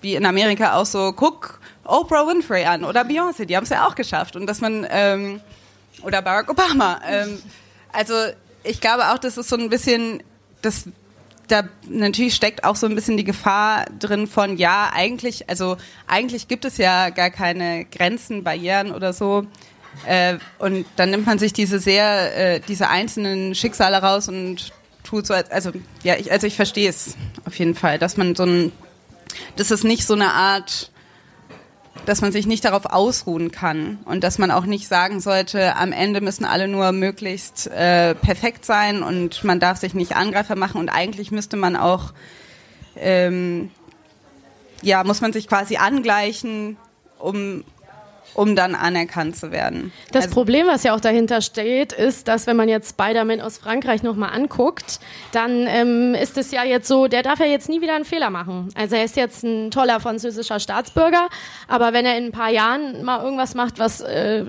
wie 0.00 0.14
in 0.14 0.26
Amerika 0.26 0.74
auch 0.74 0.86
so, 0.86 1.12
guck 1.12 1.60
Oprah 1.84 2.26
Winfrey 2.26 2.64
an 2.64 2.84
oder 2.84 3.02
Beyoncé, 3.02 3.44
die 3.44 3.56
haben 3.56 3.64
es 3.64 3.70
ja 3.70 3.86
auch 3.86 3.94
geschafft 3.94 4.34
und 4.34 4.46
dass 4.46 4.60
man 4.60 4.86
ähm, 4.90 5.40
oder 6.02 6.22
Barack 6.22 6.50
Obama, 6.50 7.00
ähm, 7.08 7.38
also 7.92 8.14
ich 8.64 8.80
glaube 8.80 9.10
auch, 9.10 9.18
das 9.18 9.36
ist 9.36 9.48
so 9.48 9.56
ein 9.56 9.68
bisschen, 9.68 10.22
das 10.60 10.86
da 11.48 11.64
natürlich 11.88 12.34
steckt 12.34 12.64
auch 12.64 12.76
so 12.76 12.86
ein 12.86 12.94
bisschen 12.94 13.16
die 13.16 13.24
Gefahr 13.24 13.86
drin 13.98 14.26
von, 14.26 14.56
ja, 14.56 14.90
eigentlich, 14.92 15.48
also 15.48 15.76
eigentlich 16.06 16.48
gibt 16.48 16.64
es 16.64 16.78
ja 16.78 17.10
gar 17.10 17.30
keine 17.30 17.84
Grenzen, 17.84 18.44
Barrieren 18.44 18.92
oder 18.92 19.12
so. 19.12 19.46
Äh, 20.06 20.38
und 20.58 20.86
dann 20.96 21.10
nimmt 21.10 21.26
man 21.26 21.38
sich 21.38 21.52
diese 21.52 21.78
sehr, 21.78 22.36
äh, 22.36 22.60
diese 22.60 22.88
einzelnen 22.88 23.54
Schicksale 23.54 23.98
raus 23.98 24.28
und 24.28 24.72
tut 25.04 25.26
so, 25.26 25.34
als, 25.34 25.50
also 25.50 25.72
ja, 26.02 26.16
ich, 26.16 26.32
also 26.32 26.46
ich 26.46 26.56
verstehe 26.56 26.88
es 26.88 27.16
auf 27.44 27.58
jeden 27.58 27.74
Fall, 27.74 27.98
dass 27.98 28.16
man 28.16 28.34
so 28.34 28.44
ein, 28.44 28.72
das 29.56 29.70
ist 29.70 29.84
nicht 29.84 30.06
so 30.06 30.14
eine 30.14 30.32
Art, 30.32 30.91
dass 32.06 32.20
man 32.20 32.32
sich 32.32 32.46
nicht 32.46 32.64
darauf 32.64 32.86
ausruhen 32.86 33.50
kann 33.52 33.98
und 34.04 34.24
dass 34.24 34.38
man 34.38 34.50
auch 34.50 34.64
nicht 34.64 34.88
sagen 34.88 35.20
sollte, 35.20 35.76
am 35.76 35.92
Ende 35.92 36.20
müssen 36.20 36.44
alle 36.44 36.66
nur 36.66 36.92
möglichst 36.92 37.68
äh, 37.68 38.14
perfekt 38.14 38.64
sein 38.64 39.02
und 39.02 39.44
man 39.44 39.60
darf 39.60 39.78
sich 39.78 39.94
nicht 39.94 40.16
Angreifer 40.16 40.56
machen. 40.56 40.80
Und 40.80 40.88
eigentlich 40.88 41.30
müsste 41.30 41.56
man 41.56 41.76
auch, 41.76 42.12
ähm, 42.96 43.70
ja, 44.82 45.04
muss 45.04 45.20
man 45.20 45.32
sich 45.32 45.46
quasi 45.46 45.76
angleichen, 45.76 46.76
um 47.18 47.62
um 48.34 48.56
dann 48.56 48.74
anerkannt 48.74 49.36
zu 49.36 49.50
werden. 49.50 49.92
Das 50.12 50.24
also, 50.24 50.34
Problem, 50.34 50.66
was 50.66 50.82
ja 50.82 50.94
auch 50.94 51.00
dahinter 51.00 51.40
steht, 51.40 51.92
ist, 51.92 52.28
dass 52.28 52.46
wenn 52.46 52.56
man 52.56 52.68
jetzt 52.68 52.90
Spider-Man 52.90 53.40
aus 53.40 53.58
Frankreich 53.58 54.02
nochmal 54.02 54.30
anguckt, 54.32 55.00
dann 55.32 55.66
ähm, 55.66 56.14
ist 56.14 56.38
es 56.38 56.50
ja 56.50 56.64
jetzt 56.64 56.88
so, 56.88 57.06
der 57.08 57.22
darf 57.22 57.40
ja 57.40 57.46
jetzt 57.46 57.68
nie 57.68 57.80
wieder 57.80 57.94
einen 57.94 58.04
Fehler 58.04 58.30
machen. 58.30 58.68
Also 58.74 58.96
er 58.96 59.04
ist 59.04 59.16
jetzt 59.16 59.42
ein 59.42 59.70
toller 59.70 60.00
französischer 60.00 60.60
Staatsbürger, 60.60 61.28
aber 61.68 61.92
wenn 61.92 62.06
er 62.06 62.16
in 62.16 62.26
ein 62.26 62.32
paar 62.32 62.50
Jahren 62.50 63.04
mal 63.04 63.22
irgendwas 63.22 63.54
macht, 63.54 63.78
was 63.78 64.00
äh, 64.00 64.44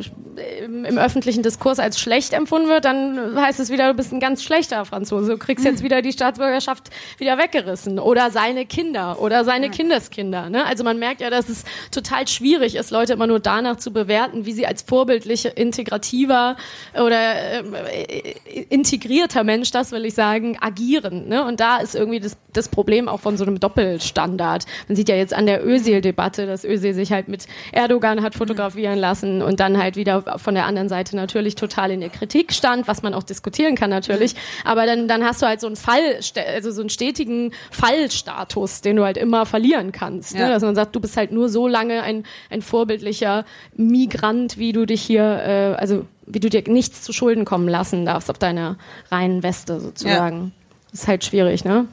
im, 0.64 0.86
im 0.86 0.98
öffentlichen 0.98 1.44
Diskurs 1.44 1.80
als 1.80 2.00
schlecht 2.00 2.34
empfunden 2.34 2.70
wird, 2.70 2.86
dann 2.86 3.40
heißt 3.40 3.60
es 3.60 3.70
wieder, 3.70 3.90
du 3.90 3.94
bist 3.94 4.12
ein 4.12 4.20
ganz 4.20 4.44
schlechter 4.44 4.86
Franzose. 4.86 5.32
Du 5.32 5.38
kriegst 5.38 5.66
jetzt 5.66 5.84
wieder 5.84 6.02
die 6.02 6.12
Staatsbürgerschaft 6.12 6.90
wieder 7.18 7.38
weggerissen. 7.38 8.00
Oder 8.00 8.32
seine 8.32 8.66
Kinder 8.66 9.20
oder 9.20 9.46
seine 9.46 9.70
Kindeskinder. 9.70 10.50
Ne? 10.50 10.66
Also 10.66 10.84
man 10.84 11.00
merkt 11.00 11.22
ja, 11.22 11.30
dass 11.30 11.50
es 11.50 11.64
total 11.92 12.28
schwierig 12.28 12.76
ist, 12.76 12.92
Leute 12.92 13.14
immer 13.14 13.28
nur 13.28 13.40
danach 13.40 13.73
danach 13.74 13.78
zu 13.78 13.92
bewerten, 13.92 14.46
wie 14.46 14.54
sie 14.54 14.66
als 14.66 14.82
vorbildlich 14.84 15.46
integrativer 15.58 16.56
oder 16.94 17.92
äh, 17.92 18.36
integrierter 18.70 19.44
Mensch, 19.44 19.72
das 19.72 19.92
will 19.92 20.06
ich 20.06 20.14
sagen, 20.14 20.58
agieren. 20.60 21.28
Ne? 21.28 21.46
Und 21.46 21.60
da 21.60 21.78
ist 21.78 21.96
irgendwie 21.96 22.20
das, 22.20 22.38
das 22.54 22.70
Problem 22.70 23.08
auch 23.08 23.20
von 23.20 23.38
so 23.38 23.46
einem 23.46 23.60
Doppelstandard. 23.60 24.66
Man 24.88 24.96
sieht 24.96 25.10
ja 25.10 25.16
jetzt 25.16 25.34
an 25.34 25.46
der 25.46 25.66
Özil-Debatte, 25.66 26.46
dass 26.46 26.64
Özil 26.64 26.94
sich 26.94 27.12
halt 27.12 27.28
mit 27.28 27.48
Erdogan 27.72 28.22
hat 28.22 28.36
fotografieren 28.36 29.00
lassen 29.00 29.42
und 29.42 29.60
dann 29.60 29.78
halt 29.78 29.96
wieder 29.96 30.22
von 30.38 30.56
der 30.56 30.66
anderen 30.66 30.90
Seite 30.90 31.16
natürlich 31.16 31.56
total 31.56 31.92
in 31.92 32.00
der 32.00 32.10
Kritik 32.10 32.54
stand, 32.54 32.88
was 32.88 33.02
man 33.02 33.14
auch 33.14 33.24
diskutieren 33.24 33.76
kann 33.76 33.90
natürlich. 33.90 34.36
Aber 34.64 34.86
dann, 34.86 35.08
dann 35.08 35.24
hast 35.24 35.42
du 35.42 35.48
halt 35.48 35.62
so 35.62 35.68
einen 35.68 35.76
Fall, 35.76 36.20
also 36.54 36.72
so 36.72 36.82
einen 36.82 36.90
stetigen 36.90 37.52
Fallstatus, 37.72 38.82
den 38.82 38.98
du 38.98 39.04
halt 39.04 39.18
immer 39.18 39.46
verlieren 39.46 39.92
kannst. 39.92 40.36
Ne? 40.36 40.42
Ja. 40.42 40.50
Dass 40.50 40.64
man 40.64 40.76
sagt, 40.76 40.96
du 40.96 41.00
bist 41.00 41.18
halt 41.18 41.32
nur 41.32 41.50
so 41.50 41.68
lange 41.68 42.04
ein, 42.04 42.24
ein 42.50 42.62
vorbildlicher 42.62 43.46
Migrant, 43.76 44.58
wie 44.58 44.72
du 44.72 44.86
dich 44.86 45.02
hier, 45.02 45.24
äh, 45.24 45.76
also 45.76 46.06
wie 46.26 46.40
du 46.40 46.50
dir 46.50 46.64
nichts 46.68 47.02
zu 47.02 47.14
Schulden 47.14 47.46
kommen 47.46 47.68
lassen 47.68 48.06
darfst 48.06 48.30
auf 48.30 48.38
deiner 48.38 48.78
reinen 49.12 49.44
Weste 49.44 49.80
sozusagen. 49.80 50.38
Ja. 50.38 50.52
Das 50.92 51.02
ist 51.02 51.08
halt 51.08 51.24
schwierig, 51.24 51.66
ne? 51.66 51.88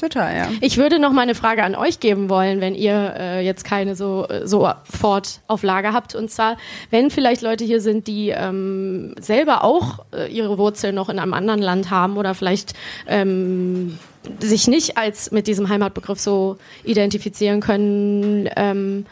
Total, 0.00 0.36
ja. 0.36 0.48
Ich 0.60 0.76
würde 0.76 0.98
noch 0.98 1.12
mal 1.12 1.22
eine 1.22 1.34
Frage 1.34 1.62
an 1.62 1.74
euch 1.74 2.00
geben 2.00 2.28
wollen, 2.28 2.60
wenn 2.60 2.74
ihr 2.74 3.14
äh, 3.18 3.44
jetzt 3.44 3.64
keine 3.64 3.94
so 3.94 4.26
sofort 4.44 5.40
auf 5.46 5.62
Lager 5.62 5.92
habt. 5.92 6.14
Und 6.14 6.30
zwar, 6.30 6.56
wenn 6.90 7.10
vielleicht 7.10 7.42
Leute 7.42 7.64
hier 7.64 7.80
sind, 7.80 8.06
die 8.06 8.30
ähm, 8.30 9.14
selber 9.20 9.64
auch 9.64 10.04
äh, 10.14 10.30
ihre 10.30 10.58
Wurzeln 10.58 10.94
noch 10.94 11.08
in 11.08 11.18
einem 11.18 11.34
anderen 11.34 11.60
Land 11.60 11.90
haben 11.90 12.16
oder 12.16 12.34
vielleicht 12.34 12.74
ähm, 13.06 13.98
sich 14.40 14.66
nicht 14.68 14.98
als 14.98 15.30
mit 15.30 15.46
diesem 15.46 15.68
Heimatbegriff 15.68 16.20
so 16.20 16.58
identifizieren 16.84 17.60
können. 17.60 18.48
Ähm, 18.56 19.06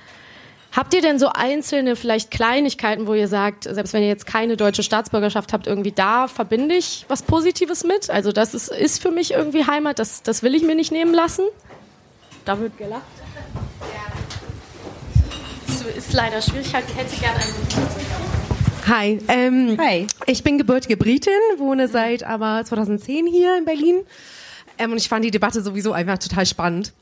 Habt 0.74 0.92
ihr 0.92 1.02
denn 1.02 1.20
so 1.20 1.28
einzelne, 1.28 1.94
vielleicht 1.94 2.32
Kleinigkeiten, 2.32 3.06
wo 3.06 3.14
ihr 3.14 3.28
sagt, 3.28 3.62
selbst 3.62 3.92
wenn 3.92 4.02
ihr 4.02 4.08
jetzt 4.08 4.26
keine 4.26 4.56
deutsche 4.56 4.82
Staatsbürgerschaft 4.82 5.52
habt, 5.52 5.68
irgendwie 5.68 5.92
da 5.92 6.26
verbinde 6.26 6.74
ich 6.74 7.04
was 7.06 7.22
Positives 7.22 7.84
mit? 7.84 8.10
Also 8.10 8.32
das 8.32 8.54
ist, 8.54 8.72
ist 8.72 9.00
für 9.00 9.12
mich 9.12 9.30
irgendwie 9.32 9.66
Heimat, 9.66 10.00
das, 10.00 10.24
das 10.24 10.42
will 10.42 10.52
ich 10.52 10.64
mir 10.64 10.74
nicht 10.74 10.90
nehmen 10.90 11.14
lassen. 11.14 11.44
Da 12.44 12.58
wird 12.58 12.76
gelacht. 12.76 13.02
Ja. 13.80 14.12
Das 15.68 15.96
ist 15.96 16.12
leider 16.12 16.42
schwierig, 16.42 16.66
ich 16.66 16.74
hätte 16.74 17.16
gerne 17.20 17.36
einen 17.36 18.88
Hi. 18.88 19.18
Ähm, 19.28 19.78
Hi. 19.80 20.08
Ich 20.26 20.42
bin 20.42 20.58
gebürtige 20.58 20.96
Britin, 20.96 21.32
wohne 21.56 21.86
seit 21.86 22.24
aber 22.24 22.64
2010 22.64 23.28
hier 23.28 23.56
in 23.56 23.64
Berlin. 23.64 24.00
Ähm, 24.78 24.90
und 24.90 24.98
ich 24.98 25.08
fand 25.08 25.24
die 25.24 25.30
Debatte 25.30 25.62
sowieso 25.62 25.92
einfach 25.92 26.18
total 26.18 26.46
spannend. 26.46 26.92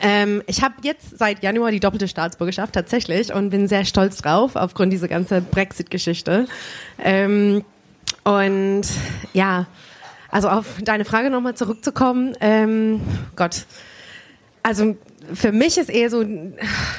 Ähm, 0.00 0.42
ich 0.46 0.62
habe 0.62 0.74
jetzt 0.82 1.18
seit 1.18 1.42
Januar 1.42 1.70
die 1.70 1.80
doppelte 1.80 2.08
Staatsbürgerschaft 2.08 2.74
tatsächlich 2.74 3.32
und 3.32 3.50
bin 3.50 3.68
sehr 3.68 3.84
stolz 3.84 4.18
drauf 4.18 4.56
aufgrund 4.56 4.92
dieser 4.92 5.08
ganzen 5.08 5.44
Brexit-Geschichte. 5.44 6.46
Ähm, 7.02 7.64
und 8.24 8.82
ja, 9.32 9.66
also 10.30 10.48
auf 10.48 10.66
deine 10.82 11.04
Frage 11.04 11.30
nochmal 11.30 11.54
zurückzukommen. 11.54 12.36
Ähm, 12.40 13.00
Gott, 13.36 13.66
also 14.62 14.96
für 15.32 15.52
mich 15.52 15.78
ist 15.78 15.90
eher 15.90 16.10
so, 16.10 16.24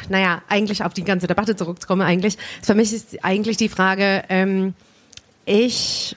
naja, 0.09 0.41
eigentlich 0.47 0.83
auf 0.83 0.93
die 0.93 1.03
ganze 1.03 1.27
Debatte 1.27 1.55
zurückzukommen 1.55 2.01
eigentlich. 2.01 2.37
Für 2.61 2.75
mich 2.75 2.93
ist 2.93 3.23
eigentlich 3.23 3.57
die 3.57 3.69
Frage, 3.69 4.23
ähm, 4.29 4.73
ich 5.45 6.15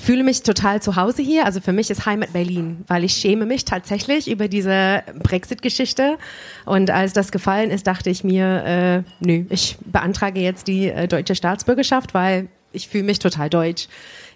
fühle 0.00 0.24
mich 0.24 0.42
total 0.42 0.80
zu 0.82 0.96
Hause 0.96 1.22
hier. 1.22 1.44
Also 1.44 1.60
für 1.60 1.72
mich 1.72 1.90
ist 1.90 2.06
Heimat 2.06 2.32
Berlin, 2.32 2.84
weil 2.86 3.04
ich 3.04 3.14
schäme 3.14 3.46
mich 3.46 3.64
tatsächlich 3.64 4.30
über 4.30 4.48
diese 4.48 5.02
Brexit-Geschichte. 5.22 6.18
Und 6.64 6.90
als 6.90 7.12
das 7.12 7.32
gefallen 7.32 7.70
ist, 7.70 7.86
dachte 7.86 8.10
ich 8.10 8.24
mir, 8.24 8.64
äh, 8.64 9.02
nö, 9.20 9.44
ich 9.50 9.76
beantrage 9.84 10.40
jetzt 10.40 10.68
die 10.68 10.88
äh, 10.88 11.08
deutsche 11.08 11.34
Staatsbürgerschaft, 11.34 12.14
weil 12.14 12.48
ich 12.72 12.88
fühle 12.88 13.04
mich 13.04 13.18
total 13.18 13.48
deutsch, 13.48 13.88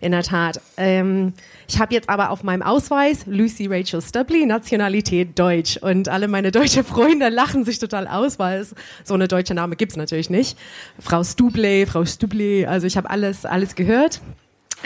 in 0.03 0.13
der 0.13 0.25
Tat. 0.25 0.61
Ähm, 0.77 1.33
ich 1.69 1.79
habe 1.79 1.95
jetzt 1.95 2.11
aber 2.11 2.31
auf 2.31 2.43
meinem 2.43 2.63
Ausweis 2.63 3.25
Lucy 3.27 3.67
Rachel 3.67 4.03
Stubley, 4.03 4.45
Nationalität 4.45 5.39
Deutsch. 5.39 5.79
Und 5.79 6.09
alle 6.09 6.29
meine 6.29 6.51
deutsche 6.51 6.85
Freunde 6.85 7.29
lachen 7.29 7.65
sich 7.65 7.79
total 7.79 8.09
aus, 8.09 8.39
weil 8.39 8.61
es, 8.61 8.75
so 9.05 9.15
eine 9.15 9.29
deutsche 9.29 9.55
Name 9.55 9.77
gibt's 9.77 9.97
natürlich 9.97 10.29
nicht. 10.29 10.59
Frau 10.99 11.23
Stubley, 11.23 11.87
Frau 11.87 12.05
Stubley, 12.05 12.67
also 12.67 12.87
ich 12.87 12.97
habe 12.97 13.09
alles, 13.09 13.47
alles 13.47 13.75
gehört. 13.77 14.21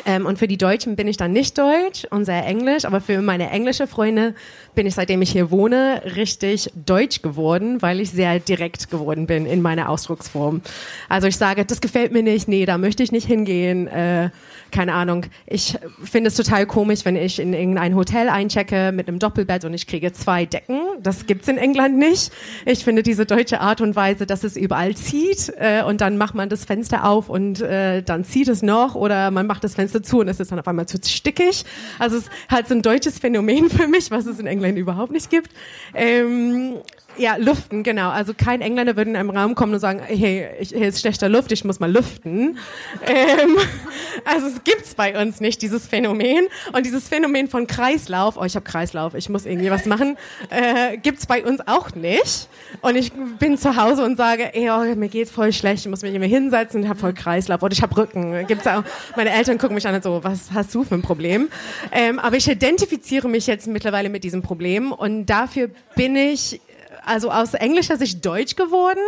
Ähm, 0.04 0.26
und 0.26 0.38
für 0.38 0.48
die 0.48 0.58
Deutschen 0.58 0.96
bin 0.96 1.08
ich 1.08 1.16
dann 1.16 1.32
nicht 1.32 1.56
Deutsch 1.56 2.06
und 2.10 2.24
sehr 2.24 2.44
Englisch, 2.44 2.84
aber 2.84 3.00
für 3.00 3.22
meine 3.22 3.50
englische 3.50 3.86
Freunde 3.86 4.34
bin 4.76 4.86
ich, 4.86 4.94
seitdem 4.94 5.20
ich 5.22 5.30
hier 5.30 5.50
wohne, 5.50 6.02
richtig 6.14 6.70
deutsch 6.74 7.22
geworden, 7.22 7.82
weil 7.82 7.98
ich 7.98 8.10
sehr 8.10 8.38
direkt 8.38 8.90
geworden 8.90 9.26
bin 9.26 9.46
in 9.46 9.60
meiner 9.60 9.88
Ausdrucksform. 9.88 10.60
Also 11.08 11.26
ich 11.26 11.36
sage, 11.36 11.64
das 11.64 11.80
gefällt 11.80 12.12
mir 12.12 12.22
nicht, 12.22 12.46
nee, 12.46 12.64
da 12.64 12.78
möchte 12.78 13.02
ich 13.02 13.10
nicht 13.10 13.26
hingehen. 13.26 13.88
Äh, 13.88 14.30
keine 14.72 14.94
Ahnung. 14.94 15.26
Ich 15.46 15.78
finde 16.02 16.28
es 16.28 16.34
total 16.34 16.66
komisch, 16.66 17.04
wenn 17.04 17.16
ich 17.16 17.38
in 17.38 17.52
irgendein 17.52 17.94
Hotel 17.94 18.28
einchecke 18.28 18.92
mit 18.92 19.08
einem 19.08 19.18
Doppelbett 19.18 19.64
und 19.64 19.72
ich 19.74 19.86
kriege 19.86 20.12
zwei 20.12 20.44
Decken. 20.44 20.80
Das 21.02 21.26
gibt's 21.26 21.48
in 21.48 21.56
England 21.56 21.96
nicht. 21.96 22.32
Ich 22.64 22.84
finde 22.84 23.02
diese 23.02 23.26
deutsche 23.26 23.60
Art 23.60 23.80
und 23.80 23.96
Weise, 23.96 24.26
dass 24.26 24.44
es 24.44 24.56
überall 24.56 24.94
zieht 24.94 25.52
äh, 25.58 25.82
und 25.82 26.00
dann 26.00 26.18
macht 26.18 26.34
man 26.34 26.48
das 26.48 26.64
Fenster 26.64 27.04
auf 27.04 27.28
und 27.28 27.60
äh, 27.60 28.02
dann 28.02 28.24
zieht 28.24 28.48
es 28.48 28.62
noch 28.62 28.94
oder 28.94 29.30
man 29.30 29.46
macht 29.46 29.64
das 29.64 29.74
Fenster 29.74 30.02
zu 30.02 30.18
und 30.20 30.28
es 30.28 30.40
ist 30.40 30.50
dann 30.52 30.58
auf 30.58 30.68
einmal 30.68 30.86
zu 30.86 30.98
stickig. 31.02 31.64
Also 31.98 32.16
es 32.16 32.24
ist 32.24 32.32
halt 32.50 32.68
so 32.68 32.74
ein 32.74 32.82
deutsches 32.82 33.18
Phänomen 33.18 33.70
für 33.70 33.88
mich, 33.88 34.10
was 34.10 34.26
es 34.26 34.38
in 34.38 34.46
England 34.46 34.65
überhaupt 34.74 35.12
nicht 35.12 35.30
gibt. 35.30 35.50
Ähm, 35.94 36.78
ja, 37.18 37.36
lüften, 37.36 37.82
genau. 37.82 38.10
Also 38.10 38.34
kein 38.34 38.60
Engländer 38.60 38.96
würde 38.96 39.10
in 39.10 39.16
einem 39.16 39.30
Raum 39.30 39.54
kommen 39.54 39.74
und 39.74 39.80
sagen, 39.80 40.00
hey, 40.04 40.48
ich, 40.60 40.70
hier 40.70 40.88
ist 40.88 41.00
schlechter 41.00 41.28
Luft, 41.28 41.52
ich 41.52 41.64
muss 41.64 41.80
mal 41.80 41.90
lüften. 41.90 42.58
Ähm, 43.06 43.56
also 44.24 44.46
es 44.46 44.64
gibt's 44.64 44.94
bei 44.94 45.20
uns 45.20 45.40
nicht, 45.40 45.62
dieses 45.62 45.86
Phänomen. 45.86 46.46
Und 46.72 46.86
dieses 46.86 47.08
Phänomen 47.08 47.48
von 47.48 47.66
Kreislauf, 47.66 48.36
oh, 48.36 48.44
ich 48.44 48.54
habe 48.54 48.64
Kreislauf, 48.64 49.14
ich 49.14 49.28
muss 49.28 49.46
irgendwie 49.46 49.70
was 49.70 49.86
machen, 49.86 50.16
äh, 50.50 50.96
gibt's 50.98 51.26
bei 51.26 51.44
uns 51.44 51.60
auch 51.66 51.94
nicht. 51.94 52.48
Und 52.80 52.96
ich 52.96 53.12
bin 53.38 53.58
zu 53.58 53.76
Hause 53.76 54.04
und 54.04 54.16
sage, 54.16 54.54
ey, 54.54 54.70
oh, 54.70 54.94
mir 54.94 55.08
geht's 55.08 55.30
voll 55.30 55.52
schlecht, 55.52 55.84
ich 55.84 55.90
muss 55.90 56.02
mich 56.02 56.14
immer 56.14 56.26
hinsetzen, 56.26 56.82
ich 56.82 56.88
habe 56.88 56.98
voll 56.98 57.14
Kreislauf 57.14 57.62
oder 57.62 57.72
ich 57.72 57.82
habe 57.82 57.96
Rücken. 57.96 58.46
Gibt's 58.46 58.66
auch, 58.66 58.82
meine 59.16 59.30
Eltern 59.30 59.58
gucken 59.58 59.74
mich 59.74 59.86
an 59.86 59.94
und 59.94 60.02
so, 60.02 60.22
was 60.22 60.52
hast 60.52 60.74
du 60.74 60.84
für 60.84 60.94
ein 60.94 61.02
Problem? 61.02 61.48
Ähm, 61.92 62.18
aber 62.18 62.36
ich 62.36 62.48
identifiziere 62.48 63.28
mich 63.28 63.46
jetzt 63.46 63.66
mittlerweile 63.66 64.08
mit 64.08 64.24
diesem 64.24 64.42
Problem 64.42 64.92
und 64.92 65.26
dafür 65.26 65.70
bin 65.94 66.16
ich 66.16 66.60
also 67.06 67.30
aus 67.30 67.54
englischer 67.54 67.96
Sicht 67.96 68.24
deutsch 68.24 68.56
geworden, 68.56 69.00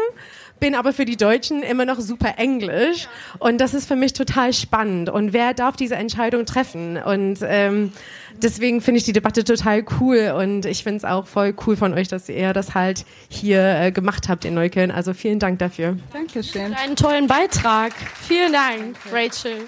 bin 0.60 0.74
aber 0.74 0.92
für 0.92 1.04
die 1.04 1.16
Deutschen 1.16 1.62
immer 1.62 1.84
noch 1.84 2.00
super 2.00 2.34
englisch. 2.36 3.08
Und 3.38 3.60
das 3.60 3.74
ist 3.74 3.86
für 3.86 3.96
mich 3.96 4.12
total 4.12 4.52
spannend. 4.52 5.08
Und 5.10 5.32
wer 5.32 5.54
darf 5.54 5.76
diese 5.76 5.96
Entscheidung 5.96 6.46
treffen? 6.46 6.96
Und 6.96 7.38
ähm, 7.42 7.92
deswegen 8.42 8.80
finde 8.80 8.98
ich 8.98 9.04
die 9.04 9.12
Debatte 9.12 9.44
total 9.44 9.84
cool. 10.00 10.34
Und 10.36 10.66
ich 10.66 10.82
finde 10.82 10.98
es 10.98 11.04
auch 11.04 11.26
voll 11.26 11.54
cool 11.66 11.76
von 11.76 11.94
euch, 11.94 12.08
dass 12.08 12.28
ihr 12.28 12.52
das 12.52 12.74
halt 12.74 13.04
hier 13.28 13.80
äh, 13.80 13.92
gemacht 13.92 14.28
habt 14.28 14.44
in 14.44 14.54
Neukölln. 14.54 14.90
Also 14.90 15.14
vielen 15.14 15.38
Dank 15.38 15.58
dafür. 15.58 15.96
Dankeschön. 16.12 16.74
Für 16.74 16.78
einen 16.78 16.96
tollen 16.96 17.26
Beitrag. 17.26 17.92
Vielen 18.26 18.52
Dank, 18.52 18.96
Rachel. 19.12 19.66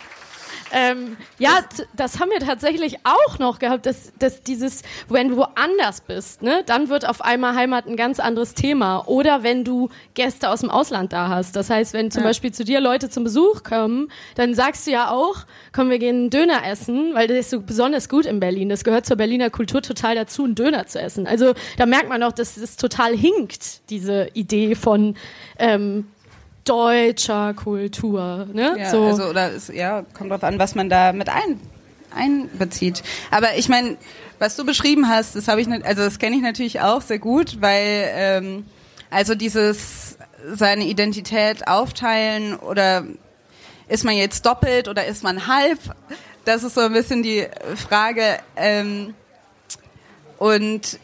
Ähm, 0.72 1.16
ja, 1.38 1.60
das 1.94 2.20
haben 2.20 2.30
wir 2.30 2.40
tatsächlich 2.40 2.98
auch 3.04 3.38
noch 3.38 3.58
gehabt, 3.58 3.86
dass, 3.86 4.12
dass 4.18 4.42
dieses, 4.42 4.82
wenn 5.08 5.28
du 5.28 5.36
woanders 5.36 6.00
bist, 6.00 6.42
ne, 6.42 6.62
dann 6.66 6.88
wird 6.88 7.08
auf 7.08 7.22
einmal 7.22 7.54
Heimat 7.54 7.86
ein 7.86 7.96
ganz 7.96 8.20
anderes 8.20 8.54
Thema. 8.54 9.06
Oder 9.08 9.42
wenn 9.42 9.64
du 9.64 9.88
Gäste 10.14 10.48
aus 10.48 10.60
dem 10.60 10.70
Ausland 10.70 11.12
da 11.12 11.28
hast. 11.28 11.56
Das 11.56 11.70
heißt, 11.70 11.92
wenn 11.92 12.10
zum 12.10 12.22
ja. 12.22 12.28
Beispiel 12.28 12.52
zu 12.52 12.64
dir 12.64 12.80
Leute 12.80 13.10
zum 13.10 13.24
Besuch 13.24 13.62
kommen, 13.62 14.08
dann 14.36 14.54
sagst 14.54 14.86
du 14.86 14.92
ja 14.92 15.10
auch, 15.10 15.44
komm, 15.72 15.90
wir 15.90 15.98
gehen 15.98 16.16
einen 16.16 16.30
Döner 16.30 16.64
essen, 16.66 17.14
weil 17.14 17.26
das 17.26 17.38
ist 17.38 17.50
so 17.50 17.60
besonders 17.60 18.08
gut 18.08 18.26
in 18.26 18.40
Berlin. 18.40 18.68
Das 18.68 18.84
gehört 18.84 19.06
zur 19.06 19.16
Berliner 19.16 19.50
Kultur 19.50 19.82
total 19.82 20.14
dazu, 20.14 20.44
einen 20.44 20.54
Döner 20.54 20.86
zu 20.86 21.00
essen. 21.00 21.26
Also 21.26 21.54
da 21.78 21.86
merkt 21.86 22.08
man 22.08 22.22
auch, 22.22 22.32
dass 22.32 22.54
das 22.54 22.76
total 22.76 23.16
hinkt, 23.16 23.90
diese 23.90 24.28
Idee 24.34 24.74
von 24.74 25.16
ähm, 25.58 26.06
deutscher 26.70 27.52
Kultur. 27.54 28.46
Ne? 28.52 28.76
Ja, 28.78 28.90
so. 28.90 29.04
also, 29.04 29.24
oder 29.24 29.52
es, 29.52 29.68
ja, 29.68 30.04
kommt 30.14 30.30
drauf 30.30 30.44
an, 30.44 30.58
was 30.58 30.76
man 30.76 30.88
da 30.88 31.12
mit 31.12 31.28
ein, 31.28 31.60
einbezieht. 32.14 33.02
Aber 33.30 33.56
ich 33.56 33.68
meine, 33.68 33.96
was 34.38 34.54
du 34.56 34.64
beschrieben 34.64 35.08
hast, 35.08 35.34
das 35.34 35.48
habe 35.48 35.60
ich, 35.60 35.68
also 35.68 36.02
das 36.02 36.18
kenne 36.18 36.36
ich 36.36 36.42
natürlich 36.42 36.80
auch 36.80 37.02
sehr 37.02 37.18
gut, 37.18 37.60
weil 37.60 38.08
ähm, 38.14 38.66
also 39.10 39.34
dieses 39.34 40.16
seine 40.54 40.84
Identität 40.84 41.66
aufteilen 41.66 42.56
oder 42.56 43.04
ist 43.88 44.04
man 44.04 44.14
jetzt 44.14 44.46
doppelt 44.46 44.86
oder 44.88 45.04
ist 45.04 45.24
man 45.24 45.48
halb? 45.48 45.78
Das 46.44 46.62
ist 46.62 46.74
so 46.74 46.82
ein 46.82 46.92
bisschen 46.92 47.22
die 47.22 47.46
Frage. 47.74 48.38
Ähm, 48.56 49.14
und 50.38 50.98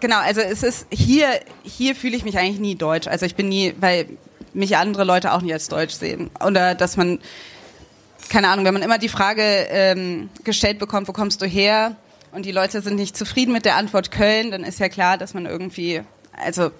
genau, 0.00 0.18
also 0.18 0.42
es 0.42 0.62
ist 0.62 0.86
hier, 0.90 1.28
hier 1.62 1.96
fühle 1.96 2.16
ich 2.16 2.24
mich 2.24 2.38
eigentlich 2.38 2.60
nie 2.60 2.74
deutsch. 2.76 3.08
Also 3.08 3.26
ich 3.26 3.34
bin 3.34 3.48
nie, 3.48 3.74
weil 3.80 4.06
mich 4.58 4.76
andere 4.76 5.04
Leute 5.04 5.32
auch 5.32 5.40
nicht 5.40 5.52
als 5.52 5.68
deutsch 5.68 5.94
sehen. 5.94 6.30
Oder 6.44 6.74
dass 6.74 6.96
man, 6.96 7.18
keine 8.28 8.48
Ahnung, 8.48 8.64
wenn 8.64 8.74
man 8.74 8.82
immer 8.82 8.98
die 8.98 9.08
Frage 9.08 9.42
ähm, 9.42 10.28
gestellt 10.44 10.78
bekommt, 10.78 11.08
wo 11.08 11.12
kommst 11.12 11.40
du 11.40 11.46
her? 11.46 11.96
Und 12.32 12.44
die 12.44 12.52
Leute 12.52 12.82
sind 12.82 12.96
nicht 12.96 13.16
zufrieden 13.16 13.52
mit 13.52 13.64
der 13.64 13.76
Antwort 13.76 14.10
Köln, 14.10 14.50
dann 14.50 14.64
ist 14.64 14.80
ja 14.80 14.88
klar, 14.88 15.16
dass 15.16 15.32
man 15.32 15.46
irgendwie, 15.46 16.02
also 16.32 16.70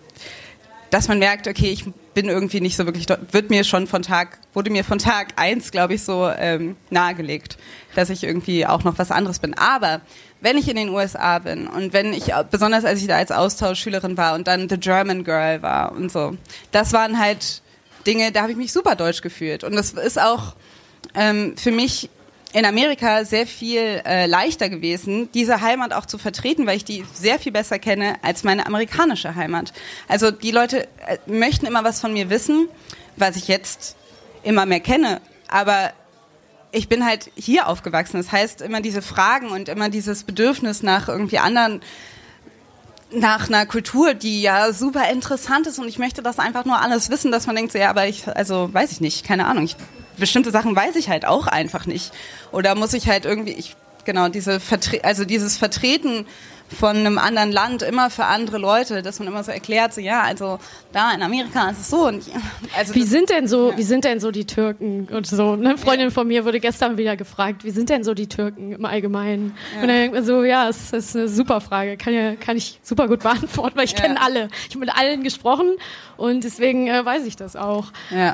dass 0.91 1.09
man 1.09 1.19
merkt, 1.19 1.47
okay, 1.47 1.71
ich 1.71 1.85
bin 2.15 2.29
irgendwie 2.29 2.61
nicht 2.61 2.77
so 2.77 2.87
wirklich, 2.87 3.07
wird 3.09 3.51
mir 3.51 3.65
schon 3.65 3.87
von 3.87 4.03
Tag, 4.03 4.39
wurde 4.55 4.71
mir 4.71 4.85
von 4.85 4.99
Tag 4.99 5.35
eins, 5.37 5.71
glaube 5.71 5.95
ich, 5.95 6.03
so 6.03 6.29
ähm, 6.29 6.77
nahegelegt, 6.91 7.59
dass 7.95 8.11
ich 8.11 8.25
irgendwie 8.25 8.67
auch 8.67 8.85
noch 8.85 8.99
was 8.99 9.11
anderes 9.11 9.39
bin. 9.39 9.55
Aber 9.55 10.01
wenn 10.41 10.57
ich 10.57 10.69
in 10.69 10.77
den 10.77 10.89
USA 10.89 11.39
bin 11.39 11.67
und 11.67 11.93
wenn 11.93 12.13
ich, 12.13 12.33
besonders 12.51 12.85
als 12.85 13.01
ich 13.01 13.07
da 13.07 13.17
als 13.17 13.31
Austauschschülerin 13.31 14.17
war 14.17 14.35
und 14.35 14.49
dann 14.49 14.69
The 14.69 14.79
German 14.79 15.25
Girl 15.25 15.63
war 15.63 15.93
und 15.93 16.11
so, 16.11 16.37
das 16.73 16.93
waren 16.93 17.19
halt 17.19 17.63
Dinge, 18.09 18.33
da 18.33 18.43
habe 18.43 18.53
ich 18.53 18.59
mich 18.59 18.73
super 18.73 18.97
deutsch 18.97 19.21
gefühlt. 19.21 19.63
Und 19.63 19.75
das 19.77 19.93
ist 19.93 20.19
auch 20.19 20.55
ähm, 21.15 21.57
für 21.57 21.71
mich 21.71 22.09
in 22.55 22.65
Amerika 22.65 23.27
sehr 23.27 23.47
viel 23.47 24.03
äh, 24.07 24.27
leichter 24.27 24.71
gewesen, 24.71 25.29
diese 25.35 25.61
Heimat 25.61 25.93
auch 25.93 26.07
zu 26.07 26.17
vertreten, 26.17 26.67
weil 26.67 26.79
ich 26.79 26.85
die 26.85 27.05
sehr 27.13 27.39
viel 27.39 27.53
besser 27.53 27.79
kenne 27.79 28.17
als 28.23 28.43
meine 28.43 28.67
amerikanische 28.67 29.35
Heimat. 29.35 29.75
Also 30.09 30.31
die 30.31 30.51
Leute 30.51 30.89
äh, 31.07 31.19
möchten 31.27 31.67
immer 31.67 31.85
was 31.85 32.01
von 32.01 32.15
mir 32.15 32.31
wissen, 32.31 32.69
was 33.17 33.37
ich 33.37 33.49
jetzt 33.49 33.97
immer 34.43 34.65
mehr 34.65 34.81
kenne, 34.81 35.21
aber 35.49 35.93
ich 36.73 36.89
bin 36.89 37.05
halt 37.05 37.31
hier 37.35 37.67
aufgewachsen. 37.67 38.19
Das 38.19 38.33
heißt, 38.33 38.63
immer 38.63 38.81
diese 38.81 39.03
Fragen 39.03 39.51
und 39.51 39.69
immer 39.69 39.89
dieses 39.91 40.25
Bedürfnis 40.25 40.83
nach 40.83 41.09
irgendwie 41.09 41.39
anderen 41.39 41.81
nach 43.13 43.49
einer 43.49 43.67
Kultur, 43.67 44.15
die 44.15 44.43
ja 44.43 44.73
super 44.73 45.11
interessant 45.11 45.67
ist 45.67 45.79
und 45.79 45.89
ich 45.89 45.99
möchte 45.99 46.23
das 46.23 46.39
einfach 46.39 46.65
nur 46.65 46.81
alles 46.81 47.11
wissen, 47.11 47.33
dass 47.33 47.47
man 47.47 47.57
denkt, 47.57 47.73
so, 47.73 47.79
ja, 47.79 47.91
aber 47.91 48.07
ich, 48.07 48.29
also 48.29 48.73
weiß 48.73 48.93
ich 48.93 49.01
nicht, 49.01 49.27
keine 49.27 49.47
Ahnung. 49.47 49.65
Ich, 49.65 49.77
bestimmte 50.19 50.51
Sachen 50.51 50.75
weiß 50.75 50.97
ich 50.97 51.09
halt 51.09 51.25
auch 51.25 51.47
einfach 51.47 51.87
nicht. 51.87 52.13
Oder 52.53 52.75
muss 52.75 52.93
ich 52.93 53.09
halt 53.09 53.25
irgendwie, 53.25 53.53
ich, 53.53 53.77
genau, 54.05 54.29
diese 54.29 54.61
Vertre 54.61 55.05
also 55.05 55.25
dieses 55.25 55.57
Vertreten 55.57 56.27
von 56.77 56.97
einem 56.97 57.19
anderen 57.19 57.51
Land 57.51 57.83
immer 57.83 58.11
für 58.11 58.27
andere 58.27 58.59
Leute, 58.59 59.03
dass 59.03 59.19
man 59.19 59.29
immer 59.29 59.43
so 59.43 59.51
erklärt, 59.51 59.95
so 59.95 60.01
ja, 60.01 60.23
also 60.23 60.59
da 60.93 61.13
in 61.13 61.23
Amerika 61.23 61.71
ist 61.71 61.81
es 61.81 61.91
so. 61.91 62.07
Und, 62.07 62.25
also 62.77 62.95
wie 62.95 63.05
sind 63.05 63.31
denn 63.31 63.49
so, 63.49 63.71
ja. 63.71 63.79
wie 63.79 63.83
sind 63.83 64.05
denn 64.05 64.21
so 64.21 64.31
die 64.31 64.47
Türken 64.47 65.09
und 65.09 65.27
so? 65.27 65.53
Eine 65.53 65.79
Freundin 65.79 66.11
von 66.11 66.29
mir 66.29 66.45
wurde 66.45 66.61
gestern 66.61 66.99
wieder 66.99 67.17
gefragt, 67.17 67.65
wie 67.65 67.71
sind 67.71 67.89
denn 67.89 68.05
so 68.05 68.15
die 68.15 68.29
Türken 68.29 68.73
im 68.73 68.85
Allgemeinen? 68.85 69.57
Ja. 69.75 69.83
Und 69.83 69.89
dann 69.89 69.97
denkt 69.97 70.15
man 70.15 70.25
so, 70.25 70.45
ja, 70.45 70.69
es 70.69 70.93
ist 70.93 71.17
eine 71.17 71.29
super 71.29 71.61
Frage, 71.61 71.97
kann 71.97 72.13
ja, 72.13 72.37
kann 72.37 72.57
ich 72.57 72.81
super 72.83 73.09
gut 73.09 73.21
beantworten, 73.23 73.77
weil 73.77 73.85
ich 73.85 73.93
ja. 73.93 74.01
kenne 74.01 74.21
alle. 74.21 74.49
Ich 74.69 74.75
habe 74.75 74.81
mit 74.81 74.95
allen 74.95 75.23
gesprochen 75.23 75.77
und 76.17 76.45
deswegen 76.45 76.89
äh, 76.89 77.05
weiß 77.05 77.25
ich 77.25 77.37
das 77.37 77.57
auch. 77.57 77.87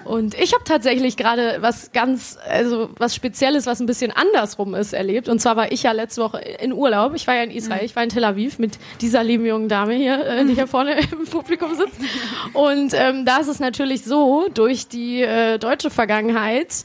Und 0.05 0.35
ich 0.35 0.55
habe 0.55 0.64
tatsächlich 0.64 1.16
gerade 1.16 1.59
was 1.61 1.93
ganz, 1.93 2.39
also 2.49 2.91
was 2.99 3.14
Spezielles, 3.14 3.66
was 3.66 3.80
ein 3.80 3.87
bisschen 3.87 4.11
andersrum 4.11 4.74
ist, 4.74 4.93
erlebt. 4.93 5.28
Und 5.28 5.41
zwar 5.41 5.57
war 5.57 5.70
ich 5.70 5.82
ja 5.82 5.93
letzte 5.93 6.22
Woche 6.22 6.39
in 6.39 6.72
Urlaub. 6.72 7.14
Ich 7.14 7.26
war 7.26 7.35
ja 7.35 7.43
in 7.43 7.51
Israel, 7.51 7.80
mhm. 7.80 7.87
ich 7.87 7.95
war 7.95 8.03
in 8.03 8.09
Tel 8.09 8.24
Tel 8.25 8.31
Aviv 8.31 8.59
mit 8.59 8.79
dieser 9.01 9.22
lieben 9.22 9.45
jungen 9.45 9.68
Dame 9.68 9.95
hier, 9.95 10.25
äh, 10.25 10.45
die 10.45 10.55
hier 10.55 10.66
vorne 10.66 10.97
im 11.12 11.27
Publikum 11.27 11.75
sitzt. 11.75 12.01
Und 12.53 12.95
ähm, 12.95 13.25
da 13.27 13.39
ist 13.39 13.49
es 13.49 13.61
natürlich 13.61 14.05
so, 14.05 14.49
durch 14.53 14.89
die 14.89 15.22
äh, 15.22 15.59
deutsche 15.59 15.91
Vergangenheit, 15.91 16.85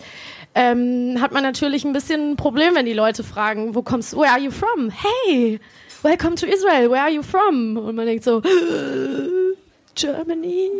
ähm, 0.55 1.17
hat 1.21 1.31
man 1.31 1.43
natürlich 1.43 1.85
ein 1.85 1.93
bisschen 1.93 2.31
ein 2.31 2.35
Problem, 2.35 2.75
wenn 2.75 2.85
die 2.85 2.93
Leute 2.93 3.23
fragen, 3.23 3.75
wo 3.75 3.81
kommst 3.83 4.13
du, 4.13 4.17
where 4.17 4.31
are 4.31 4.39
you 4.39 4.51
from? 4.51 4.89
Hey, 4.89 5.59
welcome 6.01 6.35
to 6.35 6.45
Israel, 6.45 6.89
where 6.89 7.01
are 7.01 7.11
you 7.11 7.23
from? 7.23 7.77
Und 7.77 7.95
man 7.95 8.05
denkt 8.05 8.23
so, 8.23 8.41
Germany. 9.95 10.71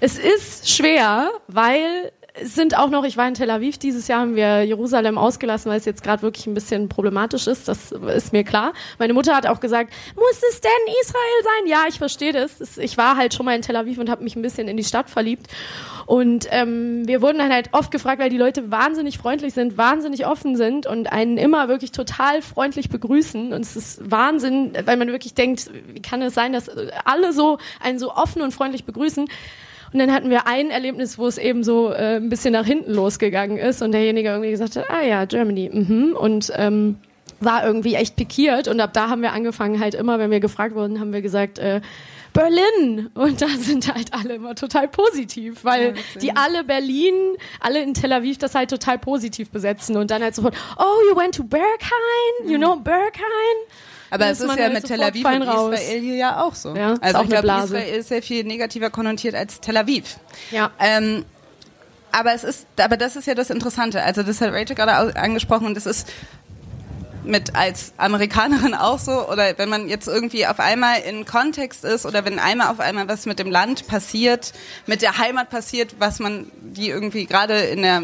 Es 0.00 0.18
ist 0.18 0.70
schwer, 0.70 1.30
weil 1.48 2.12
sind 2.42 2.76
auch 2.76 2.90
noch, 2.90 3.04
ich 3.04 3.16
war 3.16 3.26
in 3.26 3.34
Tel 3.34 3.50
Aviv 3.50 3.78
dieses 3.78 4.08
Jahr, 4.08 4.20
haben 4.20 4.36
wir 4.36 4.62
Jerusalem 4.64 5.18
ausgelassen, 5.18 5.70
weil 5.70 5.78
es 5.78 5.84
jetzt 5.84 6.02
gerade 6.02 6.22
wirklich 6.22 6.46
ein 6.46 6.54
bisschen 6.54 6.88
problematisch 6.88 7.46
ist, 7.46 7.68
das 7.68 7.92
ist 7.92 8.32
mir 8.32 8.44
klar. 8.44 8.72
Meine 8.98 9.14
Mutter 9.14 9.34
hat 9.34 9.46
auch 9.46 9.60
gesagt, 9.60 9.92
muss 10.14 10.42
es 10.50 10.60
denn 10.60 10.70
Israel 11.02 11.42
sein? 11.42 11.70
Ja, 11.70 11.84
ich 11.88 11.98
verstehe 11.98 12.32
das. 12.32 12.78
Ich 12.78 12.96
war 12.96 13.16
halt 13.16 13.34
schon 13.34 13.46
mal 13.46 13.56
in 13.56 13.62
Tel 13.62 13.76
Aviv 13.76 13.98
und 13.98 14.08
habe 14.08 14.22
mich 14.22 14.36
ein 14.36 14.42
bisschen 14.42 14.68
in 14.68 14.76
die 14.76 14.84
Stadt 14.84 15.10
verliebt. 15.10 15.48
Und 16.06 16.46
ähm, 16.50 17.06
wir 17.06 17.22
wurden 17.22 17.38
dann 17.38 17.52
halt 17.52 17.70
oft 17.72 17.90
gefragt, 17.90 18.20
weil 18.20 18.30
die 18.30 18.38
Leute 18.38 18.70
wahnsinnig 18.70 19.18
freundlich 19.18 19.54
sind, 19.54 19.76
wahnsinnig 19.76 20.26
offen 20.26 20.56
sind 20.56 20.86
und 20.86 21.12
einen 21.12 21.38
immer 21.38 21.68
wirklich 21.68 21.92
total 21.92 22.42
freundlich 22.42 22.88
begrüßen. 22.88 23.52
Und 23.52 23.60
es 23.60 23.76
ist 23.76 24.10
Wahnsinn, 24.10 24.72
weil 24.84 24.96
man 24.96 25.08
wirklich 25.08 25.34
denkt, 25.34 25.70
wie 25.92 26.02
kann 26.02 26.22
es 26.22 26.34
sein, 26.34 26.52
dass 26.52 26.68
alle 27.04 27.32
so 27.32 27.58
einen 27.80 27.98
so 27.98 28.12
offen 28.14 28.42
und 28.42 28.52
freundlich 28.52 28.84
begrüßen? 28.84 29.28
Und 29.92 29.98
dann 29.98 30.12
hatten 30.12 30.30
wir 30.30 30.46
ein 30.46 30.70
Erlebnis, 30.70 31.18
wo 31.18 31.26
es 31.26 31.38
eben 31.38 31.64
so 31.64 31.92
äh, 31.92 32.16
ein 32.16 32.28
bisschen 32.28 32.52
nach 32.52 32.66
hinten 32.66 32.92
losgegangen 32.92 33.58
ist 33.58 33.82
und 33.82 33.92
derjenige 33.92 34.28
irgendwie 34.28 34.50
gesagt 34.50 34.76
hat, 34.76 34.90
ah 34.90 35.02
ja, 35.02 35.24
Germany, 35.24 35.70
mhm. 35.72 36.16
Und 36.18 36.52
ähm, 36.56 36.96
war 37.40 37.64
irgendwie 37.64 37.94
echt 37.94 38.16
pikiert 38.16 38.68
und 38.68 38.80
ab 38.80 38.92
da 38.92 39.08
haben 39.08 39.22
wir 39.22 39.32
angefangen 39.32 39.80
halt 39.80 39.94
immer, 39.94 40.18
wenn 40.18 40.30
wir 40.30 40.40
gefragt 40.40 40.74
wurden, 40.74 41.00
haben 41.00 41.12
wir 41.12 41.22
gesagt, 41.22 41.58
äh, 41.58 41.80
Berlin. 42.32 43.10
Und 43.14 43.42
da 43.42 43.48
sind 43.48 43.92
halt 43.92 44.12
alle 44.12 44.34
immer 44.34 44.54
total 44.54 44.88
positiv, 44.88 45.64
weil 45.64 45.94
die 46.20 46.36
alle 46.36 46.64
Berlin, 46.64 47.14
alle 47.60 47.82
in 47.82 47.94
Tel 47.94 48.12
Aviv 48.12 48.38
das 48.38 48.54
halt 48.54 48.70
total 48.70 48.98
positiv 48.98 49.50
besetzen 49.50 49.96
und 49.96 50.10
dann 50.10 50.22
halt 50.22 50.34
sofort, 50.34 50.54
oh, 50.78 51.10
you 51.10 51.16
went 51.16 51.34
to 51.34 51.44
Berghain? 51.44 52.48
You 52.48 52.58
know 52.58 52.76
Berghain? 52.76 53.56
Aber 54.10 54.26
es 54.26 54.40
ist 54.40 54.56
ja 54.56 54.68
mit 54.68 54.84
Tel 54.84 55.02
Aviv 55.02 55.24
und 55.24 55.42
raus. 55.42 55.74
Israel 55.74 56.00
hier 56.00 56.16
ja 56.16 56.42
auch 56.42 56.54
so. 56.54 56.74
Ja, 56.74 56.94
also 57.00 57.22
ich 57.22 57.28
glaube, 57.28 57.48
Israel 57.48 57.98
ist 57.98 58.08
sehr 58.08 58.22
viel 58.22 58.44
negativer 58.44 58.90
konnotiert 58.90 59.34
als 59.34 59.60
Tel 59.60 59.76
Aviv. 59.76 60.18
Ja. 60.50 60.70
Ähm, 60.78 61.24
aber 62.12 62.34
es 62.34 62.44
ist, 62.44 62.66
aber 62.78 62.96
das 62.96 63.16
ist 63.16 63.26
ja 63.26 63.34
das 63.34 63.50
Interessante. 63.50 64.02
Also 64.02 64.22
das 64.22 64.40
hat 64.40 64.52
Rachel 64.52 64.74
gerade 64.74 65.16
angesprochen 65.16 65.66
und 65.66 65.76
das 65.76 65.86
ist 65.86 66.08
mit 67.22 67.54
als 67.54 67.92
Amerikanerin 67.98 68.74
auch 68.74 68.98
so 68.98 69.28
oder 69.28 69.58
wenn 69.58 69.68
man 69.68 69.88
jetzt 69.88 70.08
irgendwie 70.08 70.46
auf 70.46 70.58
einmal 70.58 71.00
in 71.00 71.26
Kontext 71.26 71.84
ist 71.84 72.06
oder 72.06 72.24
wenn 72.24 72.38
einmal 72.38 72.68
auf 72.68 72.80
einmal 72.80 73.08
was 73.08 73.26
mit 73.26 73.38
dem 73.38 73.50
Land 73.50 73.86
passiert, 73.86 74.52
mit 74.86 75.02
der 75.02 75.18
Heimat 75.18 75.50
passiert, 75.50 75.96
was 75.98 76.18
man 76.18 76.50
die 76.60 76.88
irgendwie 76.88 77.26
gerade 77.26 77.60
in 77.60 77.82
der 77.82 78.02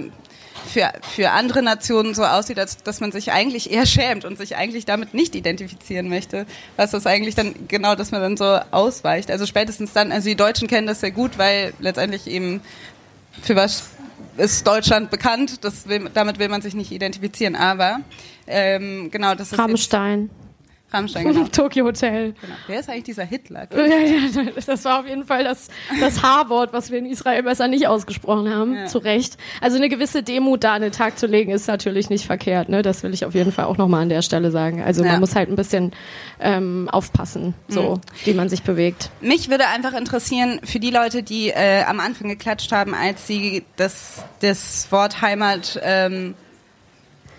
für, 0.67 0.93
für 1.15 1.31
andere 1.31 1.63
Nationen 1.63 2.15
so 2.15 2.25
aussieht, 2.25 2.59
als 2.59 2.83
dass 2.83 3.01
man 3.01 3.13
sich 3.13 3.33
eigentlich 3.33 3.71
eher 3.71 3.87
schämt 3.87 4.25
und 4.25 4.39
sich 4.39 4.57
eigentlich 4.57 4.85
damit 4.85 5.15
nicht 5.15 5.35
identifizieren 5.35 6.09
möchte. 6.09 6.47
Was 6.77 6.91
das 6.91 7.07
eigentlich 7.07 7.35
dann 7.35 7.55
genau, 7.69 7.95
dass 7.95 8.11
man 8.11 8.21
dann 8.21 8.37
so 8.37 8.59
ausweicht. 8.71 9.31
Also 9.31 9.47
spätestens 9.47 9.93
dann, 9.93 10.13
also 10.13 10.29
die 10.29 10.37
Deutschen 10.37 10.69
kennen 10.69 10.87
das 10.87 11.01
sehr 11.01 11.11
gut, 11.11 11.39
weil 11.39 11.73
letztendlich 11.79 12.27
eben 12.27 12.61
für 13.43 13.57
was 13.57 13.85
ist 14.37 14.67
Deutschland 14.67 15.11
bekannt, 15.11 15.65
das 15.65 15.89
will, 15.89 16.11
damit 16.13 16.39
will 16.39 16.49
man 16.49 16.63
sich 16.63 16.75
nicht 16.75 16.93
identifizieren. 16.93 17.57
Aber 17.57 18.01
ähm, 18.47 19.11
genau, 19.11 19.35
das 19.35 19.53
ist. 19.53 19.59
Rammstein. 19.59 20.31
Rammstein, 20.97 21.25
genau. 21.33 21.47
Tokyo 21.49 21.85
Hotel. 21.85 22.35
Genau. 22.41 22.55
Wer 22.67 22.81
ist 22.81 22.89
eigentlich 22.89 23.05
dieser 23.05 23.25
Hitler? 23.25 23.69
Ja, 23.77 23.85
ja, 23.85 24.51
das 24.67 24.85
war 24.85 25.01
auf 25.01 25.07
jeden 25.07 25.25
Fall 25.25 25.45
das, 25.45 25.69
das 26.01 26.23
H-Wort, 26.23 26.73
was 26.73 26.91
wir 26.91 26.99
in 26.99 27.07
Israel 27.07 27.43
besser 27.43 27.69
nicht 27.69 27.87
ausgesprochen 27.87 28.53
haben. 28.53 28.75
Ja. 28.75 28.87
Zu 28.87 28.99
Recht. 28.99 29.37
Also 29.61 29.77
eine 29.77 29.89
gewisse 29.89 30.23
Demut 30.23 30.65
da 30.65 30.75
an 30.75 30.83
den 30.83 30.93
Tag 30.93 31.19
zu 31.19 31.27
legen, 31.27 31.53
ist 31.53 31.69
natürlich 31.69 32.11
nicht 32.11 32.27
verkehrt. 32.27 32.69
Ne? 32.69 32.83
Das 32.83 33.03
will 33.03 33.15
ich 33.15 33.25
auf 33.25 33.35
jeden 33.35 33.53
Fall 33.53 33.67
auch 33.67 33.77
nochmal 33.77 34.03
an 34.03 34.09
der 34.09 34.23
Stelle 34.23 34.51
sagen. 34.51 34.83
Also 34.83 35.05
ja. 35.05 35.13
man 35.13 35.21
muss 35.21 35.37
halt 35.37 35.51
ein 35.51 35.57
bisschen 35.57 35.93
ähm, 36.41 36.89
aufpassen, 36.91 37.55
so 37.69 37.97
mhm. 37.97 38.01
wie 38.25 38.35
man 38.35 38.49
sich 38.49 38.63
bewegt. 38.63 39.11
Mich 39.21 39.51
würde 39.51 39.69
einfach 39.69 39.93
interessieren, 39.93 40.61
für 40.65 40.81
die 40.81 40.91
Leute, 40.91 41.23
die 41.23 41.51
äh, 41.51 41.85
am 41.85 42.01
Anfang 42.01 42.29
geklatscht 42.29 42.73
haben, 42.73 42.95
als 42.95 43.27
sie 43.27 43.65
das, 43.77 44.25
das 44.41 44.91
Wort 44.91 45.23
Heimat, 45.23 45.81
ähm, 45.83 46.35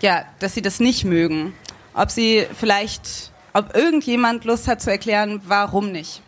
ja, 0.00 0.24
dass 0.38 0.54
sie 0.54 0.62
das 0.62 0.80
nicht 0.80 1.04
mögen. 1.04 1.52
Ob 1.94 2.10
sie 2.10 2.46
vielleicht 2.58 3.32
ob 3.52 3.74
irgendjemand 3.74 4.44
Lust 4.44 4.68
hat 4.68 4.80
zu 4.80 4.90
erklären, 4.90 5.40
warum 5.46 5.92
nicht. 5.92 6.22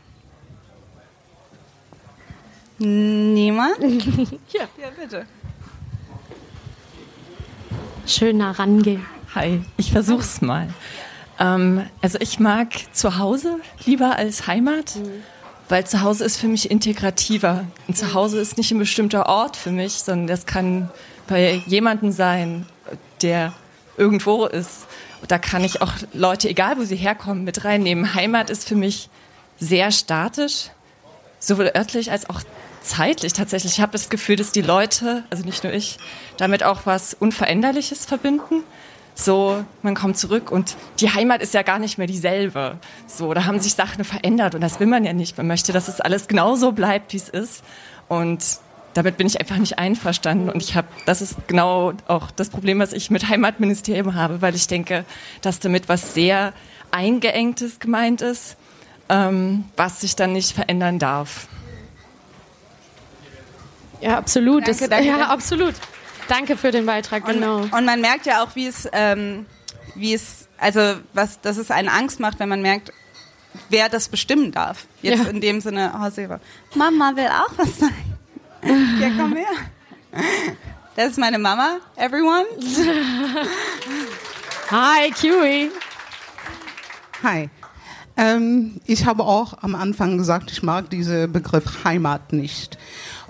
Niemand? 2.78 3.78
ja. 4.52 4.62
ja, 4.78 4.88
bitte. 4.98 5.26
Schön 8.06 8.38
nah 8.38 8.52
rangehen. 8.52 9.04
Hi, 9.34 9.62
ich 9.76 9.92
versuch's 9.92 10.40
mal. 10.40 10.68
Ähm, 11.38 11.86
also 12.00 12.18
ich 12.20 12.40
mag 12.40 12.68
zu 12.92 13.18
Hause 13.18 13.60
lieber 13.84 14.16
als 14.16 14.46
Heimat, 14.46 14.96
mhm. 14.96 15.22
weil 15.68 15.86
zu 15.86 16.00
Hause 16.00 16.24
ist 16.24 16.38
für 16.38 16.48
mich 16.48 16.70
integrativer. 16.70 17.66
Und 17.86 17.96
zu 17.96 18.14
Hause 18.14 18.40
ist 18.40 18.56
nicht 18.56 18.72
ein 18.72 18.78
bestimmter 18.78 19.26
Ort 19.26 19.56
für 19.56 19.70
mich, 19.70 19.92
sondern 19.92 20.26
das 20.26 20.46
kann 20.46 20.90
bei 21.28 21.62
jemandem 21.66 22.12
sein, 22.12 22.66
der 23.22 23.52
irgendwo 23.96 24.46
ist 24.46 24.86
da 25.28 25.38
kann 25.38 25.64
ich 25.64 25.82
auch 25.82 25.92
Leute, 26.12 26.48
egal 26.48 26.78
wo 26.78 26.84
sie 26.84 26.96
herkommen, 26.96 27.44
mit 27.44 27.64
reinnehmen. 27.64 28.14
Heimat 28.14 28.50
ist 28.50 28.66
für 28.66 28.74
mich 28.74 29.08
sehr 29.58 29.90
statisch, 29.90 30.70
sowohl 31.38 31.70
örtlich 31.74 32.10
als 32.10 32.28
auch 32.28 32.40
zeitlich 32.82 33.32
tatsächlich. 33.32 33.74
Ich 33.74 33.80
habe 33.80 33.92
das 33.92 34.08
Gefühl, 34.08 34.36
dass 34.36 34.52
die 34.52 34.62
Leute, 34.62 35.24
also 35.30 35.44
nicht 35.44 35.64
nur 35.64 35.72
ich, 35.72 35.98
damit 36.36 36.62
auch 36.62 36.86
was 36.86 37.14
Unveränderliches 37.14 38.06
verbinden. 38.06 38.64
So, 39.14 39.64
man 39.82 39.94
kommt 39.94 40.16
zurück 40.16 40.50
und 40.50 40.76
die 41.00 41.10
Heimat 41.10 41.42
ist 41.42 41.52
ja 41.52 41.62
gar 41.62 41.78
nicht 41.78 41.98
mehr 41.98 42.06
dieselbe. 42.06 42.78
So, 43.06 43.34
da 43.34 43.44
haben 43.44 43.60
sich 43.60 43.74
Sachen 43.74 44.04
verändert 44.04 44.54
und 44.54 44.62
das 44.62 44.80
will 44.80 44.86
man 44.86 45.04
ja 45.04 45.12
nicht. 45.12 45.36
Man 45.36 45.46
möchte, 45.46 45.72
dass 45.72 45.88
es 45.88 46.00
alles 46.00 46.26
genauso 46.26 46.72
bleibt, 46.72 47.12
wie 47.12 47.18
es 47.18 47.28
ist. 47.28 47.62
Und 48.08 48.42
damit 48.94 49.16
bin 49.16 49.26
ich 49.26 49.40
einfach 49.40 49.56
nicht 49.56 49.78
einverstanden. 49.78 50.48
Und 50.50 50.62
ich 50.62 50.74
habe, 50.74 50.88
das 51.06 51.22
ist 51.22 51.36
genau 51.46 51.92
auch 52.08 52.30
das 52.30 52.50
Problem, 52.50 52.78
was 52.80 52.92
ich 52.92 53.10
mit 53.10 53.28
Heimatministerium 53.28 54.14
habe, 54.14 54.42
weil 54.42 54.54
ich 54.54 54.66
denke, 54.66 55.04
dass 55.42 55.60
damit 55.60 55.88
was 55.88 56.14
sehr 56.14 56.52
eingeengtes 56.90 57.78
gemeint 57.78 58.20
ist, 58.20 58.56
ähm, 59.08 59.64
was 59.76 60.00
sich 60.00 60.16
dann 60.16 60.32
nicht 60.32 60.52
verändern 60.52 60.98
darf. 60.98 61.46
Ja, 64.00 64.16
absolut. 64.18 64.66
Danke, 64.66 64.80
das, 64.80 64.88
danke, 64.88 65.06
ja, 65.06 65.16
danke. 65.18 65.28
absolut. 65.28 65.74
Danke 66.28 66.56
für 66.56 66.70
den 66.70 66.86
Beitrag, 66.86 67.26
Und, 67.26 67.34
genau. 67.34 67.58
und 67.62 67.84
man 67.84 68.00
merkt 68.00 68.24
ja 68.26 68.42
auch, 68.42 68.54
wie 68.54 68.66
es, 68.66 68.88
ähm, 68.92 69.46
wie 69.94 70.14
es, 70.14 70.48
also 70.58 70.80
was, 71.12 71.40
dass 71.40 71.56
es 71.56 71.70
einen 71.70 71.88
Angst 71.88 72.20
macht, 72.20 72.38
wenn 72.38 72.48
man 72.48 72.62
merkt, 72.62 72.92
wer 73.68 73.88
das 73.88 74.08
bestimmen 74.08 74.52
darf. 74.52 74.86
Jetzt 75.02 75.24
Ja. 75.24 75.30
in 75.30 75.40
dem 75.40 75.60
Sinne, 75.60 75.92
oh. 75.94 76.78
Mama 76.78 77.12
will 77.16 77.26
auch 77.26 77.52
was 77.56 77.78
sagen. 77.78 78.09
Ja, 78.62 79.10
komm 79.16 79.36
her. 79.36 79.46
Das 80.96 81.12
ist 81.12 81.18
meine 81.18 81.38
Mama, 81.38 81.78
everyone. 81.96 82.44
Hi, 84.70 85.10
Kiwi. 85.10 85.70
Hi. 87.22 87.50
Ähm, 88.16 88.80
ich 88.86 89.06
habe 89.06 89.24
auch 89.24 89.62
am 89.62 89.74
Anfang 89.74 90.18
gesagt, 90.18 90.50
ich 90.50 90.62
mag 90.62 90.90
diesen 90.90 91.32
Begriff 91.32 91.84
Heimat 91.84 92.32
nicht. 92.32 92.76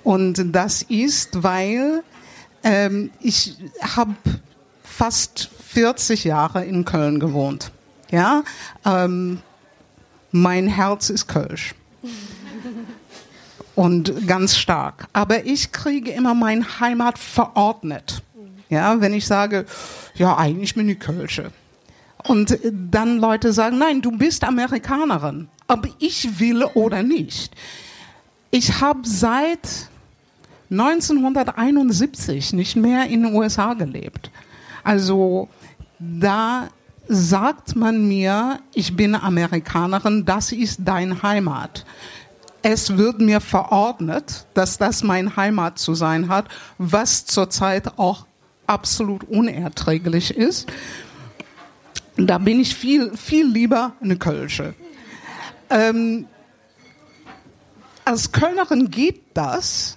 Und 0.03 0.55
das 0.55 0.83
ist, 0.83 1.43
weil 1.43 2.03
ähm, 2.65 3.11
ich 3.21 3.57
habe 3.81 4.15
fast 4.83 5.51
40 5.69 6.25
Jahre 6.25 6.65
in 6.65 6.85
Köln 6.85 7.21
gewohnt. 7.21 7.71
Ja, 8.11 8.43
ähm, 8.85 9.41
mein 10.33 10.67
Herz 10.67 11.11
ist 11.11 11.29
Kölsch. 11.29 11.75
Und 13.81 14.27
ganz 14.27 14.59
stark. 14.59 15.09
Aber 15.15 15.47
ich 15.47 15.73
kriege 15.73 16.11
immer 16.11 16.35
meine 16.35 16.81
Heimat 16.81 17.19
verordnet. 17.19 18.23
Ja, 18.69 19.01
wenn 19.01 19.15
ich 19.15 19.27
sage, 19.27 19.65
ja, 20.17 20.37
eigentlich 20.37 20.75
bin 20.75 20.91
ich 20.91 21.01
Kölsche. 21.01 21.51
Und 22.25 22.59
dann 22.63 23.17
Leute 23.17 23.55
sagen, 23.55 23.79
nein, 23.79 24.03
du 24.03 24.11
bist 24.11 24.45
Amerikanerin, 24.45 25.49
ob 25.67 25.89
ich 25.99 26.39
will 26.39 26.65
oder 26.75 27.03
nicht. 27.03 27.55
Ich 28.51 28.83
habe 28.83 29.01
seit 29.05 29.89
1971 30.71 32.53
nicht 32.53 32.77
mehr 32.77 33.07
in 33.07 33.23
den 33.23 33.35
USA 33.35 33.73
gelebt. 33.73 34.31
Also 34.85 35.49
da 35.99 36.69
sagt 37.09 37.77
man 37.77 38.07
mir, 38.07 38.61
ich 38.75 38.95
bin 38.95 39.15
Amerikanerin, 39.15 40.27
das 40.27 40.53
ist 40.53 40.81
dein 40.85 41.23
Heimat. 41.23 41.87
Es 42.63 42.97
wird 42.97 43.21
mir 43.21 43.41
verordnet, 43.41 44.47
dass 44.55 44.77
das 44.77 45.03
mein 45.03 45.37
Heimat 45.37 45.79
zu 45.79 45.95
sein 45.95 46.29
hat, 46.29 46.47
was 46.79 47.25
zurzeit 47.25 47.99
auch 47.99 48.27
absolut 48.67 49.25
unerträglich 49.25 50.37
ist. 50.37 50.71
Da 52.17 52.39
bin 52.39 52.61
ich 52.61 52.75
viel, 52.75 53.17
viel 53.17 53.47
lieber 53.47 53.93
eine 54.01 54.17
Kölsche. 54.17 54.75
Ähm, 55.71 56.27
als 58.05 58.33
Kölnerin 58.33 58.91
geht 58.91 59.23
das. 59.35 59.97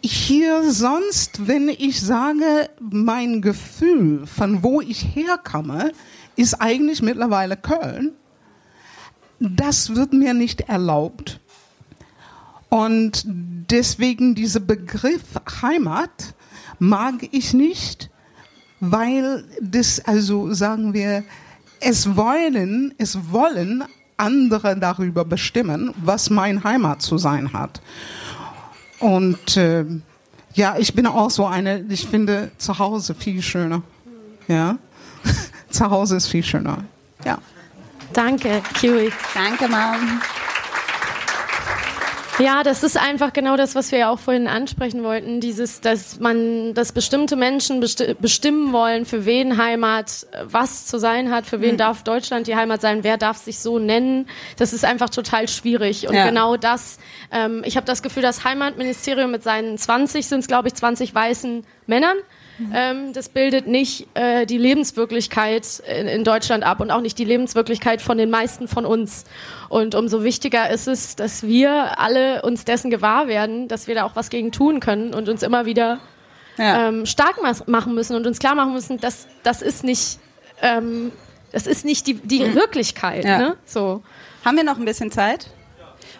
Hier 0.00 0.70
sonst, 0.70 1.46
wenn 1.46 1.68
ich 1.68 2.00
sage, 2.00 2.70
mein 2.80 3.42
Gefühl, 3.42 4.26
von 4.26 4.62
wo 4.62 4.80
ich 4.80 5.14
herkomme, 5.14 5.92
ist 6.36 6.54
eigentlich 6.54 7.02
mittlerweile 7.02 7.56
Köln. 7.56 8.12
Das 9.40 9.94
wird 9.94 10.12
mir 10.12 10.34
nicht 10.34 10.62
erlaubt. 10.62 11.40
Und 12.68 13.24
deswegen 13.26 14.34
dieser 14.34 14.60
Begriff 14.60 15.22
Heimat 15.62 16.34
mag 16.78 17.14
ich 17.30 17.54
nicht, 17.54 18.10
weil 18.80 19.44
das, 19.60 20.00
also 20.00 20.52
sagen 20.52 20.92
wir, 20.92 21.24
es 21.80 22.16
wollen, 22.16 22.94
es 22.98 23.32
wollen 23.32 23.84
andere 24.16 24.76
darüber 24.76 25.24
bestimmen, 25.24 25.94
was 26.04 26.28
mein 26.28 26.64
Heimat 26.64 27.00
zu 27.02 27.18
sein 27.18 27.52
hat. 27.52 27.80
Und 28.98 29.56
äh, 29.56 29.84
ja, 30.54 30.76
ich 30.76 30.92
bin 30.92 31.06
auch 31.06 31.30
so 31.30 31.46
eine, 31.46 31.84
ich 31.88 32.06
finde 32.06 32.50
zu 32.58 32.78
Hause 32.78 33.14
viel 33.14 33.40
schöner. 33.42 33.82
Ja, 34.48 34.78
zu 35.70 35.88
Hause 35.88 36.16
ist 36.16 36.26
viel 36.26 36.42
schöner. 36.42 36.84
Ja. 37.24 37.38
Danke, 38.18 38.60
Kiwi. 38.74 39.12
Danke, 39.32 39.68
Mom. 39.68 40.20
Ja, 42.40 42.64
das 42.64 42.82
ist 42.82 42.96
einfach 42.96 43.32
genau 43.32 43.56
das, 43.56 43.76
was 43.76 43.92
wir 43.92 44.00
ja 44.00 44.10
auch 44.10 44.18
vorhin 44.18 44.48
ansprechen 44.48 45.04
wollten. 45.04 45.40
Dieses, 45.40 45.80
dass 45.80 46.18
man, 46.18 46.74
dass 46.74 46.90
bestimmte 46.90 47.36
Menschen 47.36 47.78
besti 47.78 48.16
bestimmen 48.20 48.72
wollen, 48.72 49.06
für 49.06 49.24
wen 49.24 49.56
Heimat 49.56 50.26
was 50.42 50.86
zu 50.86 50.98
sein 50.98 51.30
hat, 51.30 51.46
für 51.46 51.60
wen 51.60 51.76
darf 51.76 52.02
Deutschland 52.02 52.48
die 52.48 52.56
Heimat 52.56 52.80
sein, 52.80 53.04
wer 53.04 53.18
darf 53.18 53.36
sich 53.36 53.60
so 53.60 53.78
nennen. 53.78 54.26
Das 54.56 54.72
ist 54.72 54.84
einfach 54.84 55.10
total 55.10 55.46
schwierig. 55.46 56.08
Und 56.08 56.16
Ja. 56.16 56.26
genau 56.26 56.56
das, 56.56 56.98
ähm, 57.30 57.62
ich 57.64 57.76
habe 57.76 57.86
das 57.86 58.02
Gefühl, 58.02 58.24
das 58.24 58.42
Heimatministerium 58.42 59.30
mit 59.30 59.44
seinen 59.44 59.78
20 59.78 60.26
sind 60.26 60.40
es, 60.40 60.48
glaube 60.48 60.66
ich, 60.66 60.74
20 60.74 61.14
weißen 61.14 61.64
Männern. 61.86 62.16
Ähm, 62.74 63.12
das 63.12 63.28
bildet 63.28 63.66
nicht 63.66 64.08
äh, 64.14 64.44
die 64.44 64.58
Lebenswirklichkeit 64.58 65.80
in, 65.88 66.08
in 66.08 66.24
Deutschland 66.24 66.64
ab 66.64 66.80
und 66.80 66.90
auch 66.90 67.00
nicht 67.00 67.18
die 67.18 67.24
Lebenswirklichkeit 67.24 68.02
von 68.02 68.18
den 68.18 68.30
meisten 68.30 68.66
von 68.68 68.84
uns. 68.84 69.24
Und 69.68 69.94
umso 69.94 70.24
wichtiger 70.24 70.68
ist 70.70 70.88
es, 70.88 71.14
dass 71.14 71.44
wir 71.44 71.98
alle 72.00 72.42
uns 72.42 72.64
dessen 72.64 72.90
gewahr 72.90 73.28
werden, 73.28 73.68
dass 73.68 73.86
wir 73.86 73.94
da 73.94 74.04
auch 74.04 74.16
was 74.16 74.28
gegen 74.30 74.50
tun 74.50 74.80
können 74.80 75.14
und 75.14 75.28
uns 75.28 75.42
immer 75.42 75.66
wieder 75.66 76.00
Ja. 76.56 76.88
ähm, 76.88 77.06
stark 77.06 77.36
machen 77.66 77.94
müssen 77.94 78.16
und 78.16 78.26
uns 78.26 78.38
klar 78.40 78.54
machen 78.56 78.72
müssen, 78.72 78.98
dass 78.98 79.28
das 79.44 79.62
ist 79.62 79.84
nicht, 79.84 80.18
ähm, 80.60 81.12
das 81.52 81.66
ist 81.68 81.84
nicht 81.84 82.06
die, 82.08 82.14
die 82.14 82.54
Wirklichkeit. 82.54 83.24
Ja. 83.24 83.38
Ne? 83.38 83.56
So. 83.64 84.02
Haben 84.44 84.56
wir 84.56 84.64
noch 84.64 84.78
ein 84.78 84.84
bisschen 84.84 85.10
Zeit? 85.12 85.50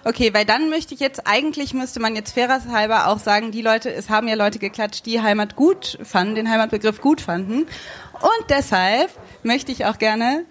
Okay, 0.08 0.32
weil 0.32 0.46
dann 0.46 0.70
möchte 0.70 0.94
ich 0.94 1.00
jetzt, 1.00 1.26
eigentlich 1.26 1.74
müsste 1.74 2.00
man 2.00 2.16
jetzt 2.16 2.32
fairerhalber 2.32 3.08
auch 3.08 3.18
sagen, 3.18 3.52
die 3.52 3.60
Leute, 3.60 3.92
es 3.92 4.08
haben 4.08 4.26
ja 4.26 4.36
Leute 4.36 4.58
geklatscht, 4.58 5.04
die 5.04 5.20
Heimat 5.20 5.54
gut 5.54 5.98
fanden, 6.02 6.34
den 6.34 6.48
Heimatbegriff 6.48 7.02
gut 7.02 7.20
fanden. 7.20 7.66
Und 8.14 8.44
deshalb 8.48 9.10
möchte 9.42 9.70
ich 9.70 9.84
auch 9.84 9.98
gerne 9.98 10.46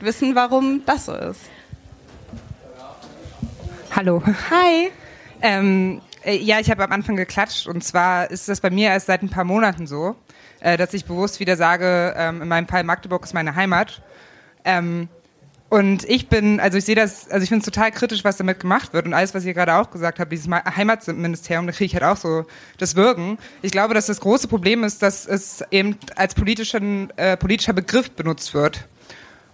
wissen, 0.00 0.34
warum 0.34 0.80
das 0.86 1.04
so 1.04 1.14
ist. 1.14 1.42
Hallo. 3.94 4.22
Hi. 4.48 4.90
Ähm, 5.42 6.00
äh, 6.24 6.38
ja, 6.38 6.58
ich 6.60 6.70
habe 6.70 6.82
am 6.82 6.92
Anfang 6.92 7.16
geklatscht 7.16 7.66
und 7.66 7.84
zwar 7.84 8.30
ist 8.30 8.48
das 8.48 8.62
bei 8.62 8.70
mir 8.70 8.88
erst 8.88 9.08
seit 9.08 9.22
ein 9.22 9.28
paar 9.28 9.44
Monaten 9.44 9.86
so, 9.86 10.16
äh, 10.60 10.78
dass 10.78 10.94
ich 10.94 11.04
bewusst 11.04 11.38
wieder 11.38 11.58
sage, 11.58 12.14
ähm, 12.16 12.40
in 12.40 12.48
meinem 12.48 12.66
Fall 12.66 12.82
Magdeburg 12.82 13.24
ist 13.24 13.34
meine 13.34 13.56
Heimat. 13.56 14.00
Ähm, 14.64 15.10
und 15.72 16.04
ich 16.04 16.28
bin, 16.28 16.60
also 16.60 16.76
ich 16.76 16.84
sehe 16.84 16.94
das, 16.94 17.30
also 17.30 17.42
ich 17.42 17.48
finde 17.48 17.62
es 17.62 17.64
total 17.64 17.90
kritisch, 17.92 18.24
was 18.24 18.36
damit 18.36 18.60
gemacht 18.60 18.92
wird 18.92 19.06
und 19.06 19.14
alles, 19.14 19.32
was 19.34 19.46
ihr 19.46 19.54
gerade 19.54 19.74
auch 19.74 19.90
gesagt 19.90 20.18
habt, 20.18 20.30
dieses 20.30 20.46
Ma- 20.46 20.62
Heimatministerium, 20.76 21.66
da 21.66 21.72
kriege 21.72 21.86
ich 21.86 21.94
halt 21.94 22.04
auch 22.04 22.18
so 22.18 22.44
das 22.76 22.94
Wirken. 22.94 23.38
Ich 23.62 23.72
glaube, 23.72 23.94
dass 23.94 24.04
das 24.04 24.20
große 24.20 24.48
Problem 24.48 24.84
ist, 24.84 25.00
dass 25.02 25.24
es 25.24 25.64
eben 25.70 25.96
als 26.14 26.34
politischen, 26.34 27.08
äh, 27.16 27.38
politischer 27.38 27.72
Begriff 27.72 28.10
benutzt 28.10 28.52
wird. 28.52 28.86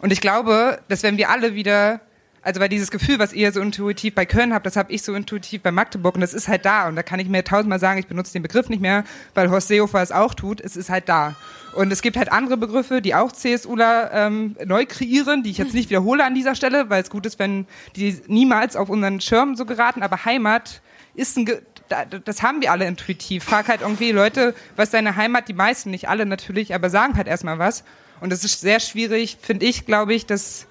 Und 0.01 0.13
ich 0.13 0.21
glaube, 0.21 0.81
dass 0.89 1.05
wenn 1.05 1.19
wir 1.19 1.31
alle 1.31 1.55
wieder, 1.55 2.01
also 2.43 2.61
weil 2.61 2.69
dieses 2.69 2.91
Gefühl, 2.91 3.19
was 3.19 3.33
ihr 3.33 3.53
so 3.53 3.61
intuitiv 3.61 4.15
bei 4.15 4.25
Köln 4.27 4.55
habt, 4.55 4.65
das 4.67 4.77
habe 4.77 4.93
ich 4.93 5.03
so 5.03 5.15
intuitiv 5.15 5.63
bei 5.63 5.71
Magdeburg 5.73 6.15
und 6.15 6.21
das 6.21 6.35
ist 6.35 6.49
halt 6.49 6.65
da. 6.65 6.89
Und 6.89 6.97
da 6.97 7.03
kann 7.03 7.21
ich 7.21 7.29
mir 7.29 7.45
tausendmal 7.45 7.79
sagen, 7.81 7.99
ich 7.99 8.07
benutze 8.07 8.33
den 8.33 8.43
Begriff 8.43 8.69
nicht 8.69 8.81
mehr, 8.81 9.05
weil 9.35 9.51
Horst 9.51 9.69
Seehofer 9.69 10.01
es 10.03 10.13
auch 10.13 10.35
tut. 10.35 10.61
Es 10.61 10.77
ist 10.77 10.89
halt 10.91 11.09
da. 11.09 11.35
Und 11.75 11.93
es 11.93 12.01
gibt 12.03 12.17
halt 12.17 12.33
andere 12.33 12.57
Begriffe, 12.57 13.03
die 13.03 13.15
auch 13.15 13.33
CSUler 13.33 14.11
ähm, 14.13 14.57
neu 14.65 14.87
kreieren, 14.87 15.43
die 15.43 15.51
ich 15.51 15.59
jetzt 15.59 15.75
nicht 15.75 15.91
wiederhole 15.91 16.25
an 16.25 16.35
dieser 16.35 16.55
Stelle, 16.55 16.89
weil 16.91 17.03
es 17.03 17.11
gut 17.11 17.27
ist, 17.27 17.39
wenn 17.39 17.67
die 17.97 18.21
niemals 18.27 18.77
auf 18.77 18.89
unseren 18.89 19.21
Schirm 19.21 19.55
so 19.57 19.65
geraten. 19.67 20.03
Aber 20.03 20.25
Heimat 20.25 20.81
ist 21.15 21.37
ein, 21.37 21.45
Ge 21.45 21.61
da- 21.89 22.05
das 22.05 22.43
haben 22.43 22.61
wir 22.61 22.71
alle 22.73 22.87
intuitiv. 22.87 23.45
Frag 23.45 23.69
halt 23.69 23.81
irgendwie 23.83 24.13
Leute, 24.13 24.55
was 24.77 24.91
deine 24.91 25.17
Heimat? 25.17 25.49
Die 25.49 25.55
meisten, 25.55 25.91
nicht 25.91 26.09
alle 26.09 26.25
natürlich, 26.27 26.75
aber 26.75 26.89
sagen 26.91 27.17
halt 27.17 27.27
erstmal 27.27 27.59
was. 27.59 27.83
Und 28.21 28.33
es 28.33 28.45
ist 28.45 28.61
sehr 28.61 28.81
schwierig, 28.81 29.39
finde 29.41 29.67
ich, 29.67 29.87
glaube 29.87 30.13
ich, 30.15 30.27
das 30.27 30.67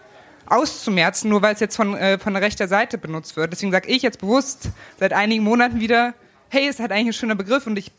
auszumerzen, 0.49 1.29
nur 1.29 1.41
weil 1.41 1.53
es 1.53 1.59
jetzt 1.59 1.75
von, 1.75 1.95
äh, 1.95 2.17
von 2.19 2.33
der 2.33 2.41
rechter 2.41 2.67
Seite 2.67 2.97
benutzt 2.97 3.35
wird. 3.35 3.51
Deswegen 3.51 3.71
sage 3.71 3.89
ich 3.89 4.01
jetzt 4.01 4.19
bewusst 4.19 4.69
seit 4.99 5.13
einigen 5.13 5.43
Monaten 5.43 5.79
wieder, 5.79 6.13
hey, 6.49 6.67
es 6.67 6.79
hat 6.79 6.91
eigentlich 6.91 7.07
ein 7.07 7.13
schöner 7.13 7.35
Begriff 7.35 7.67
und 7.67 7.77
ich 7.77 7.91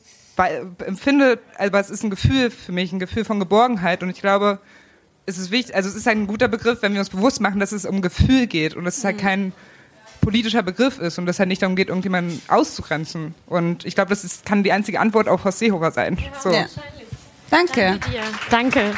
empfinde, 0.86 1.40
aber 1.58 1.80
es 1.80 1.90
ist 1.90 2.04
ein 2.04 2.10
Gefühl 2.10 2.50
für 2.50 2.72
mich, 2.72 2.92
ein 2.92 3.00
Gefühl 3.00 3.24
von 3.24 3.40
Geborgenheit 3.40 4.02
und 4.02 4.10
ich 4.10 4.20
glaube, 4.20 4.60
es 5.26 5.36
ist 5.36 5.50
wichtig, 5.50 5.74
also 5.74 5.88
es 5.88 5.96
ist 5.96 6.06
ein 6.06 6.26
guter 6.26 6.48
Begriff, 6.48 6.80
wenn 6.82 6.92
wir 6.92 7.00
uns 7.00 7.10
bewusst 7.10 7.40
machen, 7.40 7.60
dass 7.60 7.72
es 7.72 7.84
um 7.84 8.02
Gefühl 8.02 8.46
geht 8.46 8.74
und 8.74 8.86
es 8.86 8.98
ist 8.98 9.04
halt 9.04 9.18
kein 9.18 9.52
politischer 10.20 10.62
Begriff 10.62 10.98
ist 10.98 11.18
und 11.18 11.26
dass 11.26 11.36
es 11.36 11.40
halt 11.40 11.48
nicht 11.48 11.62
darum 11.62 11.76
geht, 11.76 11.88
irgendjemanden 11.88 12.40
auszugrenzen. 12.48 13.34
Und 13.46 13.84
ich 13.84 13.94
glaube, 13.94 14.10
das 14.10 14.24
ist, 14.24 14.44
kann 14.46 14.62
die 14.62 14.72
einzige 14.72 15.00
Antwort 15.00 15.28
auf 15.28 15.44
Horst 15.44 15.58
Seehofer 15.58 15.90
sein. 15.90 16.18
So. 16.40 16.50
Ja. 16.50 16.66
Danke. 17.50 17.98
Danke 17.98 18.10
dir. 18.10 18.22
Danke. 18.50 18.94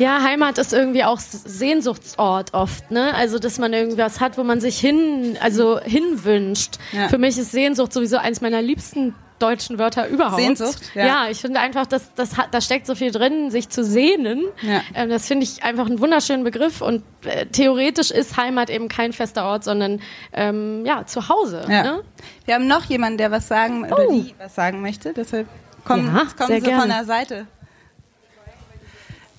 Ja, 0.00 0.22
Heimat 0.22 0.58
ist 0.58 0.72
irgendwie 0.72 1.04
auch 1.04 1.18
Sehnsuchtsort 1.20 2.54
oft, 2.54 2.90
ne? 2.90 3.14
Also, 3.14 3.38
dass 3.38 3.58
man 3.58 3.72
irgendwas 3.72 4.20
hat, 4.20 4.38
wo 4.38 4.42
man 4.44 4.60
sich 4.60 4.78
hin, 4.80 5.36
also 5.40 5.78
hinwünscht. 5.80 6.78
Ja. 6.92 7.08
Für 7.08 7.18
mich 7.18 7.38
ist 7.38 7.52
Sehnsucht 7.52 7.92
sowieso 7.92 8.16
eins 8.16 8.40
meiner 8.40 8.62
liebsten 8.62 9.14
deutschen 9.38 9.78
Wörter 9.78 10.06
überhaupt. 10.08 10.40
Sehnsucht, 10.40 10.80
ja. 10.94 11.06
Ja, 11.06 11.26
ich 11.30 11.40
finde 11.40 11.60
einfach, 11.60 11.86
dass 11.86 12.14
das 12.14 12.36
hat, 12.36 12.52
da 12.52 12.60
steckt 12.60 12.86
so 12.86 12.94
viel 12.94 13.10
drin, 13.10 13.50
sich 13.50 13.68
zu 13.70 13.82
sehnen. 13.84 14.44
Ja. 14.62 14.82
Ähm, 14.94 15.08
das 15.08 15.26
finde 15.26 15.44
ich 15.44 15.62
einfach 15.64 15.86
einen 15.86 15.98
wunderschönen 15.98 16.44
Begriff 16.44 16.82
und 16.82 17.02
äh, 17.24 17.46
theoretisch 17.46 18.10
ist 18.10 18.36
Heimat 18.36 18.68
eben 18.68 18.88
kein 18.88 19.12
fester 19.14 19.44
Ort, 19.46 19.64
sondern 19.64 20.00
ähm, 20.34 20.84
ja 20.84 21.06
zu 21.06 21.28
Hause. 21.30 21.64
Ja. 21.68 21.82
Ne? 21.82 22.00
Wir 22.44 22.54
haben 22.54 22.66
noch 22.66 22.84
jemanden, 22.84 23.16
der 23.18 23.30
was 23.30 23.48
sagen 23.48 23.84
oder 23.84 24.06
Oh. 24.08 24.12
die 24.12 24.34
was 24.38 24.54
sagen 24.54 24.82
möchte. 24.82 25.14
Deshalb 25.14 25.46
kommen, 25.84 26.14
kommen 26.36 26.52
sie 26.52 26.60
gerne. 26.60 26.80
von 26.80 26.88
der 26.90 27.04
Seite. 27.06 27.46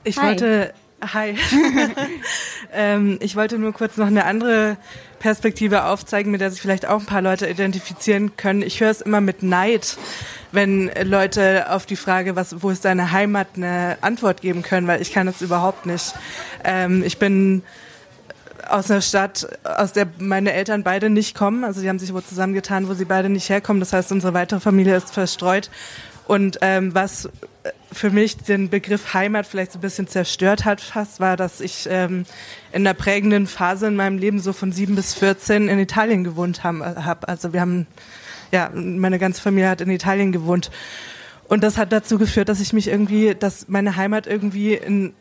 Ich 0.03 0.17
Hi. 0.17 0.29
wollte, 0.29 0.73
hi. 1.01 1.37
ähm, 2.73 3.17
ich 3.21 3.35
wollte 3.35 3.59
nur 3.59 3.71
kurz 3.71 3.97
noch 3.97 4.07
eine 4.07 4.25
andere 4.25 4.77
Perspektive 5.19 5.85
aufzeigen, 5.85 6.31
mit 6.31 6.41
der 6.41 6.49
sich 6.49 6.61
vielleicht 6.61 6.87
auch 6.87 6.99
ein 6.99 7.05
paar 7.05 7.21
Leute 7.21 7.47
identifizieren 7.47 8.35
können. 8.35 8.63
Ich 8.63 8.79
höre 8.79 8.89
es 8.89 9.01
immer 9.01 9.21
mit 9.21 9.43
Neid, 9.43 9.97
wenn 10.51 10.89
Leute 11.03 11.71
auf 11.71 11.85
die 11.85 11.95
Frage, 11.95 12.35
was, 12.35 12.63
wo 12.63 12.71
ist 12.71 12.83
deine 12.83 13.11
Heimat, 13.11 13.49
eine 13.55 13.97
Antwort 14.01 14.41
geben 14.41 14.63
können, 14.63 14.87
weil 14.87 15.01
ich 15.01 15.13
kann 15.13 15.27
das 15.27 15.41
überhaupt 15.41 15.85
nicht. 15.85 16.15
Ähm, 16.63 17.03
ich 17.03 17.19
bin 17.19 17.61
aus 18.67 18.89
einer 18.89 19.01
Stadt, 19.01 19.47
aus 19.63 19.93
der 19.93 20.07
meine 20.17 20.53
Eltern 20.53 20.83
beide 20.83 21.11
nicht 21.11 21.35
kommen. 21.35 21.63
Also 21.63 21.81
die 21.81 21.89
haben 21.89 21.99
sich 21.99 22.13
wo 22.13 22.21
zusammengetan, 22.21 22.87
wo 22.87 22.95
sie 22.95 23.05
beide 23.05 23.29
nicht 23.29 23.49
herkommen. 23.49 23.79
Das 23.79 23.93
heißt, 23.93 24.11
unsere 24.11 24.33
weitere 24.33 24.59
Familie 24.59 24.95
ist 24.95 25.13
verstreut. 25.13 25.69
Und 26.27 26.59
ähm, 26.61 26.95
was 26.95 27.29
für 27.91 28.09
mich 28.09 28.37
den 28.37 28.69
Begriff 28.69 29.13
Heimat 29.13 29.45
vielleicht 29.45 29.73
so 29.73 29.77
ein 29.77 29.81
bisschen 29.81 30.07
zerstört 30.07 30.65
hat 30.65 30.81
fast, 30.81 31.19
war, 31.19 31.37
dass 31.37 31.61
ich 31.61 31.87
ähm, 31.89 32.25
in 32.71 32.87
einer 32.87 32.93
prägenden 32.93 33.47
Phase 33.47 33.87
in 33.87 33.95
meinem 33.95 34.17
Leben 34.17 34.39
so 34.39 34.53
von 34.53 34.71
sieben 34.71 34.95
bis 34.95 35.13
14 35.13 35.67
in 35.67 35.79
Italien 35.79 36.23
gewohnt 36.23 36.63
haben, 36.63 36.83
hab. 36.83 37.29
Also 37.29 37.53
wir 37.53 37.61
haben, 37.61 37.87
ja, 38.51 38.71
meine 38.73 39.19
ganze 39.19 39.41
Familie 39.41 39.69
hat 39.69 39.81
in 39.81 39.89
Italien 39.89 40.31
gewohnt. 40.31 40.71
Und 41.47 41.63
das 41.63 41.77
hat 41.77 41.91
dazu 41.91 42.17
geführt, 42.17 42.49
dass 42.49 42.61
ich 42.61 42.73
mich 42.73 42.87
irgendwie, 42.87 43.35
dass 43.35 43.67
meine 43.67 43.95
Heimat 43.95 44.25
irgendwie 44.25 44.73
in, 44.73 45.13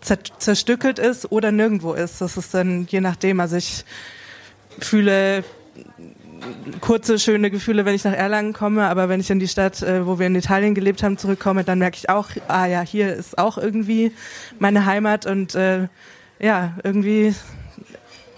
zer 0.00 0.18
zerstückelt 0.38 0.98
ist 0.98 1.30
oder 1.30 1.52
nirgendwo 1.52 1.92
ist. 1.92 2.20
Das 2.20 2.36
ist 2.36 2.54
dann 2.54 2.86
je 2.86 3.00
nachdem. 3.00 3.40
Also 3.40 3.56
ich 3.56 3.84
fühle 4.78 5.44
kurze, 6.80 7.18
schöne 7.18 7.50
Gefühle, 7.50 7.84
wenn 7.84 7.94
ich 7.94 8.04
nach 8.04 8.12
Erlangen 8.12 8.52
komme, 8.52 8.88
aber 8.88 9.08
wenn 9.08 9.20
ich 9.20 9.30
in 9.30 9.38
die 9.38 9.48
Stadt, 9.48 9.82
äh, 9.82 10.06
wo 10.06 10.18
wir 10.18 10.26
in 10.26 10.34
Italien 10.34 10.74
gelebt 10.74 11.02
haben, 11.02 11.18
zurückkomme, 11.18 11.64
dann 11.64 11.78
merke 11.78 11.96
ich 11.96 12.08
auch, 12.08 12.28
ah 12.48 12.66
ja, 12.66 12.80
hier 12.80 13.14
ist 13.14 13.38
auch 13.38 13.58
irgendwie 13.58 14.12
meine 14.58 14.86
Heimat 14.86 15.26
und 15.26 15.54
äh, 15.54 15.88
ja, 16.38 16.74
irgendwie, 16.84 17.34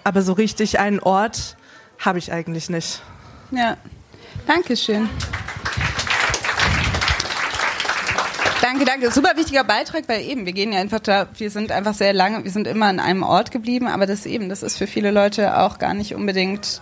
aber 0.05 0.23
so 0.23 0.33
richtig 0.33 0.79
einen 0.79 1.01
Ort 1.01 1.57
habe 1.99 2.19
ich 2.19 2.33
eigentlich 2.33 2.71
nicht. 2.71 3.03
Ja, 3.51 3.77
Dankeschön. 4.49 5.11
Danke, 8.63 8.85
danke. 8.87 9.11
Super 9.11 9.37
wichtiger 9.37 9.63
Beitrag, 9.63 10.05
weil 10.09 10.23
eben, 10.23 10.47
wir 10.47 10.55
gehen 10.55 10.73
ja 10.73 10.81
einfach 10.81 11.01
da, 11.01 11.29
wir 11.37 11.51
sind 11.51 11.71
einfach 11.71 11.95
sehr 11.95 12.15
lange, 12.15 12.45
wir 12.45 12.51
sind 12.51 12.67
immer 12.67 12.87
an 12.87 12.99
einem 12.99 13.23
Ort 13.23 13.51
geblieben, 13.51 13.87
aber 13.87 14.07
das 14.07 14.25
eben, 14.25 14.49
das 14.49 14.63
ist 14.63 14.79
für 14.79 14.87
viele 14.87 15.11
Leute 15.11 15.59
auch 15.59 15.79
gar 15.79 15.95
nicht 15.95 16.15
unbedingt 16.15 16.81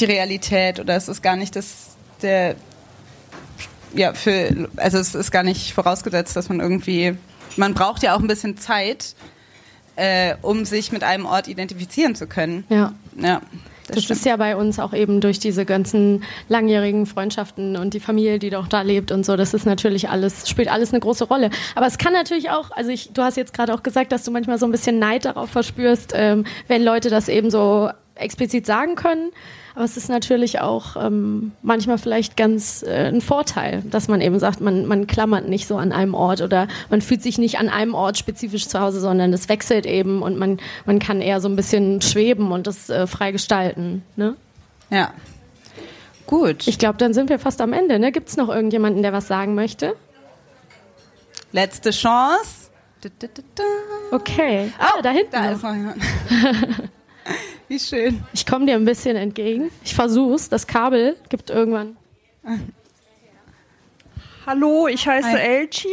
die 0.00 0.06
Realität 0.06 0.80
oder 0.80 0.96
es 0.96 1.08
ist 1.08 1.22
gar 1.22 1.36
nicht 1.36 1.56
das, 1.56 1.96
der, 2.22 2.56
ja, 3.94 4.12
für, 4.14 4.68
also 4.76 4.98
es 4.98 5.14
ist 5.14 5.30
gar 5.30 5.42
nicht 5.42 5.72
vorausgesetzt, 5.72 6.36
dass 6.36 6.48
man 6.48 6.60
irgendwie, 6.60 7.16
man 7.56 7.74
braucht 7.74 8.02
ja 8.02 8.14
auch 8.14 8.20
ein 8.20 8.26
bisschen 8.26 8.56
Zeit, 8.56 9.14
äh, 9.96 10.34
um 10.42 10.64
sich 10.64 10.92
mit 10.92 11.04
einem 11.04 11.26
Ort 11.26 11.48
identifizieren 11.48 12.14
zu 12.14 12.26
können. 12.26 12.64
Ja. 12.68 12.92
Ja. 13.16 13.40
Das, 13.88 14.04
stimmt. 14.04 14.18
ist 14.20 14.26
ja 14.26 14.36
bei 14.36 14.56
uns 14.56 14.78
auch 14.78 14.92
eben 14.92 15.20
durch 15.20 15.38
diese 15.38 15.64
ganzen 15.64 16.22
langjährigen 16.48 17.06
Freundschaften 17.06 17.76
und 17.76 17.92
die 17.92 18.00
Familie, 18.00 18.38
die 18.38 18.50
doch 18.50 18.68
da 18.68 18.82
lebt 18.82 19.10
und 19.10 19.26
so. 19.26 19.36
Das 19.36 19.52
ist 19.52 19.66
natürlich 19.66 20.08
alles, 20.08 20.48
spielt 20.48 20.70
alles 20.70 20.92
eine 20.92 21.00
große 21.00 21.24
Rolle. 21.24 21.50
Aber 21.74 21.86
es 21.86 21.98
kann 21.98 22.12
natürlich 22.12 22.50
auch, 22.50 22.70
also 22.70 22.90
ich, 22.90 23.12
du 23.12 23.22
hast 23.22 23.36
jetzt 23.36 23.52
gerade 23.52 23.74
auch 23.74 23.82
gesagt, 23.82 24.12
dass 24.12 24.22
du 24.22 24.30
manchmal 24.30 24.58
so 24.58 24.66
ein 24.66 24.72
bisschen 24.72 24.98
Neid 24.98 25.24
darauf 25.24 25.50
verspürst, 25.50 26.12
ähm, 26.14 26.44
wenn 26.68 26.84
Leute 26.84 27.10
das 27.10 27.28
eben 27.28 27.50
so 27.50 27.90
explizit 28.20 28.66
sagen 28.66 28.94
können. 28.94 29.30
Aber 29.74 29.84
es 29.84 29.96
ist 29.96 30.08
natürlich 30.08 30.60
auch 30.60 30.96
ähm, 30.96 31.52
manchmal 31.62 31.98
vielleicht 31.98 32.36
ganz 32.36 32.82
äh, 32.82 33.08
ein 33.08 33.20
Vorteil, 33.20 33.82
dass 33.88 34.08
man 34.08 34.20
eben 34.20 34.38
sagt, 34.38 34.60
man, 34.60 34.86
man 34.86 35.06
klammert 35.06 35.48
nicht 35.48 35.66
so 35.66 35.76
an 35.76 35.92
einem 35.92 36.14
Ort 36.14 36.40
oder 36.40 36.66
man 36.90 37.00
fühlt 37.00 37.22
sich 37.22 37.38
nicht 37.38 37.58
an 37.58 37.68
einem 37.68 37.94
Ort 37.94 38.18
spezifisch 38.18 38.66
zu 38.66 38.80
Hause, 38.80 39.00
sondern 39.00 39.32
es 39.32 39.48
wechselt 39.48 39.86
eben 39.86 40.22
und 40.22 40.38
man, 40.38 40.58
man 40.86 40.98
kann 40.98 41.20
eher 41.20 41.40
so 41.40 41.48
ein 41.48 41.56
bisschen 41.56 42.02
schweben 42.02 42.50
und 42.52 42.66
das 42.66 42.90
äh, 42.90 43.06
frei 43.06 43.32
gestalten. 43.32 44.02
Ne? 44.16 44.36
Ja. 44.90 45.12
Gut. 46.26 46.66
Ich 46.68 46.78
glaube, 46.78 46.98
dann 46.98 47.14
sind 47.14 47.28
wir 47.28 47.38
fast 47.38 47.60
am 47.60 47.72
Ende. 47.72 47.98
Ne? 47.98 48.12
Gibt 48.12 48.28
es 48.28 48.36
noch 48.36 48.48
irgendjemanden, 48.48 49.02
der 49.02 49.12
was 49.12 49.28
sagen 49.28 49.54
möchte? 49.54 49.94
Letzte 51.52 51.90
Chance. 51.90 52.70
Okay. 54.10 54.72
Ah, 54.78 55.00
da 55.02 55.10
hinten. 55.10 55.32
Da 55.32 55.42
noch. 55.42 55.56
ist 55.56 55.62
noch 55.62 55.74
jemand. 55.74 55.96
Wie 57.70 57.78
schön. 57.78 58.24
Ich 58.32 58.46
komme 58.46 58.66
dir 58.66 58.74
ein 58.74 58.84
bisschen 58.84 59.14
entgegen. 59.14 59.70
Ich 59.84 59.94
versuch's. 59.94 60.48
Das 60.48 60.66
Kabel 60.66 61.16
gibt 61.28 61.50
irgendwann. 61.50 61.96
Hallo, 64.44 64.88
ich 64.88 65.06
heiße 65.06 65.28
Hi. 65.28 65.68
Elçin. 65.68 65.86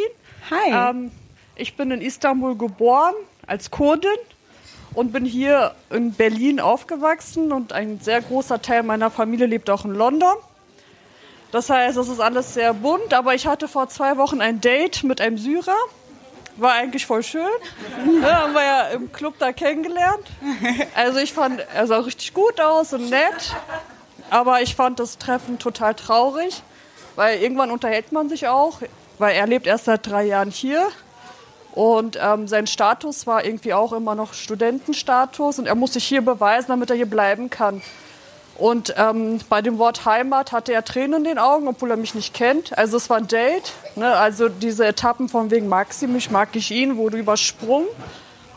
Hi. 0.50 0.90
Ähm, 0.90 1.12
ich 1.56 1.78
bin 1.78 1.92
in 1.92 2.02
Istanbul 2.02 2.58
geboren 2.58 3.14
als 3.46 3.70
Kurdin 3.70 4.10
und 4.96 5.14
bin 5.14 5.24
hier 5.24 5.76
in 5.92 6.14
Berlin 6.14 6.60
aufgewachsen 6.60 7.52
und 7.52 7.74
ein 7.74 8.00
sehr 8.00 8.24
großer 8.24 8.60
Teil 8.60 8.82
meiner 8.82 9.12
Familie 9.12 9.46
lebt 9.46 9.70
auch 9.70 9.86
in 9.86 9.92
London. 9.92 10.34
Das 11.52 11.70
heißt, 11.70 11.96
es 11.96 12.08
ist 12.08 12.20
alles 12.20 12.56
sehr 12.56 12.74
bunt, 12.74 13.14
aber 13.14 13.36
ich 13.36 13.46
hatte 13.46 13.68
vor 13.68 13.88
zwei 13.88 14.18
Wochen 14.18 14.42
ein 14.42 14.62
Date 14.62 15.04
mit 15.04 15.22
einem 15.22 15.38
Syrer. 15.38 15.78
War 16.58 16.74
eigentlich 16.74 17.06
voll 17.06 17.22
schön. 17.22 17.48
Ne, 18.06 18.36
haben 18.36 18.54
wir 18.54 18.64
ja 18.64 18.82
im 18.88 19.12
Club 19.12 19.36
da 19.38 19.52
kennengelernt. 19.52 20.28
Also 20.96 21.20
ich 21.20 21.32
fand, 21.32 21.64
er 21.74 21.86
sah 21.86 22.00
richtig 22.00 22.34
gut 22.34 22.60
aus 22.60 22.94
und 22.94 23.10
nett. 23.10 23.56
Aber 24.30 24.62
ich 24.62 24.76
fand 24.76 25.00
das 25.00 25.18
Treffen 25.18 25.60
total 25.60 25.94
traurig, 25.94 26.62
weil 27.16 27.40
irgendwann 27.40 27.72
unterhält 27.72 28.12
man 28.12 28.28
sich 28.28 28.48
auch, 28.48 28.82
weil 29.20 29.36
er 29.36 29.48
lebt 29.48 29.68
erst 29.68 29.86
seit 29.86 30.06
drei 30.06 30.26
Jahren 30.26 30.52
hier. 30.52 30.88
Und 31.74 32.18
ähm, 32.20 32.48
sein 32.48 32.66
Status 32.66 33.28
war 33.28 33.46
irgendwie 33.46 33.74
auch 33.74 33.94
immer 33.94 34.16
noch 34.16 34.34
Studentenstatus 34.34 35.60
und 35.60 35.68
er 35.68 35.76
muss 35.76 35.94
sich 35.94 36.06
hier 36.06 36.22
beweisen, 36.22 36.70
damit 36.70 36.90
er 36.90 36.96
hier 36.96 37.10
bleiben 37.10 37.52
kann. 37.52 37.84
Und 38.58 38.96
ähm, 38.98 39.40
bei 39.50 39.62
dem 39.62 39.78
Wort 39.78 40.06
Heimat 40.06 40.52
hatte 40.52 40.74
er 40.74 40.84
Tränen 40.84 41.20
in 41.20 41.24
den 41.24 41.38
Augen, 41.38 41.68
obwohl 41.68 41.92
er 41.92 41.98
mich 41.98 42.16
nicht 42.16 42.34
kennt. 42.34 42.76
Also 42.76 42.98
es 42.98 43.10
war 43.10 43.18
ein 43.18 43.28
Date. 43.28 43.74
Ne? 43.96 44.12
Also 44.12 44.50
diese 44.50 44.86
Etappen 44.88 45.30
von 45.30 45.52
wegen 45.52 45.68
Maxi, 45.68 46.08
mich 46.08 46.32
mag 46.32 46.50
ich 46.54 46.72
ihn, 46.72 46.98
wurde 46.98 47.18
übersprungen. 47.18 47.88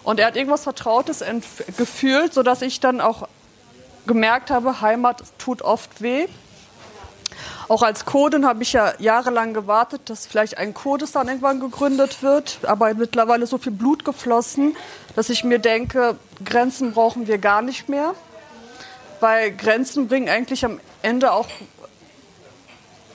Und 0.02 0.18
er 0.18 0.28
hat 0.28 0.36
irgendwas 0.36 0.62
Vertrautes 0.62 1.22
gefühlt, 1.76 2.32
sodass 2.32 2.62
ich 2.62 2.80
dann 2.80 3.02
auch 3.02 3.28
gemerkt 4.06 4.50
habe, 4.50 4.80
Heimat 4.80 5.22
tut 5.36 5.60
oft 5.60 6.00
weh. 6.00 6.26
Auch 7.68 7.82
als 7.82 8.06
Kurdin 8.06 8.46
habe 8.46 8.62
ich 8.62 8.72
ja 8.72 8.94
jahrelang 8.98 9.52
gewartet, 9.52 10.02
dass 10.06 10.26
vielleicht 10.26 10.56
ein 10.56 10.72
Kurdistan 10.72 11.28
irgendwann 11.28 11.60
gegründet 11.60 12.22
wird. 12.22 12.58
Aber 12.62 12.92
mittlerweile 12.94 13.44
ist 13.44 13.50
so 13.50 13.58
viel 13.58 13.72
Blut 13.72 14.06
geflossen, 14.06 14.76
dass 15.14 15.28
ich 15.28 15.44
mir 15.44 15.58
denke, 15.58 16.16
Grenzen 16.44 16.92
brauchen 16.92 17.26
wir 17.28 17.36
gar 17.36 17.60
nicht 17.60 17.88
mehr. 17.90 18.14
Weil 19.20 19.52
Grenzen 19.52 20.08
bringen 20.08 20.28
eigentlich 20.28 20.64
am 20.64 20.80
Ende 21.02 21.32
auch 21.32 21.46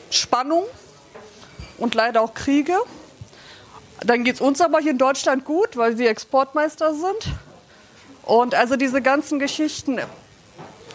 Spannung 0.10 0.64
und 1.78 1.96
leider 1.96 2.22
auch 2.22 2.34
Kriege. 2.34 2.78
Dann 4.02 4.24
geht 4.24 4.36
es 4.36 4.42
uns 4.42 4.62
aber 4.62 4.80
hier 4.80 4.92
in 4.92 4.98
Deutschland 4.98 5.46
gut, 5.46 5.78
weil 5.78 5.98
wir 5.98 6.10
Exportmeister 6.10 6.94
sind. 6.94 7.36
Und 8.24 8.56
also 8.56 8.76
diese 8.76 9.02
ganzen 9.02 9.40
Geschichten, 9.40 10.00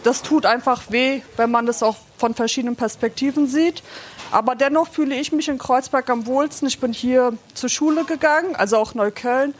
das 0.02 0.22
tut 0.22 0.46
einfach 0.46 0.90
weh, 0.90 1.22
wenn 1.36 1.50
man 1.50 1.66
das 1.66 1.82
auch 1.82 1.96
von 2.18 2.34
verschiedenen 2.34 2.76
Perspektiven 2.76 3.46
sieht. 3.46 3.82
Aber 4.30 4.54
dennoch 4.54 4.88
fühle 4.88 5.16
ich 5.16 5.32
mich 5.32 5.48
in 5.48 5.58
Kreuzberg 5.58 6.08
am 6.08 6.26
wohlsten. 6.26 6.68
Ich 6.68 6.78
bin 6.78 6.92
hier 6.92 7.36
zur 7.54 7.68
Schule 7.68 8.04
gegangen, 8.04 8.54
also 8.54 8.76
auch 8.76 8.94
Neukölln. 8.94 9.54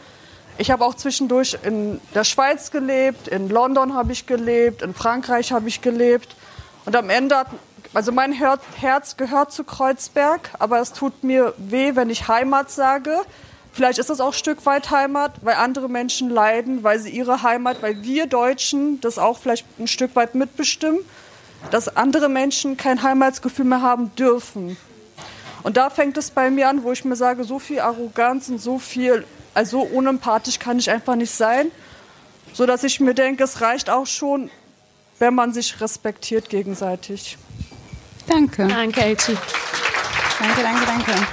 Ich 0.57 0.69
habe 0.69 0.85
auch 0.85 0.93
zwischendurch 0.93 1.57
in 1.63 1.99
der 2.13 2.23
Schweiz 2.23 2.71
gelebt, 2.71 3.27
in 3.27 3.49
London 3.49 3.93
habe 3.95 4.11
ich 4.11 4.25
gelebt, 4.25 4.81
in 4.81 4.93
Frankreich 4.93 5.51
habe 5.51 5.67
ich 5.67 5.81
gelebt. 5.81 6.35
Und 6.85 6.95
am 6.95 7.09
Ende 7.09 7.35
hat, 7.37 7.47
also 7.93 8.11
mein 8.11 8.31
Her- 8.31 8.59
Herz 8.79 9.17
gehört 9.17 9.51
zu 9.51 9.63
Kreuzberg, 9.63 10.51
aber 10.59 10.79
es 10.79 10.93
tut 10.93 11.23
mir 11.23 11.53
weh, 11.57 11.95
wenn 11.95 12.09
ich 12.09 12.27
Heimat 12.27 12.69
sage, 12.69 13.21
Vielleicht 13.73 13.99
ist 13.99 14.09
das 14.09 14.19
auch 14.19 14.27
ein 14.27 14.33
Stück 14.33 14.65
weit 14.65 14.91
Heimat, 14.91 15.31
weil 15.43 15.55
andere 15.55 15.87
Menschen 15.87 16.29
leiden, 16.29 16.83
weil 16.83 16.99
sie 16.99 17.09
ihre 17.09 17.41
Heimat, 17.41 17.81
weil 17.81 18.03
wir 18.03 18.25
Deutschen 18.25 18.99
das 18.99 19.17
auch 19.17 19.37
vielleicht 19.37 19.65
ein 19.79 19.87
Stück 19.87 20.15
weit 20.15 20.35
mitbestimmen, 20.35 20.99
dass 21.69 21.95
andere 21.95 22.27
Menschen 22.27 22.75
kein 22.75 23.01
Heimatsgefühl 23.01 23.65
mehr 23.65 23.81
haben 23.81 24.13
dürfen. 24.15 24.75
Und 25.63 25.77
da 25.77 25.89
fängt 25.89 26.17
es 26.17 26.31
bei 26.31 26.49
mir 26.49 26.67
an, 26.67 26.83
wo 26.83 26.91
ich 26.91 27.05
mir 27.05 27.15
sage, 27.15 27.45
so 27.45 27.59
viel 27.59 27.79
Arroganz 27.79 28.49
und 28.49 28.59
so 28.59 28.77
viel, 28.77 29.23
also 29.53 29.81
unempathisch 29.81 30.59
kann 30.59 30.79
ich 30.79 30.89
einfach 30.89 31.15
nicht 31.15 31.31
sein, 31.31 31.71
so 32.53 32.65
dass 32.65 32.83
ich 32.83 32.99
mir 32.99 33.13
denke, 33.13 33.43
es 33.43 33.61
reicht 33.61 33.89
auch 33.89 34.07
schon, 34.07 34.49
wenn 35.19 35.35
man 35.35 35.53
sich 35.53 35.79
respektiert 35.81 36.49
gegenseitig. 36.49 37.37
Danke. 38.27 38.67
Danke, 38.67 39.01
Elchi. 39.01 39.37
Danke, 40.39 40.61
danke, 40.63 40.85
danke. 40.85 41.27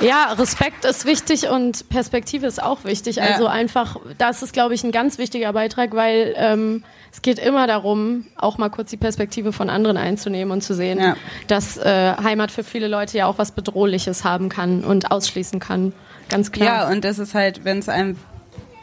Ja, 0.00 0.32
Respekt 0.32 0.84
ist 0.84 1.04
wichtig 1.04 1.48
und 1.48 1.88
Perspektive 1.88 2.46
ist 2.46 2.62
auch 2.62 2.84
wichtig. 2.84 3.22
Also 3.22 3.44
Ja. 3.44 3.50
einfach, 3.50 3.96
das 4.18 4.42
ist, 4.42 4.52
glaube 4.52 4.74
ich, 4.74 4.82
ein 4.84 4.92
ganz 4.92 5.18
wichtiger 5.18 5.52
Beitrag, 5.52 5.94
weil 5.94 6.34
ähm, 6.36 6.84
es 7.14 7.22
geht 7.22 7.38
immer 7.38 7.68
darum, 7.68 8.26
auch 8.36 8.58
mal 8.58 8.70
kurz 8.70 8.90
die 8.90 8.96
Perspektive 8.96 9.52
von 9.52 9.70
anderen 9.70 9.96
einzunehmen 9.96 10.50
und 10.50 10.62
zu 10.62 10.74
sehen, 10.74 10.98
Ja. 10.98 11.16
dass 11.46 11.76
äh, 11.76 12.14
Heimat 12.20 12.50
für 12.50 12.64
viele 12.64 12.88
Leute 12.88 13.16
ja 13.16 13.26
auch 13.26 13.38
was 13.38 13.52
Bedrohliches 13.52 14.24
haben 14.24 14.48
kann 14.48 14.82
und 14.82 15.12
ausschließen 15.12 15.60
kann. 15.60 15.92
Ganz 16.28 16.50
klar. 16.50 16.66
Ja, 16.66 16.88
und 16.90 17.04
das 17.04 17.20
ist 17.20 17.34
halt, 17.34 17.64
wenn 17.64 17.78
es 17.78 17.88
einem 17.88 18.16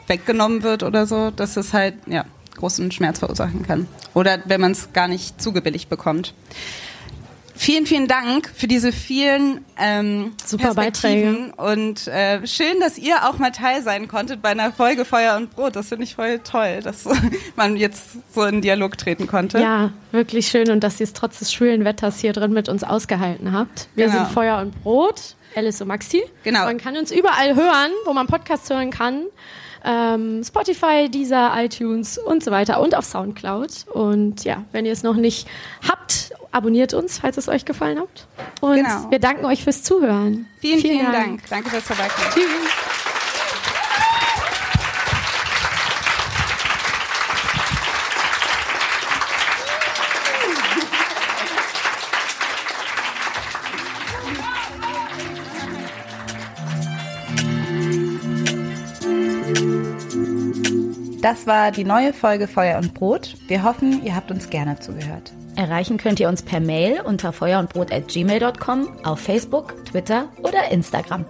weggenommen 0.07 0.63
wird 0.63 0.83
oder 0.83 1.05
so, 1.05 1.29
dass 1.29 1.57
es 1.57 1.73
halt, 1.73 1.95
ja, 2.07 2.23
großen 2.55 2.89
Schmerz 2.91 3.19
verursachen 3.19 3.63
kann. 3.63 3.87
Oder 4.13 4.39
wenn 4.45 4.61
man 4.61 4.71
es 4.71 4.93
gar 4.93 5.09
nicht 5.09 5.41
zugebilligt 5.41 5.89
bekommt. 5.89 6.33
Vielen, 7.61 7.85
vielen 7.85 8.07
Dank 8.07 8.51
für 8.55 8.65
diese 8.67 8.91
vielen 8.91 9.63
ähm, 9.77 10.33
Super 10.43 10.73
Perspektiven 10.73 11.51
und 11.51 12.07
äh, 12.07 12.47
schön, 12.47 12.79
dass 12.79 12.97
ihr 12.97 13.29
auch 13.29 13.37
mal 13.37 13.51
Teil 13.51 13.83
sein 13.83 14.07
konntet 14.07 14.41
bei 14.41 14.49
einer 14.49 14.71
Folge 14.71 15.05
Feuer 15.05 15.35
und 15.37 15.51
Brot. 15.51 15.75
Das 15.75 15.89
finde 15.89 16.05
ich 16.05 16.15
voll 16.15 16.39
toll, 16.39 16.79
dass 16.83 17.05
man 17.55 17.77
jetzt 17.77 18.33
so 18.33 18.43
in 18.45 18.61
Dialog 18.61 18.97
treten 18.97 19.27
konnte. 19.27 19.59
Ja, 19.59 19.91
wirklich 20.11 20.47
schön 20.47 20.71
und 20.71 20.83
dass 20.83 20.99
ihr 20.99 21.03
es 21.03 21.13
trotz 21.13 21.37
des 21.37 21.53
schwülen 21.53 21.85
Wetters 21.85 22.17
hier 22.19 22.33
drin 22.33 22.51
mit 22.51 22.67
uns 22.67 22.83
ausgehalten 22.83 23.51
habt. 23.51 23.89
Wir 23.93 24.07
Genau. 24.07 24.17
sind 24.23 24.33
Feuer 24.33 24.57
und 24.57 24.81
Brot, 24.81 25.35
Alice 25.55 25.79
und 25.81 25.89
Maxi. 25.89 26.23
Genau. 26.43 26.65
Man 26.65 26.79
kann 26.79 26.97
uns 26.97 27.11
überall 27.11 27.53
hören, 27.55 27.91
wo 28.05 28.13
man 28.13 28.25
Podcasts 28.25 28.71
hören 28.71 28.89
kann. 28.89 29.25
Ähm, 29.83 30.43
Spotify, 30.43 31.09
Deezer, 31.09 31.51
iTunes 31.57 32.17
und 32.17 32.43
so 32.43 32.51
weiter 32.51 32.79
und 32.81 32.95
auf 32.95 33.05
Soundcloud. 33.05 33.87
Und 33.93 34.43
ja, 34.43 34.63
wenn 34.71 34.85
ihr 34.85 34.91
es 34.91 35.03
noch 35.03 35.15
nicht 35.15 35.47
habt, 35.87 36.31
abonniert 36.51 36.93
uns, 36.93 37.19
falls 37.19 37.37
es 37.37 37.47
euch 37.47 37.65
gefallen 37.65 37.99
hat. 37.99 38.27
Und 38.61 38.75
Genau. 38.75 39.09
wir 39.09 39.19
danken 39.19 39.45
euch 39.45 39.63
fürs 39.63 39.83
Zuhören. 39.83 40.47
Vielen, 40.59 40.79
vielen, 40.79 41.11
Dank. 41.11 41.41
Danke 41.49 41.69
fürs 41.69 41.83
Vorbeikommen. 41.83 42.29
Tschüss. 42.33 42.90
Das 61.21 61.45
war 61.45 61.71
die 61.71 61.83
neue 61.83 62.13
Folge 62.13 62.47
Feuer 62.47 62.79
und 62.79 62.93
Brot. 62.95 63.35
Wir 63.47 63.63
hoffen, 63.63 64.03
ihr 64.03 64.15
habt 64.15 64.31
uns 64.31 64.49
gerne 64.49 64.79
zugehört. 64.79 65.31
Erreichen 65.55 65.97
könnt 65.97 66.19
ihr 66.19 66.29
uns 66.29 66.41
per 66.41 66.59
Mail 66.59 67.01
unter 67.01 67.31
feuerundbrot.gmail.com, 67.31 68.87
auf 69.03 69.19
Facebook, 69.19 69.85
Twitter 69.85 70.29
oder 70.39 70.71
Instagram. 70.71 71.25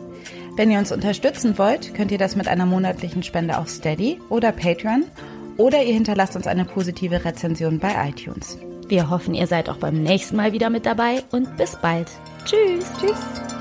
Wenn 0.56 0.72
ihr 0.72 0.80
uns 0.80 0.92
unterstützen 0.92 1.58
wollt, 1.58 1.94
könnt 1.94 2.12
ihr 2.12 2.18
das 2.18 2.36
mit 2.36 2.48
einer 2.48 2.66
monatlichen 2.66 3.24
Spende 3.24 3.58
auf 3.58 3.68
Steady 3.68 4.20
oder 4.30 4.52
Patreon 4.52 5.06
oder 5.58 5.84
ihr 5.84 5.94
hinterlasst 5.94 6.36
uns 6.36 6.48
eine 6.48 6.66
positive 6.66 7.26
Rezension 7.26 7.80
bei 7.80 7.94
iTunes. 8.10 8.58
Wir 8.88 9.10
hoffen, 9.10 9.34
ihr 9.34 9.48
seid 9.48 9.70
auch 9.70 9.78
beim 9.78 10.04
nächsten 10.04 10.36
Mal 10.36 10.54
wieder 10.54 10.70
mit 10.70 10.86
dabei 10.86 11.24
und 11.32 11.58
bis 11.58 11.76
bald. 11.78 12.08
Tschüss. 12.46 12.86
Tschüss. 13.00 13.61